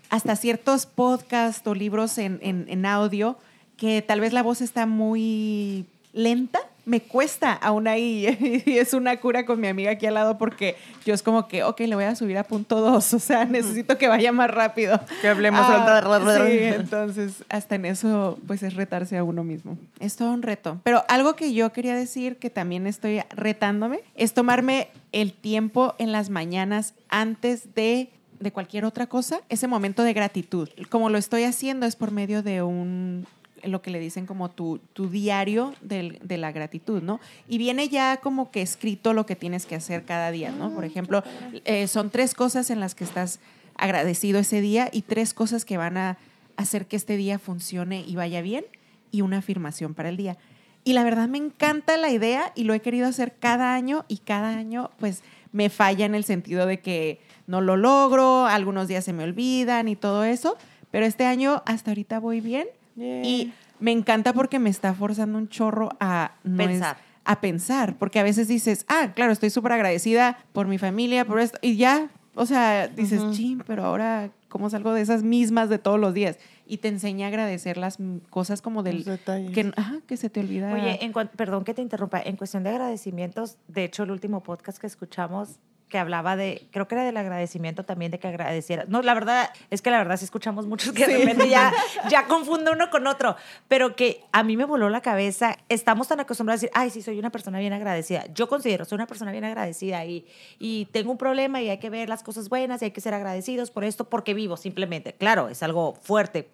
hasta 0.09 0.35
ciertos 0.35 0.85
podcasts 0.85 1.65
o 1.67 1.73
libros 1.73 2.17
en, 2.17 2.39
en, 2.41 2.85
audio 2.85 3.37
que 3.77 4.01
tal 4.01 4.19
vez 4.19 4.33
la 4.33 4.43
voz 4.43 4.61
está 4.61 4.85
muy 4.85 5.85
lenta, 6.13 6.59
me 6.85 7.01
cuesta 7.01 7.53
aún 7.53 7.87
ahí. 7.87 8.63
Y 8.65 8.77
es 8.77 8.93
una 8.93 9.17
cura 9.17 9.45
con 9.45 9.59
mi 9.59 9.67
amiga 9.67 9.91
aquí 9.91 10.05
al 10.05 10.13
lado 10.13 10.37
porque 10.37 10.75
yo 11.05 11.13
es 11.13 11.23
como 11.23 11.47
que, 11.47 11.63
ok, 11.63 11.79
le 11.81 11.95
voy 11.95 12.03
a 12.03 12.15
subir 12.15 12.37
a 12.37 12.43
punto 12.43 12.79
dos, 12.79 13.13
o 13.13 13.19
sea, 13.19 13.45
necesito 13.49 13.97
que 13.97 14.07
vaya 14.07 14.31
más 14.31 14.51
rápido. 14.51 14.99
Que 15.21 15.29
hablemos. 15.29 15.61
Ah, 15.63 16.01
sí, 16.47 16.57
entonces, 16.59 17.43
hasta 17.49 17.75
en 17.75 17.85
eso, 17.85 18.37
pues 18.47 18.63
es 18.63 18.75
retarse 18.75 19.17
a 19.17 19.23
uno 19.23 19.43
mismo. 19.43 19.77
Es 19.99 20.15
todo 20.15 20.31
un 20.31 20.43
reto. 20.43 20.79
Pero 20.83 21.03
algo 21.07 21.35
que 21.35 21.53
yo 21.53 21.71
quería 21.73 21.95
decir, 21.95 22.37
que 22.37 22.49
también 22.49 22.87
estoy 22.87 23.21
retándome, 23.31 24.01
es 24.15 24.33
tomarme 24.33 24.89
el 25.11 25.33
tiempo 25.33 25.95
en 25.97 26.11
las 26.11 26.29
mañanas 26.29 26.93
antes 27.09 27.73
de 27.73 28.09
de 28.43 28.51
cualquier 28.51 28.85
otra 28.85 29.07
cosa, 29.07 29.41
ese 29.49 29.67
momento 29.67 30.03
de 30.03 30.13
gratitud. 30.13 30.69
Como 30.89 31.09
lo 31.09 31.17
estoy 31.17 31.43
haciendo 31.43 31.85
es 31.85 31.95
por 31.95 32.11
medio 32.11 32.43
de 32.43 32.61
un 32.61 33.25
lo 33.63 33.81
que 33.81 33.91
le 33.91 33.99
dicen 33.99 34.25
como 34.25 34.51
tu, 34.51 34.79
tu 34.91 35.09
diario 35.09 35.73
de, 35.81 36.19
de, 36.21 36.37
la 36.37 36.51
gratitud, 36.51 37.01
¿no? 37.01 37.21
Y 37.47 37.57
viene 37.57 37.87
ya 37.87 38.17
como 38.17 38.51
que 38.51 38.61
escrito 38.61 39.13
lo 39.13 39.25
que 39.25 39.37
tienes 39.37 39.65
que 39.65 39.75
hacer 39.75 40.03
cada 40.03 40.31
día, 40.31 40.51
¿no? 40.51 40.69
Por 40.75 40.83
ejemplo, 40.83 41.23
eh, 41.63 41.87
son 41.87 42.09
tres 42.09 42.33
cosas 42.33 42.69
en 42.69 42.81
las 42.81 42.93
que 42.93 43.05
estás 43.05 43.39
agradecido 43.75 44.39
ese 44.39 44.59
día 44.59 44.89
y 44.91 45.03
tres 45.03 45.33
cosas 45.33 45.63
que 45.63 45.77
van 45.77 45.95
a 45.95 46.17
hacer 46.57 46.87
que 46.87 46.97
este 46.97 47.15
día 47.15 47.39
funcione 47.39 48.03
y 48.05 48.15
vaya 48.15 48.41
bien 48.41 48.65
y 49.11 49.21
una 49.21 49.37
afirmación 49.37 49.93
para 49.93 50.09
el 50.09 50.17
día. 50.17 50.37
Y 50.83 50.93
la 50.93 51.05
verdad 51.05 51.29
me 51.29 51.37
encanta 51.37 51.95
la 51.97 52.11
idea 52.11 52.51
y 52.55 52.65
lo 52.65 52.73
he 52.73 52.81
querido 52.81 53.07
hacer 53.07 53.33
cada 53.39 53.73
año 53.73 54.03
y 54.09 54.17
cada 54.17 54.49
año 54.49 54.91
pues 54.99 55.23
me 55.53 55.69
falla 55.69 56.05
en 56.05 56.15
el 56.15 56.25
sentido 56.25 56.65
de 56.65 56.81
que 56.81 57.21
no 57.47 57.61
lo 57.61 57.77
logro, 57.77 58.45
algunos 58.45 58.89
días 58.89 59.05
se 59.05 59.13
me 59.13 59.23
olvidan 59.23 59.87
y 59.87 59.95
todo 59.95 60.25
eso, 60.25 60.57
pero 60.91 61.05
este 61.05 61.25
año 61.25 61.63
hasta 61.65 61.91
ahorita 61.91 62.19
voy 62.19 62.41
bien. 62.41 62.67
Y 62.97 63.53
me 63.79 63.91
encanta 63.91 64.33
porque 64.33 64.59
me 64.59 64.69
está 64.69 64.93
forzando 64.93 65.37
un 65.37 65.47
chorro 65.49 65.89
a 65.99 66.33
pensar. 66.43 66.97
a 67.25 67.41
pensar, 67.41 67.95
porque 67.95 68.19
a 68.19 68.23
veces 68.23 68.47
dices, 68.47 68.85
ah, 68.87 69.11
claro, 69.15 69.31
estoy 69.31 69.49
súper 69.49 69.71
agradecida 69.71 70.37
por 70.51 70.67
mi 70.67 70.77
familia, 70.77 71.25
por 71.25 71.39
esto, 71.39 71.57
y 71.61 71.77
ya, 71.77 72.09
o 72.35 72.45
sea, 72.45 72.87
dices, 72.87 73.21
ching, 73.31 73.63
pero 73.65 73.85
ahora, 73.85 74.29
¿cómo 74.53 74.69
salgo 74.69 74.93
de 74.93 75.01
esas 75.01 75.23
mismas 75.23 75.67
de 75.67 75.79
todos 75.79 75.99
los 75.99 76.13
días? 76.13 76.37
Y 76.67 76.77
te 76.77 76.87
enseña 76.87 77.25
a 77.25 77.29
agradecer 77.29 77.75
las 77.75 77.97
cosas 78.29 78.61
como 78.61 78.83
del... 78.83 79.03
Que, 79.51 79.73
que 80.05 80.15
se 80.15 80.29
te 80.29 80.41
olvida. 80.41 80.71
Oye, 80.71 80.99
perdón 81.35 81.63
que 81.63 81.73
te 81.73 81.81
interrumpa, 81.81 82.21
en 82.21 82.35
cuestión 82.35 82.61
de 82.61 82.69
agradecimientos, 82.69 83.57
de 83.67 83.83
hecho, 83.83 84.03
el 84.03 84.11
último 84.11 84.43
podcast 84.43 84.77
que 84.77 84.85
escuchamos 84.85 85.57
que 85.93 85.99
hablaba 85.99 86.35
de, 86.35 86.67
creo 86.71 86.87
que 86.87 86.95
era 86.95 87.03
del 87.03 87.15
agradecimiento 87.17 87.85
también, 87.85 88.09
de 88.09 88.17
que 88.17 88.27
agradeciera. 88.27 88.85
No, 88.87 89.03
la 89.03 89.13
verdad, 89.13 89.51
es 89.69 89.83
que 89.83 89.91
la 89.91 89.99
verdad 89.99 90.17
sí 90.17 90.25
escuchamos 90.25 90.65
muchos 90.65 90.91
que 90.91 91.05
de 91.05 91.19
repente 91.19 91.47
ya, 91.47 91.71
ya 92.09 92.25
confunde 92.25 92.71
uno 92.71 92.89
con 92.89 93.05
otro, 93.05 93.35
pero 93.67 93.95
que 93.95 94.23
a 94.31 94.41
mí 94.41 94.57
me 94.57 94.65
voló 94.65 94.89
la 94.89 95.01
cabeza. 95.01 95.55
Estamos 95.69 96.07
tan 96.07 96.19
acostumbrados 96.19 96.61
a 96.61 96.65
decir, 96.65 96.71
ay, 96.73 96.89
sí, 96.89 97.03
soy 97.03 97.19
una 97.19 97.29
persona 97.29 97.59
bien 97.59 97.73
agradecida. 97.73 98.25
Yo 98.33 98.49
considero, 98.49 98.85
soy 98.85 98.95
una 98.95 99.05
persona 99.05 99.31
bien 99.31 99.43
agradecida 99.43 100.03
y, 100.03 100.25
y 100.57 100.85
tengo 100.85 101.11
un 101.11 101.19
problema 101.19 101.61
y 101.61 101.69
hay 101.69 101.77
que 101.77 101.91
ver 101.91 102.09
las 102.09 102.23
cosas 102.23 102.49
buenas 102.49 102.81
y 102.81 102.85
hay 102.85 102.91
que 102.91 102.99
ser 102.99 103.13
agradecidos 103.13 103.69
por 103.69 103.83
esto 103.83 104.09
porque 104.09 104.33
vivo 104.33 104.57
simplemente. 104.57 105.13
Claro, 105.13 105.47
es 105.47 105.61
algo 105.61 105.93
fuerte, 106.01 106.49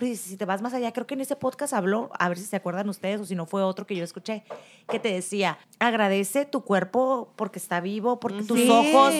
si 0.00 0.36
te 0.36 0.44
vas 0.44 0.62
más 0.62 0.74
allá, 0.74 0.92
creo 0.92 1.06
que 1.06 1.14
en 1.14 1.20
ese 1.20 1.36
podcast 1.36 1.72
habló, 1.72 2.10
a 2.18 2.28
ver 2.28 2.38
si 2.38 2.44
se 2.44 2.56
acuerdan 2.56 2.88
ustedes 2.88 3.20
o 3.20 3.24
si 3.24 3.34
no 3.34 3.46
fue 3.46 3.62
otro 3.62 3.86
que 3.86 3.94
yo 3.96 4.04
escuché, 4.04 4.44
que 4.88 4.98
te 4.98 5.12
decía, 5.12 5.58
agradece 5.78 6.44
tu 6.44 6.62
cuerpo 6.62 7.32
porque 7.36 7.58
está 7.58 7.80
vivo, 7.80 8.20
porque 8.20 8.42
tus 8.42 8.68
ojos, 8.68 9.14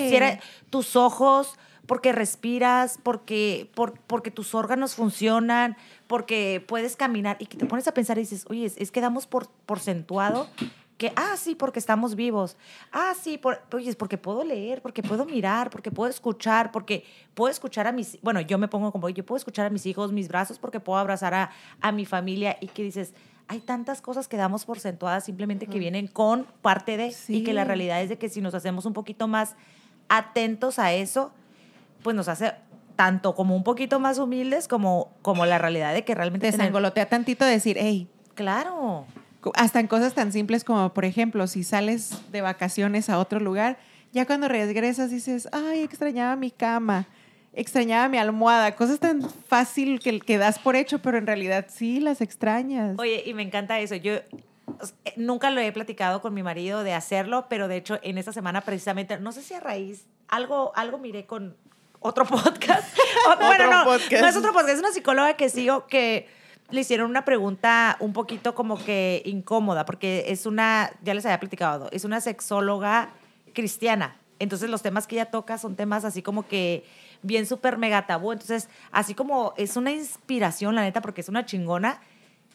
tus 0.71 0.97
ojos, 0.97 1.57
porque 1.87 2.13
respiras, 2.13 2.99
porque, 3.03 3.71
porque 4.07 4.31
tus 4.31 4.55
órganos 4.55 4.95
funcionan, 4.95 5.77
porque 6.07 6.65
puedes 6.67 6.97
caminar 6.97 7.37
y 7.41 7.47
que 7.47 7.57
te 7.57 7.67
pones 7.67 7.89
a 7.89 7.95
pensar 7.95 8.17
y 8.19 8.21
dices, 8.21 8.45
oye, 8.49 8.73
es, 8.77 8.91
que 8.91 9.01
damos 9.01 9.27
por 9.27 9.49
porcentuado 9.67 10.49
que, 11.01 11.15
ah, 11.17 11.35
sí, 11.39 11.55
porque 11.55 11.79
estamos 11.79 12.15
vivos. 12.15 12.59
Ah, 12.93 13.15
sí, 13.19 13.39
por, 13.39 13.63
oye, 13.73 13.95
porque 13.95 14.19
puedo 14.19 14.45
leer, 14.45 14.83
porque 14.83 15.03
puedo 15.03 15.25
mirar, 15.25 15.71
porque 15.71 15.91
puedo 15.91 16.11
escuchar, 16.11 16.71
porque 16.71 17.07
puedo 17.33 17.51
escuchar 17.51 17.87
a 17.87 17.93
mis, 17.93 18.21
bueno, 18.21 18.43
yo 18.43 18.59
me 18.59 18.69
pongo 18.69 18.93
como, 18.93 19.09
yo 19.09 19.25
puedo 19.25 19.39
escuchar 19.39 19.65
a 19.65 19.71
mis 19.71 19.87
hijos, 19.87 20.13
mis 20.13 20.29
brazos, 20.29 20.59
porque 20.59 20.79
puedo 20.79 20.99
abrazar 20.99 21.33
a, 21.33 21.53
a 21.81 21.91
mi 21.91 22.05
familia 22.05 22.59
y 22.61 22.67
que 22.67 22.83
dices, 22.83 23.15
hay 23.49 23.61
tantas 23.61 24.03
cosas 24.03 24.29
que 24.29 24.37
damos 24.37 24.67
por 24.67 24.79
sentuadas 24.79 25.25
simplemente 25.25 25.67
que 25.69 25.79
vienen 25.79 26.07
con 26.07 26.45
parte 26.61 26.99
de, 26.99 27.15
y 27.29 27.45
que 27.45 27.55
la 27.55 27.65
realidad 27.65 28.03
es 28.03 28.11
de 28.11 28.19
que 28.19 28.29
si 28.29 28.43
nos 28.43 28.53
hacemos 28.53 28.85
un 28.85 28.93
poquito 28.93 29.27
más 29.27 29.57
atentos 30.11 30.79
a 30.79 30.93
eso, 30.93 31.33
pues 32.03 32.15
nos 32.15 32.29
hace 32.29 32.53
tanto 32.97 33.35
como 33.35 33.57
un 33.57 33.65
poquito 33.65 34.01
más 34.01 34.19
humildes 34.19 34.69
como, 34.69 35.15
como 35.23 35.47
la 35.47 35.57
realidad 35.57 35.95
de 35.95 36.05
que 36.05 36.15
realmente... 36.15 36.51
Desangolotea 36.51 37.09
tantito 37.09 37.47
decir, 37.47 37.79
hey, 37.81 38.07
claro 38.35 39.07
hasta 39.55 39.81
en 39.81 39.87
cosas 39.87 40.15
tan 40.15 40.33
simples 40.33 40.65
como, 40.65 40.93
por 40.93 41.05
ejemplo, 41.05 41.47
si 41.47 41.65
sales 41.65 42.31
de 42.31 42.41
vacaciones 42.41 43.09
a 43.09 43.19
otro 43.19 43.41
lugar, 43.41 43.79
ya 44.13 44.27
cuando 44.27 44.49
regresas 44.49 45.11
dices, 45.11 45.49
ay, 45.53 45.81
extrañaba 45.81 46.37
mi 46.37 46.51
cama, 46.51 47.07
extrañaba 47.53 48.09
mi 48.09 48.19
almohada, 48.19 48.75
cosas 48.77 48.99
tan 48.99 49.23
fácil 49.23 50.01
que, 50.01 50.21
que 50.21 50.39
das 50.39 50.59
por 50.59 50.77
hecho, 50.77 51.01
pero 51.01 51.19
en 51.19 51.27
realidad 51.27 51.67
sí 51.69 52.01
las 52.01 52.21
extrañas. 52.21 52.97
Oye, 52.99 53.23
y 53.25 53.35
me 53.35 53.43
encanta 53.43 53.79
eso. 53.81 53.95
Yo 53.97 54.15
eh, 54.15 54.25
nunca 55.17 55.51
lo 55.51 55.61
he 55.61 55.73
platicado 55.73 56.21
con 56.21 56.35
mi 56.35 56.43
marido 56.43 56.83
de 56.83 56.93
hacerlo, 56.93 57.47
pero 57.49 57.69
de 57.69 57.77
hecho 57.77 57.99
en 58.03 58.19
esta 58.19 58.33
semana 58.33 58.61
precisamente, 58.61 59.19
no 59.19 59.33
sé 59.33 59.43
si 59.43 59.55
a 59.55 59.61
raíz, 59.61 60.07
algo, 60.29 60.73
algo 60.75 60.99
miré 60.99 61.27
con 61.27 61.57
otro 62.01 62.25
podcast. 62.27 62.97
bueno, 63.41 63.71
no, 63.71 63.85
no 63.85 64.27
es 64.27 64.37
otro 64.37 64.53
podcast, 64.53 64.75
es 64.75 64.81
una 64.81 64.93
psicóloga 64.93 65.35
que 65.35 65.49
sigo 65.49 65.87
que 65.87 66.29
le 66.71 66.81
hicieron 66.81 67.11
una 67.11 67.25
pregunta 67.25 67.97
un 68.01 68.13
poquito 68.13 68.55
como 68.55 68.83
que 68.83 69.23
incómoda, 69.25 69.85
porque 69.85 70.25
es 70.29 70.47
una, 70.47 70.91
ya 71.03 71.15
les 71.15 71.25
había 71.27 71.41
platicado, 71.41 71.89
es 71.93 72.05
una 72.05 72.21
sexóloga 72.21 73.11
cristiana. 73.53 74.17
Entonces 74.39 74.71
los 74.71 74.83
temas 74.83 75.07
que 75.07 75.17
ella 75.17 75.31
toca 75.31 75.59
son 75.59 75.77
temas 75.77 76.05
así 76.05 76.23
como 76.23 76.47
que 76.47 76.85
bien 77.23 77.47
súper 77.47 77.79
mega 77.79 78.07
tabú. 78.07 78.33
Entonces, 78.33 78.69
así 78.91 79.15
como 79.15 79.53
es 79.57 79.77
una 79.77 79.93
inspiración, 79.93 80.75
la 80.75 80.83
neta, 80.83 81.03
porque 81.03 81.21
es 81.21 81.29
una 81.29 81.45
chingona, 81.45 82.01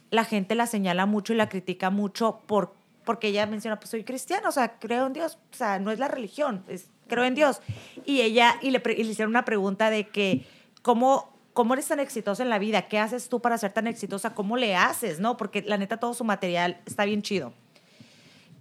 la 0.10 0.23
gente 0.23 0.56
la 0.56 0.67
señala 0.67 1.06
mucho 1.06 1.34
y 1.34 1.36
la 1.36 1.49
critica 1.49 1.89
mucho 1.89 2.41
por, 2.47 2.73
porque 3.04 3.28
ella 3.28 3.45
menciona, 3.45 3.80
pues 3.80 3.89
soy 3.89 4.04
cristiana, 4.04 4.49
o 4.49 4.51
sea, 4.51 4.80
creo 4.80 5.08
en 5.08 5.13
Dios, 5.13 5.38
o 5.51 5.56
sea, 5.56 5.80
no 5.80 5.91
es 5.91 5.99
la 5.99 6.08
religión, 6.08 6.63
es 6.67 6.89
creo 7.08 7.23
en 7.23 7.36
Dios. 7.36 7.62
Y 8.06 8.21
ella, 8.21 8.56
y 8.62 8.71
le, 8.71 8.82
y 8.86 9.04
le 9.04 9.12
hicieron 9.12 9.32
una 9.32 9.45
pregunta 9.45 9.89
de 9.89 10.08
que, 10.08 10.45
¿cómo 10.82 11.34
¿cómo 11.55 11.73
eres 11.73 11.87
tan 11.87 11.99
exitosa 11.99 12.43
en 12.43 12.49
la 12.49 12.59
vida? 12.59 12.83
¿Qué 12.83 12.99
haces 12.99 13.29
tú 13.29 13.41
para 13.41 13.57
ser 13.57 13.71
tan 13.71 13.87
exitosa? 13.87 14.35
¿Cómo 14.35 14.57
le 14.57 14.75
haces? 14.75 15.19
¿No? 15.19 15.37
Porque 15.37 15.63
la 15.63 15.77
neta 15.77 15.97
todo 15.97 16.13
su 16.13 16.25
material 16.25 16.81
está 16.85 17.05
bien 17.05 17.23
chido. 17.23 17.53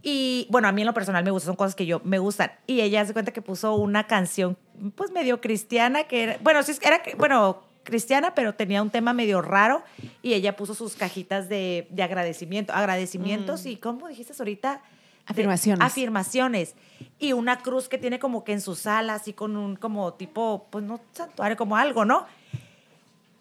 Y 0.00 0.46
bueno, 0.48 0.68
a 0.68 0.72
mí 0.72 0.82
en 0.82 0.86
lo 0.86 0.94
personal 0.94 1.24
me 1.24 1.30
gusta, 1.30 1.46
son 1.46 1.56
cosas 1.56 1.74
que 1.74 1.86
yo 1.86 2.00
me 2.04 2.18
gustan. 2.18 2.52
Y 2.66 2.82
ella 2.82 3.04
se 3.04 3.12
cuenta 3.12 3.32
que 3.32 3.42
puso 3.42 3.74
una 3.74 4.06
canción, 4.06 4.56
pues 4.94 5.10
medio 5.10 5.40
cristiana, 5.40 6.04
que 6.04 6.22
era, 6.22 6.38
bueno, 6.40 6.62
sí, 6.62 6.72
era, 6.82 7.02
bueno, 7.18 7.64
cristiana, 7.82 8.32
pero 8.34 8.54
tenía 8.54 8.80
un 8.80 8.90
tema 8.90 9.12
medio 9.12 9.42
raro. 9.42 9.82
Y 10.22 10.34
ella 10.34 10.54
puso 10.54 10.74
sus 10.74 10.94
cajitas 10.94 11.48
de, 11.48 11.88
de 11.90 12.02
agradecimiento, 12.04 12.72
agradecimientos 12.72 13.64
mm. 13.64 13.68
y, 13.68 13.76
¿cómo 13.76 14.06
dijiste 14.06 14.34
ahorita? 14.38 14.82
Afirmaciones. 15.26 15.84
afirmaciones. 15.84 16.74
Y 17.18 17.32
una 17.32 17.58
cruz 17.58 17.88
que 17.88 17.98
tiene 17.98 18.20
como 18.20 18.44
que 18.44 18.52
en 18.52 18.60
sus 18.60 18.86
alas 18.86 19.26
y 19.26 19.32
con 19.32 19.56
un 19.56 19.74
como 19.74 20.14
tipo, 20.14 20.68
pues 20.70 20.84
no 20.84 21.00
santuario, 21.12 21.56
como 21.56 21.76
algo, 21.76 22.04
¿no? 22.04 22.26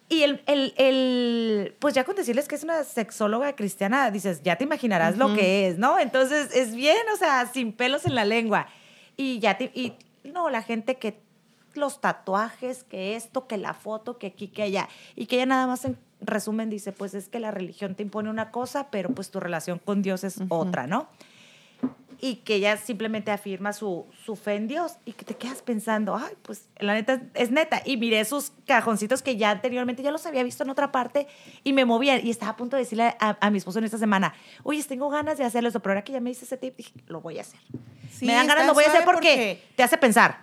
Y 0.08 0.22
el, 0.22 0.42
el, 0.46 0.74
el, 0.76 1.74
pues 1.78 1.94
ya 1.94 2.04
con 2.04 2.14
decirles 2.14 2.46
que 2.46 2.54
es 2.56 2.62
una 2.62 2.84
sexóloga 2.84 3.56
cristiana, 3.56 4.10
dices, 4.10 4.42
ya 4.42 4.56
te 4.56 4.64
imaginarás 4.64 5.16
lo 5.16 5.34
que 5.34 5.68
es, 5.68 5.78
¿no? 5.78 5.98
Entonces 5.98 6.54
es 6.54 6.74
bien, 6.74 6.98
o 7.12 7.16
sea, 7.16 7.50
sin 7.52 7.72
pelos 7.72 8.04
en 8.04 8.14
la 8.14 8.24
lengua. 8.24 8.68
Y 9.16 9.38
ya 9.38 9.56
te, 9.56 9.70
y 9.74 9.94
no, 10.24 10.50
la 10.50 10.62
gente 10.62 10.96
que 10.96 11.20
los 11.74 12.00
tatuajes, 12.00 12.84
que 12.84 13.16
esto, 13.16 13.46
que 13.46 13.56
la 13.56 13.74
foto, 13.74 14.18
que 14.18 14.28
aquí, 14.28 14.48
que 14.48 14.62
allá. 14.62 14.88
Y 15.16 15.26
que 15.26 15.36
ella 15.36 15.46
nada 15.46 15.66
más 15.66 15.84
en 15.84 15.98
resumen 16.20 16.70
dice, 16.70 16.92
pues 16.92 17.14
es 17.14 17.28
que 17.28 17.40
la 17.40 17.50
religión 17.50 17.94
te 17.94 18.02
impone 18.02 18.30
una 18.30 18.50
cosa, 18.50 18.88
pero 18.90 19.10
pues 19.10 19.30
tu 19.30 19.40
relación 19.40 19.78
con 19.78 20.02
Dios 20.02 20.24
es 20.24 20.38
otra, 20.48 20.86
¿no? 20.86 21.08
Y 22.24 22.36
que 22.36 22.54
ella 22.54 22.78
simplemente 22.78 23.30
afirma 23.30 23.74
su, 23.74 24.06
su 24.24 24.34
fe 24.34 24.54
en 24.54 24.66
Dios 24.66 24.94
y 25.04 25.12
que 25.12 25.26
te 25.26 25.36
quedas 25.36 25.60
pensando, 25.60 26.16
ay, 26.16 26.32
pues 26.40 26.70
la 26.78 26.94
neta 26.94 27.20
es 27.34 27.50
neta. 27.50 27.82
Y 27.84 27.98
miré 27.98 28.18
esos 28.18 28.50
cajoncitos 28.66 29.20
que 29.20 29.36
ya 29.36 29.50
anteriormente 29.50 30.02
ya 30.02 30.10
los 30.10 30.24
había 30.24 30.42
visto 30.42 30.64
en 30.64 30.70
otra 30.70 30.90
parte 30.90 31.26
y 31.64 31.74
me 31.74 31.84
movían 31.84 32.26
y 32.26 32.30
estaba 32.30 32.52
a 32.52 32.56
punto 32.56 32.76
de 32.76 32.84
decirle 32.84 33.14
a, 33.20 33.50
mi 33.50 33.58
esposo 33.58 33.78
en 33.78 33.84
esta 33.84 33.98
semana, 33.98 34.32
oye, 34.62 34.82
tengo 34.84 35.10
ganas 35.10 35.36
de 35.36 35.44
hacerlo, 35.44 35.70
pero 35.70 35.90
ahora 35.90 36.02
que 36.02 36.14
ya 36.14 36.20
me 36.20 36.30
dice 36.30 36.46
ese 36.46 36.56
tip, 36.56 36.78
dije, 36.78 36.94
lo 37.08 37.20
voy 37.20 37.36
a 37.36 37.42
hacer. 37.42 37.60
me 38.22 38.32
dan 38.32 38.46
ganas, 38.46 38.68
lo 38.68 38.72
voy 38.72 38.84
a 38.84 38.88
hacer 38.88 39.04
porque, 39.04 39.62
te 39.76 39.82
hace 39.82 39.98
pensar. 39.98 40.38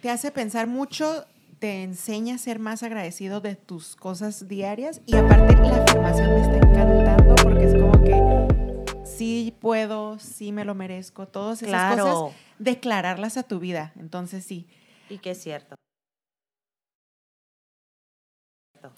Te 0.00 0.08
hace 0.08 0.30
pensar 0.30 0.66
mucho, 0.66 1.26
te 1.58 1.82
enseña 1.82 2.36
a 2.36 2.38
ser 2.38 2.60
más 2.60 2.82
agradecido 2.82 3.42
de 3.42 3.56
tus 3.56 3.94
cosas 3.94 4.48
diarias 4.48 5.02
y 5.04 5.14
aparte 5.14 5.54
la 5.56 5.82
afirmación 5.82 6.30
me 6.30 6.40
está 6.40 6.56
encantando 6.56 7.34
porque 7.42 7.64
es 7.64 7.74
como 7.74 7.92
que 8.02 8.45
sí 9.16 9.54
puedo, 9.60 10.18
sí 10.18 10.52
me 10.52 10.64
lo 10.64 10.74
merezco, 10.74 11.26
todas 11.26 11.62
esas 11.62 11.98
cosas, 11.98 12.34
declararlas 12.58 13.36
a 13.36 13.42
tu 13.42 13.58
vida. 13.58 13.92
Entonces 13.98 14.44
sí. 14.44 14.66
Y 15.08 15.18
que 15.18 15.32
es 15.32 15.42
cierto. 15.42 15.76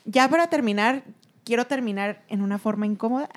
Ya 0.04 0.28
para 0.28 0.48
terminar, 0.48 1.02
quiero 1.44 1.66
terminar 1.66 2.22
en 2.28 2.42
una 2.42 2.58
forma 2.58 2.86
incómoda, 2.86 3.28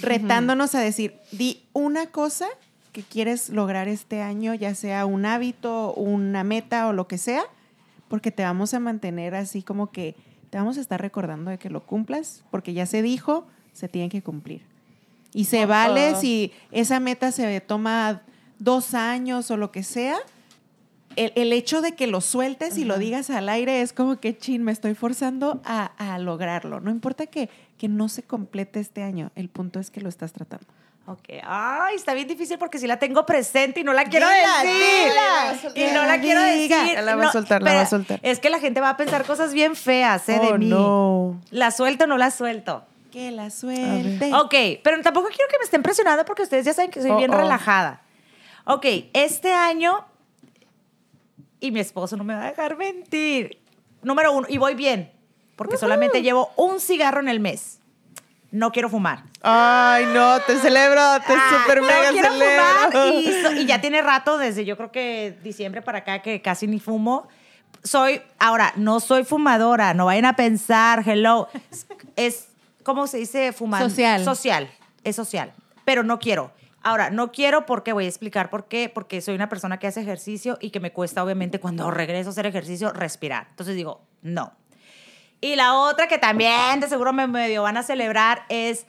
retándonos 0.00 0.74
a 0.74 0.80
decir, 0.80 1.14
di 1.30 1.68
una 1.72 2.06
cosa 2.06 2.48
que 2.92 3.02
quieres 3.02 3.48
lograr 3.48 3.88
este 3.88 4.22
año, 4.22 4.54
ya 4.54 4.74
sea 4.74 5.06
un 5.06 5.26
hábito, 5.26 5.94
una 5.94 6.44
meta 6.44 6.88
o 6.88 6.92
lo 6.92 7.06
que 7.06 7.18
sea, 7.18 7.44
porque 8.08 8.30
te 8.30 8.42
vamos 8.42 8.74
a 8.74 8.80
mantener 8.80 9.34
así 9.34 9.62
como 9.62 9.90
que 9.90 10.16
te 10.50 10.58
vamos 10.58 10.78
a 10.78 10.80
estar 10.80 11.00
recordando 11.00 11.50
de 11.50 11.58
que 11.58 11.70
lo 11.70 11.84
cumplas, 11.84 12.44
porque 12.50 12.72
ya 12.72 12.86
se 12.86 13.02
dijo, 13.02 13.46
se 13.72 13.88
tiene 13.88 14.08
que 14.08 14.22
cumplir. 14.22 14.73
Y 15.34 15.44
se 15.44 15.66
vale 15.66 16.14
si 16.14 16.52
esa 16.70 17.00
meta 17.00 17.32
se 17.32 17.60
toma 17.60 18.22
dos 18.58 18.94
años 18.94 19.50
o 19.50 19.56
lo 19.56 19.72
que 19.72 19.82
sea, 19.82 20.16
el, 21.16 21.52
hecho 21.52 21.80
de 21.80 21.94
que 21.94 22.06
lo 22.06 22.20
sueltes 22.20 22.78
y 22.78 22.84
lo 22.84 22.98
digas 22.98 23.30
al 23.30 23.48
aire 23.48 23.82
es 23.82 23.92
como 23.92 24.18
que, 24.20 24.36
chin, 24.36 24.62
me 24.62 24.72
estoy 24.72 24.94
forzando 24.94 25.60
a, 25.64 26.18
lograrlo. 26.18 26.80
No 26.80 26.90
importa 26.90 27.26
que, 27.26 27.50
que 27.78 27.88
no 27.88 28.08
se 28.08 28.22
complete 28.22 28.80
este 28.80 29.02
año, 29.02 29.30
el 29.34 29.48
punto 29.48 29.80
es 29.80 29.90
que 29.90 30.00
lo 30.00 30.08
estás 30.08 30.32
tratando. 30.32 30.66
Ok. 31.06 31.28
Ay, 31.44 31.96
está 31.96 32.14
bien 32.14 32.26
difícil 32.26 32.56
porque 32.58 32.78
si 32.78 32.86
la 32.86 32.98
tengo 32.98 33.26
presente 33.26 33.80
y 33.80 33.84
no 33.84 33.92
la 33.92 34.04
quiero 34.04 34.26
decir. 34.26 35.12
y 35.74 35.92
no 35.92 36.06
la 36.06 36.18
quiero 36.18 36.40
decir. 36.42 36.98
La 37.02 37.14
va 37.14 37.28
a 37.28 37.32
soltar, 37.32 37.62
la 37.62 37.74
va 37.74 37.80
a 37.82 37.86
soltar. 37.86 38.20
Es 38.22 38.40
que 38.40 38.48
la 38.48 38.58
gente 38.58 38.80
va 38.80 38.90
a 38.90 38.96
pensar 38.96 39.26
cosas 39.26 39.52
bien 39.52 39.76
feas, 39.76 40.26
¿eh? 40.30 40.38
de 40.40 40.52
oh, 40.52 40.58
mí. 40.58 40.66
No. 40.66 41.40
¿La 41.50 41.72
suelto 41.72 42.04
o 42.04 42.06
no 42.06 42.16
la 42.16 42.30
suelto? 42.30 42.84
Que 43.14 43.30
la 43.30 43.48
suelte. 43.48 44.34
Ok, 44.34 44.82
pero 44.82 45.00
tampoco 45.00 45.28
quiero 45.28 45.48
que 45.48 45.56
me 45.56 45.64
estén 45.64 45.84
presionando 45.84 46.24
porque 46.24 46.42
ustedes 46.42 46.64
ya 46.64 46.74
saben 46.74 46.90
que 46.90 47.00
soy 47.00 47.12
bien 47.12 47.30
relajada. 47.30 48.02
Ok, 48.64 48.86
este 49.12 49.52
año, 49.52 50.04
y 51.60 51.70
mi 51.70 51.78
esposo 51.78 52.16
no 52.16 52.24
me 52.24 52.34
va 52.34 52.46
a 52.46 52.50
dejar 52.50 52.76
mentir. 52.76 53.62
Número 54.02 54.32
uno, 54.32 54.48
y 54.50 54.58
voy 54.58 54.74
bien, 54.74 55.12
porque 55.54 55.76
solamente 55.76 56.22
llevo 56.22 56.50
un 56.56 56.80
cigarro 56.80 57.20
en 57.20 57.28
el 57.28 57.38
mes 57.38 57.78
no 58.50 58.72
quiero 58.72 58.88
fumar. 58.88 59.22
Ay, 59.42 60.06
no, 60.14 60.40
te 60.40 60.56
celebro, 60.58 61.00
te 61.26 61.34
ah, 61.34 61.60
super 61.62 61.82
mega 61.82 62.10
quiero 62.10 62.30
Fumar 62.32 63.12
y, 63.56 63.66
ya 63.66 63.80
tiene 63.80 64.00
rato, 64.00 64.38
desde 64.38 64.64
yo 64.64 64.76
creo 64.76 64.90
que 64.92 65.38
diciembre 65.44 65.82
para 65.82 65.98
acá, 65.98 66.20
que 66.20 66.42
casi 66.42 66.66
ni 66.66 66.80
fumo. 66.80 67.28
Soy, 67.84 68.22
ahora, 68.40 68.72
no 68.74 68.98
soy 68.98 69.24
fumadora, 69.24 69.92
no 69.94 70.06
vayan 70.06 70.24
a 70.24 70.36
pensar, 70.36 71.02
hello. 71.06 71.48
Es, 72.16 72.48
¿cómo 72.84 73.06
se 73.06 73.18
dice 73.18 73.52
fumar? 73.52 73.82
Social. 73.82 74.24
Social, 74.24 74.70
es 75.02 75.16
social, 75.16 75.52
pero 75.84 76.02
no 76.04 76.18
quiero. 76.18 76.52
Ahora, 76.82 77.10
no 77.10 77.32
quiero 77.32 77.66
porque 77.66 77.92
voy 77.92 78.04
a 78.04 78.08
explicar 78.08 78.50
por 78.50 78.68
qué, 78.68 78.88
porque 78.88 79.20
soy 79.20 79.34
una 79.34 79.48
persona 79.48 79.78
que 79.78 79.86
hace 79.86 80.02
ejercicio 80.02 80.58
y 80.60 80.70
que 80.70 80.80
me 80.80 80.92
cuesta, 80.92 81.24
obviamente, 81.24 81.58
cuando 81.58 81.90
regreso 81.90 82.28
a 82.28 82.32
hacer 82.32 82.46
ejercicio, 82.46 82.92
respirar. 82.92 83.46
Entonces 83.50 83.74
digo, 83.74 84.02
no, 84.20 84.52
y 85.44 85.56
la 85.56 85.74
otra 85.74 86.08
que 86.08 86.16
también 86.16 86.80
de 86.80 86.88
seguro 86.88 87.12
me 87.12 87.26
medio 87.26 87.62
van 87.62 87.76
a 87.76 87.82
celebrar 87.82 88.46
es 88.48 88.86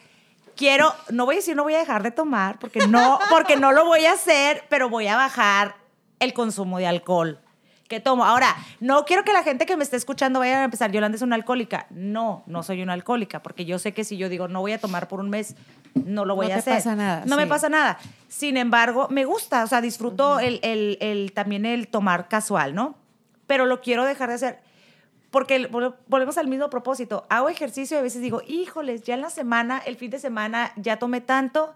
quiero, 0.56 0.94
no 1.10 1.26
voy 1.26 1.36
a 1.36 1.40
decir 1.40 1.54
no 1.54 1.64
voy 1.64 1.74
a 1.74 1.80
dejar 1.80 2.02
de 2.02 2.12
tomar 2.12 2.60
porque 2.60 2.88
no, 2.88 3.20
porque 3.30 3.58
no 3.58 3.74
lo 3.74 3.84
voy 3.84 4.06
a 4.06 4.14
hacer, 4.14 4.64
pero 4.70 4.90
voy 4.90 5.08
a 5.08 5.18
bajar 5.18 5.76
el 6.20 6.34
consumo 6.34 6.78
de 6.78 6.88
alcohol 6.88 7.42
que 7.88 8.00
tomo. 8.00 8.26
Ahora, 8.26 8.56
no 8.80 9.06
quiero 9.06 9.24
que 9.24 9.34
la 9.34 9.44
gente 9.44 9.66
que 9.66 9.78
me 9.78 9.84
esté 9.84 9.98
escuchando 9.98 10.40
vaya 10.40 10.62
a 10.62 10.64
empezar, 10.64 10.92
Yolanda 10.92 11.16
es 11.16 11.22
una 11.22 11.36
alcohólica. 11.36 11.88
No, 11.90 12.44
no 12.48 12.64
soy 12.64 12.82
una 12.82 12.94
alcohólica, 12.94 13.44
porque 13.44 13.66
yo 13.66 13.80
sé 13.80 13.94
que 13.94 14.04
si 14.04 14.18
yo 14.18 14.30
digo 14.30 14.48
no 14.48 14.62
voy 14.62 14.72
a 14.72 14.80
tomar 14.80 15.08
por 15.08 15.20
un 15.20 15.30
mes, 15.30 15.56
no 15.94 16.26
lo 16.26 16.36
voy 16.36 16.52
a 16.52 16.58
hacer. 16.58 16.74
No 16.74 16.78
pasa 16.80 16.96
nada. 16.96 17.24
No 17.26 17.38
me 17.38 17.48
pasa 17.48 17.70
nada. 17.70 18.00
Sin 18.28 18.58
embargo, 18.58 19.08
me 19.10 19.26
gusta, 19.26 19.64
o 19.64 19.68
sea, 19.68 19.82
disfruto 19.82 20.40
el, 20.40 20.60
el, 20.64 21.32
también 21.34 21.66
el 21.66 21.88
tomar 21.88 22.28
casual, 22.28 22.74
¿no? 22.74 22.96
Pero 23.48 23.66
lo 23.66 23.82
quiero 23.82 24.04
dejar 24.06 24.30
de 24.30 24.36
hacer 24.36 24.60
porque 25.30 25.68
volvemos 26.08 26.38
al 26.38 26.48
mismo 26.48 26.70
propósito. 26.70 27.26
Hago 27.30 27.50
ejercicio 27.50 27.98
y 27.98 28.00
a 28.00 28.04
veces 28.04 28.22
digo, 28.22 28.42
híjoles, 28.48 29.02
ya 29.02 29.16
en 29.16 29.22
la 29.22 29.30
semana, 29.30 29.80
el 29.86 29.98
fin 29.98 30.10
de 30.10 30.18
semana, 30.18 30.72
ya 30.78 30.98
tomé 30.98 31.20
tanto. 31.20 31.76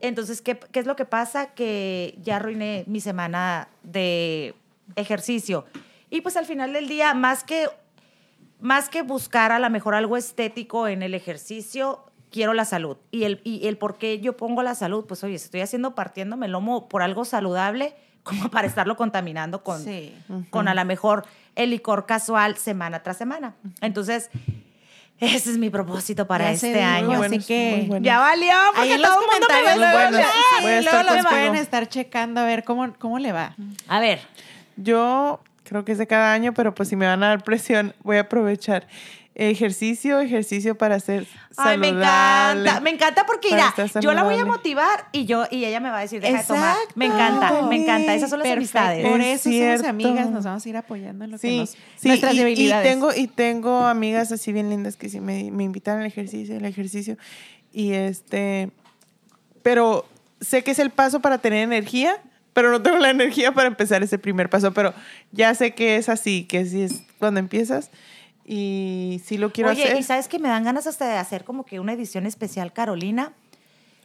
Entonces, 0.00 0.40
¿qué, 0.40 0.58
qué 0.58 0.80
es 0.80 0.86
lo 0.86 0.96
que 0.96 1.04
pasa? 1.04 1.52
Que 1.52 2.18
ya 2.22 2.36
arruiné 2.36 2.84
mi 2.86 3.00
semana 3.00 3.68
de 3.82 4.54
ejercicio. 4.94 5.64
Y 6.10 6.20
pues 6.20 6.36
al 6.36 6.46
final 6.46 6.72
del 6.72 6.88
día, 6.88 7.14
más 7.14 7.44
que, 7.44 7.68
más 8.60 8.88
que 8.88 9.02
buscar 9.02 9.52
a 9.52 9.58
lo 9.58 9.68
mejor 9.70 9.94
algo 9.94 10.16
estético 10.16 10.86
en 10.88 11.02
el 11.02 11.14
ejercicio, 11.14 12.04
quiero 12.30 12.54
la 12.54 12.64
salud. 12.64 12.96
Y 13.10 13.24
el, 13.24 13.40
y 13.44 13.66
el 13.66 13.76
por 13.76 13.98
qué 13.98 14.20
yo 14.20 14.36
pongo 14.36 14.62
la 14.62 14.74
salud, 14.74 15.04
pues 15.06 15.24
oye, 15.24 15.34
estoy 15.34 15.60
haciendo 15.60 15.94
partiéndome 15.94 16.46
el 16.46 16.52
lomo 16.52 16.88
por 16.88 17.02
algo 17.02 17.24
saludable, 17.24 17.94
como 18.22 18.50
para 18.50 18.66
estarlo 18.66 18.96
contaminando 18.96 19.62
con, 19.62 19.84
con 20.50 20.66
a 20.66 20.74
lo 20.74 20.84
mejor 20.84 21.24
el 21.54 21.70
licor 21.70 22.06
casual 22.06 22.56
semana 22.56 23.02
tras 23.02 23.16
semana. 23.16 23.54
Entonces, 23.80 24.30
ese 25.18 25.52
es 25.52 25.58
mi 25.58 25.70
propósito 25.70 26.26
para 26.26 26.50
este 26.50 26.82
año. 26.82 27.22
así 27.22 27.38
que 27.38 27.88
ya 28.02 28.18
valió, 28.18 28.52
Ahí 28.74 28.98
los 28.98 29.10
comentarios 29.10 29.76
luego, 30.82 31.02
los 31.14 31.26
pueden 31.26 31.54
estar 31.54 31.88
checando 31.88 32.40
a 32.40 32.44
ver 32.44 32.64
cómo, 32.64 32.92
cómo 32.98 33.18
le 33.18 33.32
va. 33.32 33.54
A 33.88 34.00
ver. 34.00 34.20
Yo 34.76 35.40
creo 35.64 35.84
que 35.84 35.92
es 35.92 35.98
de 35.98 36.06
cada 36.06 36.32
año, 36.32 36.54
pero 36.54 36.74
pues 36.74 36.88
si 36.88 36.96
me 36.96 37.06
van 37.06 37.22
a 37.22 37.28
dar 37.28 37.44
presión, 37.44 37.94
voy 38.02 38.16
a 38.16 38.20
aprovechar 38.20 38.86
ejercicio, 39.36 40.18
ejercicio 40.18 40.78
para 40.78 40.98
ser 40.98 41.26
Ay, 41.58 41.76
me 41.76 41.88
encanta, 41.88 42.80
me 42.80 42.88
encanta 42.88 43.26
porque 43.26 43.48
mira, 43.50 43.74
yo 44.00 44.14
la 44.14 44.22
voy 44.22 44.36
a 44.36 44.46
motivar 44.46 45.08
y 45.12 45.26
yo 45.26 45.44
y 45.50 45.66
ella 45.66 45.78
me 45.78 45.90
va 45.90 45.98
a 45.98 46.00
decir, 46.00 46.22
deja 46.22 46.38
de 46.38 46.44
tomar. 46.44 46.76
Me 46.94 47.04
encanta, 47.04 47.62
me 47.62 47.82
encanta, 47.82 48.14
esas 48.14 48.30
son 48.30 48.38
las 48.38 48.50
amistades. 48.50 49.06
Por 49.06 49.20
eso 49.20 49.50
somos 49.50 49.84
amigas, 49.84 50.30
nos 50.30 50.44
vamos 50.44 50.64
a 50.64 50.68
ir 50.68 50.76
apoyando 50.78 51.26
en 51.26 51.32
lo 51.32 51.38
que 51.38 51.58
nos, 51.58 51.76
nuestras 52.02 52.34
debilidades. 52.34 52.86
Y 52.86 52.88
tengo 52.88 53.14
y 53.14 53.26
tengo 53.26 53.84
amigas 53.84 54.32
así 54.32 54.52
bien 54.52 54.70
lindas 54.70 54.96
que 54.96 55.10
sí 55.10 55.20
me, 55.20 55.50
me 55.50 55.64
invitan 55.64 56.00
al 56.00 56.06
ejercicio, 56.06 56.56
el 56.56 56.64
ejercicio 56.64 57.18
y 57.72 57.92
este 57.92 58.70
pero 59.62 60.06
sé 60.40 60.64
que 60.64 60.70
es 60.70 60.78
el 60.78 60.90
paso 60.90 61.20
para 61.20 61.38
tener 61.38 61.62
energía, 61.62 62.22
pero 62.56 62.70
no 62.70 62.80
tengo 62.80 62.96
la 62.96 63.10
energía 63.10 63.52
para 63.52 63.68
empezar 63.68 64.02
ese 64.02 64.18
primer 64.18 64.48
paso, 64.48 64.72
pero 64.72 64.94
ya 65.30 65.54
sé 65.54 65.74
que 65.74 65.96
es 65.96 66.08
así, 66.08 66.44
que 66.44 66.64
si 66.64 66.80
es 66.80 67.02
cuando 67.18 67.38
empiezas 67.38 67.90
y 68.46 69.20
sí 69.26 69.36
lo 69.36 69.52
quiero 69.52 69.68
hacer. 69.68 69.92
Oye, 69.92 70.00
y 70.00 70.02
sabes 70.02 70.26
que 70.26 70.38
me 70.38 70.48
dan 70.48 70.64
ganas 70.64 70.86
hasta 70.86 71.06
de 71.06 71.18
hacer 71.18 71.44
como 71.44 71.66
que 71.66 71.80
una 71.80 71.92
edición 71.92 72.24
especial 72.24 72.72
Carolina. 72.72 73.34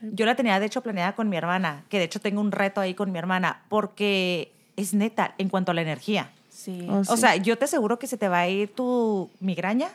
Yo 0.02 0.26
la 0.26 0.36
tenía 0.36 0.60
de 0.60 0.66
hecho 0.66 0.84
planeada 0.84 1.16
con 1.16 1.30
mi 1.30 1.38
hermana, 1.38 1.86
que 1.88 1.98
de 1.98 2.04
hecho 2.04 2.20
tengo 2.20 2.42
un 2.42 2.52
reto 2.52 2.82
ahí 2.82 2.94
con 2.94 3.14
mi 3.14 3.20
hermana, 3.20 3.64
porque 3.70 4.52
es 4.76 4.94
neta 4.94 5.34
en 5.38 5.48
cuanto 5.48 5.72
a 5.72 5.74
la 5.74 5.84
energía. 5.84 6.32
Sí. 6.50 6.86
Oh, 6.90 7.04
o 7.08 7.16
sea, 7.16 7.38
yo 7.38 7.58
te 7.58 7.64
aseguro 7.64 8.00
que 8.00 8.08
se 8.08 8.18
te 8.18 8.28
va 8.28 8.40
a 8.40 8.50
ir 8.50 8.76
tu 8.76 9.32
migraña 9.40 9.88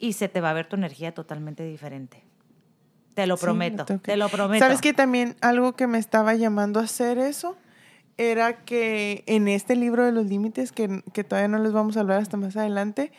y 0.00 0.14
se 0.14 0.28
te 0.28 0.40
va 0.40 0.50
a 0.50 0.52
ver 0.52 0.66
tu 0.66 0.74
energía 0.74 1.14
totalmente 1.14 1.62
diferente. 1.62 2.24
Te 3.16 3.26
lo 3.26 3.36
prometo, 3.36 3.84
te 3.84 4.16
lo 4.16 4.28
prometo. 4.28 4.64
¿Sabes 4.64 4.80
que 4.80 4.92
también 4.92 5.34
algo 5.40 5.74
que 5.74 5.88
me 5.88 5.98
estaba 5.98 6.34
llamando 6.34 6.78
a 6.78 6.84
hacer 6.84 7.18
eso? 7.18 7.56
era 8.18 8.64
que 8.64 9.24
en 9.26 9.48
este 9.48 9.76
libro 9.76 10.04
de 10.04 10.12
los 10.12 10.26
límites, 10.26 10.72
que, 10.72 11.02
que 11.12 11.24
todavía 11.24 11.48
no 11.48 11.58
les 11.58 11.72
vamos 11.72 11.96
a 11.96 12.00
hablar 12.00 12.22
hasta 12.22 12.36
más 12.36 12.56
adelante, 12.56 13.12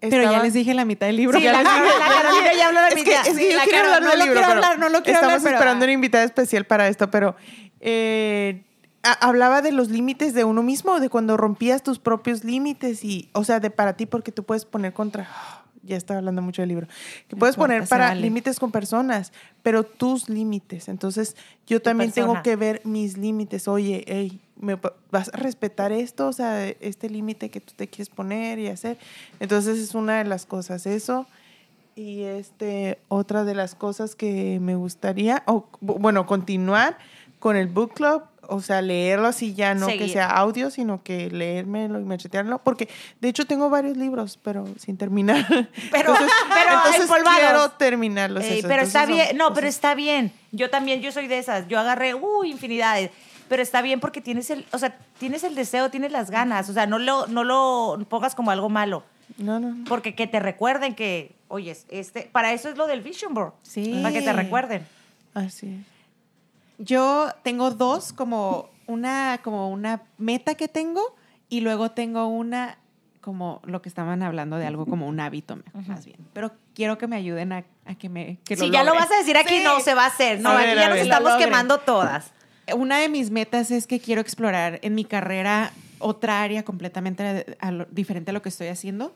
pero 0.00 0.30
ya 0.30 0.42
les 0.42 0.52
dije 0.52 0.74
la 0.74 0.84
mitad 0.84 1.06
del 1.06 1.16
libro. 1.16 1.38
Sí, 1.38 1.44
la, 1.44 1.62
Carolina 1.62 2.54
ya 2.56 2.68
habló 2.68 2.80
la 2.80 2.94
mitad. 2.94 3.26
Es 3.26 3.36
que, 3.36 3.52
yo 3.52 3.58
quiero 3.64 3.92
hablar 3.92 4.10
del 4.10 4.26
libro, 4.26 4.44
hablar, 4.44 4.78
no 4.78 4.88
lo 4.88 5.02
quiero 5.02 5.20
estamos 5.20 5.44
esperando 5.44 5.84
una 5.84 5.92
invitada 5.92 6.24
especial 6.24 6.64
para 6.64 6.88
esto, 6.88 7.08
pero 7.10 7.36
eh, 7.80 8.64
hablaba 9.02 9.62
de 9.62 9.70
los 9.70 9.90
límites 9.90 10.34
de 10.34 10.42
uno 10.42 10.64
mismo, 10.64 10.98
de 10.98 11.08
cuando 11.08 11.36
rompías 11.36 11.84
tus 11.84 12.00
propios 12.00 12.42
límites 12.42 13.04
y, 13.04 13.30
o 13.32 13.44
sea, 13.44 13.60
de 13.60 13.70
para 13.70 13.92
ti, 13.92 14.06
porque 14.06 14.32
tú 14.32 14.42
puedes 14.42 14.64
poner 14.64 14.92
contra 14.92 15.28
ya 15.82 15.96
estaba 15.96 16.18
hablando 16.18 16.42
mucho 16.42 16.62
del 16.62 16.68
libro, 16.68 16.86
que 17.28 17.36
puedes 17.36 17.56
poner 17.56 17.86
para 17.86 18.14
límites 18.14 18.58
con 18.58 18.70
personas, 18.70 19.32
pero 19.62 19.84
tus 19.84 20.28
límites. 20.28 20.88
Entonces, 20.88 21.36
yo 21.66 21.82
también 21.82 22.12
tengo 22.12 22.42
que 22.42 22.56
ver 22.56 22.80
mis 22.84 23.16
límites. 23.18 23.68
Oye, 23.68 24.04
hey, 24.06 24.40
¿me 24.56 24.78
vas 25.10 25.30
a 25.32 25.36
respetar 25.36 25.92
esto? 25.92 26.28
O 26.28 26.32
sea, 26.32 26.66
este 26.68 27.10
límite 27.10 27.50
que 27.50 27.60
tú 27.60 27.72
te 27.76 27.88
quieres 27.88 28.08
poner 28.08 28.58
y 28.58 28.68
hacer. 28.68 28.98
Entonces, 29.40 29.78
es 29.78 29.94
una 29.94 30.18
de 30.18 30.24
las 30.24 30.46
cosas. 30.46 30.86
Eso. 30.86 31.26
Y 31.94 32.22
este, 32.22 32.98
otra 33.08 33.44
de 33.44 33.54
las 33.54 33.74
cosas 33.74 34.14
que 34.14 34.58
me 34.60 34.76
gustaría, 34.76 35.42
o 35.46 35.66
bueno, 35.80 36.26
continuar 36.26 36.96
con 37.38 37.56
el 37.56 37.66
book 37.66 37.92
club 37.94 38.22
o 38.52 38.60
sea, 38.60 38.82
leerlo 38.82 39.28
así 39.28 39.54
ya, 39.54 39.74
no 39.74 39.86
que 39.86 40.08
sea 40.08 40.26
audio, 40.26 40.70
sino 40.70 41.02
que 41.02 41.30
leérmelo 41.30 41.98
y 42.00 42.04
machetearlo, 42.04 42.58
porque 42.58 42.88
de 43.20 43.28
hecho 43.28 43.46
tengo 43.46 43.70
varios 43.70 43.96
libros, 43.96 44.38
pero 44.42 44.66
sin 44.78 44.96
terminar. 44.96 45.46
Pero, 45.90 46.14
pero 46.54 47.24
quiero 47.38 47.70
terminarlos. 47.72 48.44
pero 48.62 48.82
está 48.82 49.06
bien, 49.06 49.36
no, 49.36 49.52
pero 49.52 49.66
está 49.66 49.94
bien. 49.94 50.32
Yo 50.50 50.70
también, 50.70 51.00
yo 51.00 51.12
soy 51.12 51.26
de 51.26 51.38
esas, 51.38 51.68
yo 51.68 51.78
agarré, 51.78 52.14
uh, 52.14 52.44
infinidades. 52.44 53.10
Pero 53.48 53.62
está 53.62 53.82
bien 53.82 54.00
porque 54.00 54.20
tienes 54.20 54.50
el, 54.50 54.64
o 54.72 54.78
sea, 54.78 54.96
tienes 55.18 55.44
el 55.44 55.54
deseo, 55.54 55.90
tienes 55.90 56.12
las 56.12 56.30
ganas, 56.30 56.68
o 56.68 56.72
sea, 56.72 56.86
no 56.86 56.98
lo, 56.98 57.26
no 57.26 57.44
lo 57.44 57.98
pongas 58.08 58.34
como 58.34 58.50
algo 58.50 58.68
malo. 58.68 59.04
No, 59.38 59.60
no, 59.60 59.84
Porque 59.88 60.14
que 60.14 60.26
te 60.26 60.40
recuerden 60.40 60.94
que, 60.94 61.34
oye, 61.48 61.76
este, 61.88 62.28
para 62.32 62.52
eso 62.52 62.68
es 62.68 62.76
lo 62.76 62.86
del 62.86 63.02
Vision 63.02 63.34
Board. 63.34 63.52
Sí. 63.62 64.00
Para 64.02 64.12
que 64.12 64.22
te 64.22 64.32
recuerden. 64.32 64.86
Así 65.34 65.68
es. 65.68 65.91
Yo 66.78 67.28
tengo 67.42 67.70
dos, 67.70 68.12
como 68.12 68.70
una, 68.86 69.40
como 69.42 69.70
una 69.70 70.02
meta 70.18 70.54
que 70.54 70.68
tengo 70.68 71.16
y 71.48 71.60
luego 71.60 71.90
tengo 71.90 72.26
una 72.26 72.78
como 73.20 73.60
lo 73.64 73.80
que 73.80 73.88
estaban 73.88 74.22
hablando 74.22 74.56
de 74.56 74.66
algo 74.66 74.84
como 74.84 75.06
un 75.06 75.20
hábito 75.20 75.56
más 75.86 76.04
bien. 76.04 76.18
Pero 76.32 76.52
quiero 76.74 76.98
que 76.98 77.06
me 77.06 77.16
ayuden 77.16 77.52
a, 77.52 77.64
que 77.98 78.08
me 78.08 78.38
que 78.44 78.56
Si 78.56 78.70
ya 78.70 78.82
lo 78.82 78.94
vas 78.94 79.10
a 79.12 79.16
decir 79.16 79.36
aquí, 79.38 79.60
no 79.62 79.80
se 79.80 79.94
va 79.94 80.04
a 80.04 80.08
hacer. 80.08 80.40
No, 80.40 80.50
aquí 80.50 80.74
ya 80.74 80.88
nos 80.88 80.98
estamos 80.98 81.34
quemando 81.36 81.78
todas. 81.78 82.32
Una 82.74 82.98
de 82.98 83.08
mis 83.08 83.30
metas 83.30 83.70
es 83.70 83.86
que 83.86 84.00
quiero 84.00 84.20
explorar 84.20 84.80
en 84.82 84.94
mi 84.94 85.04
carrera 85.04 85.72
otra 86.00 86.42
área 86.42 86.64
completamente 86.64 87.56
diferente 87.90 88.32
a 88.32 88.34
lo 88.34 88.42
que 88.42 88.48
estoy 88.48 88.68
haciendo. 88.68 89.14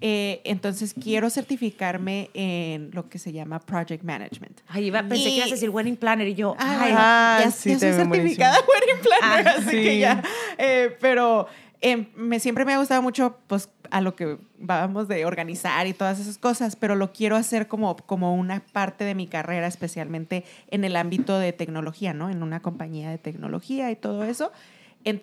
Eh, 0.00 0.42
entonces 0.44 0.94
quiero 0.94 1.30
certificarme 1.30 2.30
en 2.34 2.90
lo 2.92 3.08
que 3.08 3.18
se 3.18 3.32
llama 3.32 3.60
Project 3.60 4.04
Management. 4.04 4.60
Ay, 4.68 4.86
iba, 4.86 5.02
pensé 5.02 5.24
que 5.24 5.36
ibas 5.36 5.48
a 5.48 5.54
decir 5.54 5.70
Wedding 5.70 5.96
Planner 5.96 6.28
y 6.28 6.34
yo, 6.34 6.54
ay, 6.58 6.90
ya, 6.90 7.50
sí, 7.50 7.78
soy 7.78 7.92
certificada 7.92 8.58
Wedding 8.60 9.02
Planner, 9.02 9.48
ah, 9.48 9.54
así 9.58 9.70
que 9.70 9.98
ya. 9.98 10.22
Eh, 10.58 10.94
pero 11.00 11.46
em, 11.80 12.06
me, 12.14 12.40
siempre 12.40 12.66
me 12.66 12.74
ha 12.74 12.78
gustado 12.78 13.00
mucho, 13.00 13.38
pues, 13.46 13.70
a 13.90 14.02
lo 14.02 14.16
que 14.16 14.36
vamos 14.58 15.08
de 15.08 15.24
organizar 15.24 15.86
y 15.86 15.94
todas 15.94 16.18
esas 16.18 16.36
cosas, 16.36 16.76
pero 16.76 16.94
lo 16.94 17.12
quiero 17.12 17.36
hacer 17.36 17.66
como, 17.66 17.96
como 17.96 18.34
una 18.34 18.60
parte 18.72 19.04
de 19.04 19.14
mi 19.14 19.26
carrera, 19.26 19.66
especialmente 19.66 20.44
en 20.70 20.84
el 20.84 20.96
ámbito 20.96 21.38
de 21.38 21.54
tecnología, 21.54 22.12
¿no? 22.12 22.28
En 22.28 22.42
una 22.42 22.60
compañía 22.60 23.10
de 23.10 23.18
tecnología 23.18 23.90
y 23.90 23.96
todo 23.96 24.24
eso, 24.24 24.52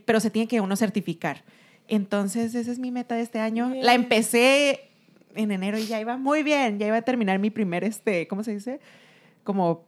pero 0.05 0.19
se 0.19 0.31
tiene 0.31 0.47
que 0.47 0.61
uno 0.61 0.75
certificar. 0.75 1.43
Entonces, 1.95 2.55
esa 2.55 2.71
es 2.71 2.79
mi 2.79 2.91
meta 2.91 3.15
de 3.15 3.21
este 3.21 3.39
año. 3.39 3.71
La 3.81 3.93
empecé 3.93 4.89
en 5.35 5.51
enero 5.51 5.77
y 5.77 5.85
ya 5.85 5.99
iba 5.99 6.17
muy 6.17 6.41
bien, 6.41 6.79
ya 6.79 6.87
iba 6.87 6.97
a 6.97 7.01
terminar 7.01 7.37
mi 7.37 7.51
primer, 7.51 7.83
este, 7.83 8.27
¿cómo 8.27 8.43
se 8.43 8.53
dice? 8.53 8.79
Como 9.43 9.85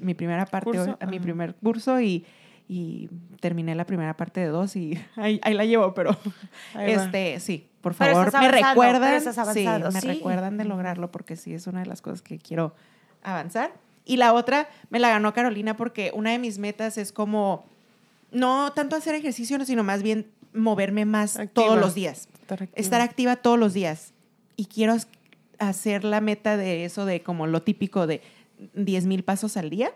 mi 0.00 0.14
primera 0.14 0.46
parte, 0.46 0.78
mi 1.08 1.20
primer 1.20 1.54
curso 1.56 2.00
y, 2.00 2.24
y, 2.68 3.10
terminé 3.40 3.74
la 3.74 3.84
primera 3.84 4.16
parte 4.16 4.40
de 4.40 4.46
dos 4.46 4.74
y 4.76 4.98
ahí, 5.16 5.40
la 5.52 5.64
llevo, 5.64 5.92
pero 5.92 6.16
este, 6.78 7.40
sí, 7.40 7.68
por 7.82 7.92
favor, 7.92 8.32
me 8.32 8.50
recuerdan, 8.50 9.20
sí, 9.52 9.66
me 9.92 10.00
recuerdan 10.00 10.56
de 10.56 10.64
lograrlo 10.64 11.10
porque 11.10 11.36
sí 11.36 11.52
es 11.52 11.66
una 11.66 11.80
de 11.80 11.86
las 11.86 12.00
cosas 12.00 12.22
que 12.22 12.38
quiero 12.38 12.74
avanzar. 13.22 13.72
Y 14.06 14.18
la 14.18 14.34
otra 14.34 14.68
me 14.90 14.98
la 14.98 15.08
ganó 15.08 15.32
Carolina 15.32 15.76
porque 15.76 16.10
una 16.14 16.30
de 16.30 16.38
mis 16.38 16.58
metas 16.58 16.98
es 16.98 17.10
como 17.12 17.64
no 18.34 18.72
tanto 18.72 18.96
hacer 18.96 19.14
ejercicio, 19.14 19.64
sino 19.64 19.84
más 19.84 20.02
bien 20.02 20.26
moverme 20.54 21.04
más 21.04 21.38
todos 21.52 21.78
los 21.78 21.94
días. 21.94 22.28
Estar 22.74 23.00
activa. 23.00 23.36
todos 23.36 23.58
los 23.58 23.74
días. 23.74 24.12
Y 24.56 24.66
quiero 24.66 24.96
hacer 25.58 26.04
la 26.04 26.20
meta 26.20 26.56
de 26.56 26.84
eso, 26.84 27.04
de 27.04 27.22
como 27.22 27.46
lo 27.46 27.62
típico 27.62 28.06
de 28.06 28.22
10 28.74 29.06
mil 29.06 29.24
pasos 29.24 29.56
al 29.56 29.70
día. 29.70 29.92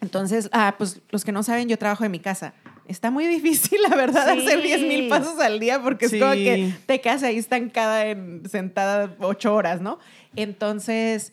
Entonces, 0.00 0.48
ah, 0.52 0.74
pues 0.78 1.00
los 1.10 1.24
que 1.24 1.32
no 1.32 1.42
saben, 1.42 1.68
yo 1.68 1.78
trabajo 1.78 2.04
en 2.04 2.10
mi 2.10 2.20
casa. 2.20 2.54
Está 2.86 3.10
muy 3.10 3.26
difícil, 3.28 3.80
la 3.88 3.96
verdad, 3.96 4.28
hacer 4.28 4.62
10 4.62 4.82
mil 4.82 5.08
pasos 5.08 5.38
al 5.40 5.60
día 5.60 5.82
porque 5.82 6.06
es 6.06 6.12
como 6.12 6.32
que 6.32 6.74
te 6.86 7.00
quedas 7.00 7.22
ahí 7.22 7.36
estancada, 7.36 8.06
en, 8.06 8.42
sentada 8.48 9.14
ocho 9.20 9.54
horas, 9.54 9.80
¿no? 9.80 9.98
Entonces, 10.36 11.32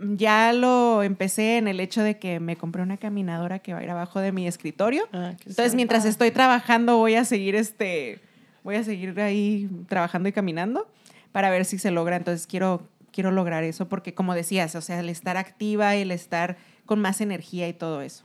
ya 0.00 0.52
lo 0.52 1.02
empecé 1.02 1.58
en 1.58 1.68
el 1.68 1.80
hecho 1.80 2.02
de 2.02 2.18
que 2.18 2.40
me 2.40 2.56
compré 2.56 2.82
una 2.82 2.96
caminadora 2.96 3.58
que 3.58 3.72
va 3.72 3.80
a 3.80 3.84
ir 3.84 3.90
abajo 3.90 4.20
de 4.20 4.32
mi 4.32 4.46
escritorio. 4.46 5.08
Ah, 5.12 5.32
Entonces, 5.46 5.74
mientras 5.74 6.04
estoy 6.04 6.30
trabajando, 6.30 6.96
voy 6.96 7.14
a 7.14 7.24
seguir 7.24 7.54
este, 7.54 8.20
voy 8.62 8.76
a 8.76 8.84
seguir 8.84 9.18
ahí 9.20 9.68
trabajando 9.88 10.28
y 10.28 10.32
caminando 10.32 10.88
para 11.32 11.50
ver 11.50 11.64
si 11.64 11.78
se 11.78 11.90
logra. 11.90 12.16
Entonces, 12.16 12.46
quiero, 12.46 12.82
quiero 13.12 13.30
lograr 13.30 13.64
eso 13.64 13.88
porque, 13.88 14.14
como 14.14 14.34
decías, 14.34 14.74
o 14.74 14.80
sea, 14.80 15.00
el 15.00 15.08
estar 15.08 15.36
activa 15.36 15.96
y 15.96 16.02
el 16.02 16.10
estar 16.10 16.56
con 16.86 17.00
más 17.00 17.20
energía 17.20 17.68
y 17.68 17.72
todo 17.72 18.02
eso. 18.02 18.24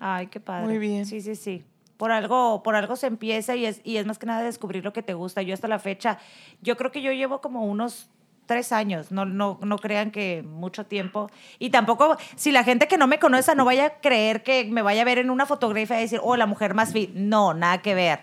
Ay, 0.00 0.28
qué 0.28 0.40
padre. 0.40 0.66
Muy 0.66 0.78
bien. 0.78 1.06
Sí, 1.06 1.20
sí, 1.20 1.34
sí. 1.34 1.64
Por 1.96 2.12
algo, 2.12 2.62
por 2.62 2.74
algo 2.74 2.96
se 2.96 3.06
empieza 3.06 3.56
y 3.56 3.66
es, 3.66 3.82
y 3.84 3.98
es 3.98 4.06
más 4.06 4.18
que 4.18 4.24
nada 4.24 4.42
descubrir 4.42 4.82
lo 4.82 4.94
que 4.94 5.02
te 5.02 5.12
gusta. 5.12 5.42
Yo 5.42 5.52
hasta 5.52 5.68
la 5.68 5.78
fecha, 5.78 6.18
yo 6.62 6.78
creo 6.78 6.90
que 6.90 7.02
yo 7.02 7.12
llevo 7.12 7.42
como 7.42 7.66
unos 7.66 8.08
tres 8.50 8.72
años, 8.72 9.12
no, 9.12 9.24
no, 9.24 9.60
no 9.62 9.78
crean 9.78 10.10
que 10.10 10.42
mucho 10.42 10.84
tiempo. 10.84 11.30
Y 11.60 11.70
tampoco, 11.70 12.16
si 12.34 12.50
la 12.50 12.64
gente 12.64 12.88
que 12.88 12.98
no 12.98 13.06
me 13.06 13.20
conoce 13.20 13.54
no 13.54 13.64
vaya 13.64 13.86
a 13.86 13.90
creer 14.00 14.42
que 14.42 14.64
me 14.64 14.82
vaya 14.82 15.02
a 15.02 15.04
ver 15.04 15.18
en 15.18 15.30
una 15.30 15.46
fotografía 15.46 16.00
y 16.00 16.02
decir, 16.02 16.18
oh, 16.20 16.34
la 16.36 16.46
mujer 16.46 16.74
más 16.74 16.92
fit. 16.92 17.10
No, 17.14 17.54
nada 17.54 17.80
que 17.80 17.94
ver. 17.94 18.18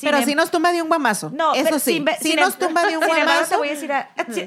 pero 0.00 0.22
si 0.22 0.36
nos 0.36 0.52
tumba 0.52 0.70
de 0.70 0.82
un 0.82 0.86
guamazo. 0.86 1.30
No, 1.30 1.52
eso 1.52 1.80
sí. 1.80 2.04
si 2.20 2.36
nos 2.36 2.56
tumba 2.56 2.86
de 2.86 2.96
un 2.96 3.04
guamazo. 3.06 3.58
voy 3.58 3.70
a 3.70 3.72
decir 3.72 3.90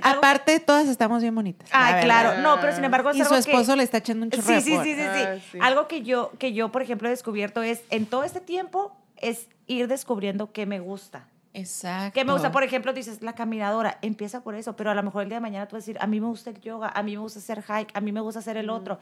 aparte, 0.02 0.62
todas 0.62 0.88
estamos 0.88 1.22
bien 1.22 1.36
bonitas. 1.36 1.68
Ah, 1.74 2.00
claro. 2.02 2.42
No, 2.42 2.62
pero 2.62 2.74
sin 2.74 2.86
embargo. 2.86 3.12
y 3.14 3.22
su 3.22 3.36
esposo 3.36 3.76
le 3.76 3.84
está 3.84 3.98
echando 3.98 4.24
un 4.24 4.32
chorro 4.32 4.48
sí, 4.48 4.62
sí, 4.62 4.78
sí, 4.82 4.96
sí, 4.96 5.42
sí. 5.52 5.58
Algo 5.62 5.90
que 5.90 6.02
yo, 6.02 6.32
que 6.40 6.54
yo, 6.54 6.72
por 6.72 6.82
ejemplo, 6.82 7.10
he 7.10 7.12
descubierto 7.12 7.62
es 7.62 7.82
en 7.90 8.06
todo 8.06 8.24
este 8.24 8.40
tiempo 8.40 8.96
es 9.18 9.48
ir 9.68 9.90
descubriendo 9.90 10.54
qué 10.54 10.66
me 10.66 10.80
gusta. 10.80 11.28
Exacto. 11.54 12.14
Que 12.14 12.26
me 12.26 12.34
gusta, 12.34 12.52
por 12.52 12.64
ejemplo, 12.64 12.94
dices 12.94 13.22
la 13.22 13.34
caminadora, 13.34 13.98
empieza 14.02 14.44
por 14.44 14.56
eso, 14.56 14.76
pero 14.76 14.92
a 14.92 14.96
lo 14.96 15.04
mejor 15.04 15.24
el 15.24 15.30
día 15.30 15.38
de 15.38 15.42
mañana 15.42 15.68
tú 15.68 15.76
vas 15.76 15.84
a 15.84 15.86
decir, 15.86 15.98
a 16.00 16.08
mí 16.08 16.20
me 16.20 16.28
gusta 16.28 16.52
el 16.52 16.62
yoga, 16.62 16.90
a 16.90 17.04
mí 17.04 17.14
me 17.14 17.20
gusta 17.20 17.40
hacer 17.40 17.64
hike, 17.64 17.96
a 17.96 18.02
mí 18.02 18.12
me 18.12 18.22
gusta 18.22 18.40
hacer 18.40 18.58
el 18.58 18.70
otro. 18.70 19.00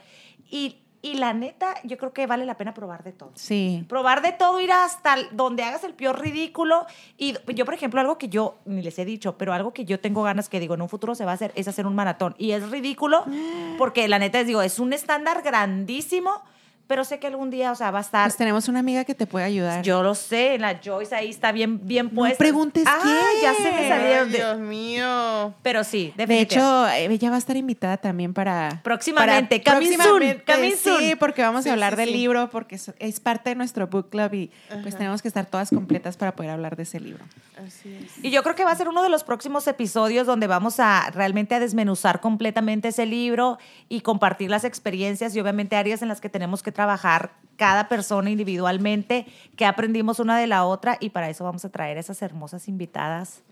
Y, 0.50 0.78
y 1.02 1.14
la 1.14 1.34
neta, 1.34 1.74
yo 1.84 1.98
creo 1.98 2.12
que 2.12 2.26
vale 2.26 2.46
la 2.46 2.56
pena 2.56 2.72
probar 2.72 3.04
de 3.04 3.12
todo. 3.12 3.32
Sí. 3.34 3.84
Probar 3.88 4.22
de 4.22 4.32
todo, 4.32 4.60
ir 4.60 4.72
hasta 4.72 5.16
donde 5.32 5.62
hagas 5.62 5.84
el 5.84 5.94
peor 5.94 6.20
ridículo. 6.20 6.86
Y 7.18 7.34
yo, 7.54 7.64
por 7.66 7.74
ejemplo, 7.74 8.00
algo 8.00 8.16
que 8.16 8.28
yo, 8.28 8.56
ni 8.64 8.82
les 8.82 8.98
he 8.98 9.04
dicho, 9.04 9.36
pero 9.36 9.52
algo 9.52 9.72
que 9.74 9.84
yo 9.84 10.00
tengo 10.00 10.22
ganas 10.22 10.48
que 10.48 10.58
digo, 10.58 10.74
en 10.74 10.82
un 10.82 10.88
futuro 10.88 11.14
se 11.14 11.24
va 11.24 11.32
a 11.32 11.34
hacer, 11.34 11.52
es 11.54 11.68
hacer 11.68 11.86
un 11.86 11.94
maratón. 11.94 12.34
Y 12.38 12.52
es 12.52 12.70
ridículo, 12.70 13.24
porque 13.78 14.08
la 14.08 14.18
neta, 14.18 14.38
les 14.38 14.46
digo, 14.46 14.62
es 14.62 14.78
un 14.78 14.92
estándar 14.92 15.42
grandísimo 15.42 16.42
pero 16.88 17.04
sé 17.04 17.18
que 17.18 17.26
algún 17.26 17.50
día, 17.50 17.70
o 17.70 17.74
sea, 17.74 17.90
va 17.90 17.98
a 17.98 18.00
estar. 18.00 18.26
Pues 18.26 18.36
tenemos 18.36 18.66
una 18.66 18.80
amiga 18.80 19.04
que 19.04 19.14
te 19.14 19.26
puede 19.26 19.44
ayudar. 19.44 19.82
Yo 19.82 20.02
lo 20.02 20.14
sé, 20.14 20.58
la 20.58 20.80
Joyce 20.82 21.14
ahí 21.14 21.28
está 21.28 21.52
bien, 21.52 21.86
bien 21.86 22.08
puesta. 22.08 22.34
No 22.34 22.38
preguntes 22.38 22.84
ah, 22.86 22.98
qué. 23.02 23.42
ya 23.42 23.54
se 23.54 23.70
me 23.70 23.88
salieron. 23.88 24.32
De... 24.32 24.38
Dios 24.38 24.58
mío. 24.58 25.54
Pero 25.62 25.84
sí, 25.84 26.14
De 26.16 26.40
hecho, 26.40 26.88
ella 26.88 27.28
va 27.28 27.36
a 27.36 27.38
estar 27.38 27.56
invitada 27.58 27.98
también 27.98 28.32
para. 28.32 28.80
Próximamente, 28.82 29.60
para, 29.60 29.78
próximamente 29.78 30.44
Sí, 30.76 31.14
porque 31.18 31.42
vamos 31.42 31.66
a 31.66 31.72
hablar 31.72 31.94
del 31.94 32.10
libro, 32.10 32.48
porque 32.48 32.80
es, 32.98 33.20
parte 33.20 33.50
de 33.50 33.56
nuestro 33.56 33.86
book 33.86 34.08
club 34.08 34.32
y 34.32 34.50
pues 34.82 34.96
tenemos 34.96 35.20
que 35.20 35.28
estar 35.28 35.44
todas 35.44 35.68
completas 35.68 36.16
para 36.16 36.34
poder 36.34 36.52
hablar 36.52 36.74
de 36.74 36.84
ese 36.84 37.00
libro. 37.00 37.22
Así 37.66 37.94
es. 37.94 38.24
Y 38.24 38.30
yo 38.30 38.42
creo 38.42 38.54
que 38.54 38.64
va 38.64 38.70
a 38.70 38.76
ser 38.76 38.88
uno 38.88 39.02
de 39.02 39.08
los 39.08 39.24
próximos 39.24 39.66
episodios 39.66 40.26
donde 40.26 40.46
vamos 40.46 40.80
a 40.80 41.10
realmente 41.10 41.54
a 41.54 41.60
desmenuzar 41.60 42.20
completamente 42.20 42.88
ese 42.88 43.04
libro 43.04 43.58
y 43.88 44.00
compartir 44.00 44.48
las 44.48 44.64
experiencias 44.64 45.34
y 45.34 45.40
obviamente 45.40 45.76
áreas 45.76 46.00
en 46.00 46.08
las 46.08 46.20
que 46.20 46.28
tenemos 46.28 46.62
que 46.62 46.72
trabajar 46.78 47.32
cada 47.56 47.88
persona 47.88 48.30
individualmente, 48.30 49.26
que 49.56 49.66
aprendimos 49.66 50.20
una 50.20 50.38
de 50.38 50.46
la 50.46 50.64
otra 50.64 50.96
y 51.00 51.10
para 51.10 51.28
eso 51.28 51.42
vamos 51.42 51.64
a 51.64 51.70
traer 51.70 51.98
esas 51.98 52.22
hermosas 52.22 52.68
invitadas 52.68 53.42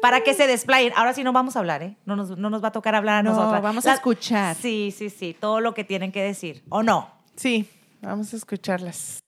para 0.00 0.20
que 0.20 0.32
se 0.32 0.46
desplayen. 0.46 0.92
Ahora 0.94 1.12
sí 1.12 1.24
no 1.24 1.32
vamos 1.32 1.56
a 1.56 1.58
hablar, 1.58 1.82
¿eh? 1.82 1.96
No 2.06 2.14
nos, 2.14 2.62
va 2.62 2.68
a 2.68 2.70
tocar 2.70 2.94
hablar 2.94 3.16
a 3.16 3.22
nosotros. 3.24 3.60
vamos 3.60 3.84
a 3.86 3.94
escuchar. 3.94 4.54
Sí, 4.54 4.94
sí, 4.96 5.10
sí, 5.10 5.34
todo 5.38 5.58
lo 5.58 5.74
que 5.74 5.82
tienen 5.82 6.12
que 6.12 6.22
decir, 6.22 6.62
¿o 6.68 6.84
no? 6.84 7.10
Sí, 7.34 7.68
vamos 8.00 8.32
a 8.32 8.36
escucharlas. 8.36 9.18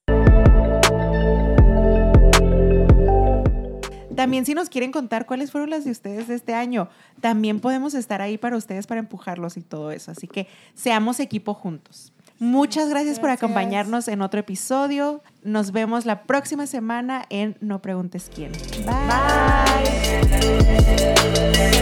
También 4.14 4.46
si 4.46 4.54
nos 4.54 4.68
quieren 4.68 4.92
contar 4.92 5.26
cuáles 5.26 5.50
fueron 5.50 5.70
las 5.70 5.84
de 5.84 5.90
ustedes 5.90 6.28
de 6.28 6.36
este 6.36 6.54
año, 6.54 6.88
también 7.20 7.58
podemos 7.58 7.94
estar 7.94 8.22
ahí 8.22 8.38
para 8.38 8.56
ustedes 8.56 8.86
para 8.86 9.00
empujarlos 9.00 9.56
y 9.56 9.62
todo 9.62 9.90
eso. 9.90 10.12
Así 10.12 10.28
que 10.28 10.46
seamos 10.74 11.18
equipo 11.18 11.52
juntos. 11.54 12.12
Muchas 12.40 12.88
gracias, 12.88 13.20
por 13.20 13.28
acompañarnos 13.28 14.08
en 14.08 14.22
otro 14.22 14.40
episodio. 14.40 15.22
Nos 15.42 15.72
vemos 15.72 16.06
la 16.06 16.22
próxima 16.24 16.66
semana 16.66 17.26
en 17.28 17.58
No 17.60 17.82
Preguntes 17.82 18.30
Quién. 18.34 18.52
Bye. 18.86 18.96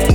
Bye. 0.02 0.07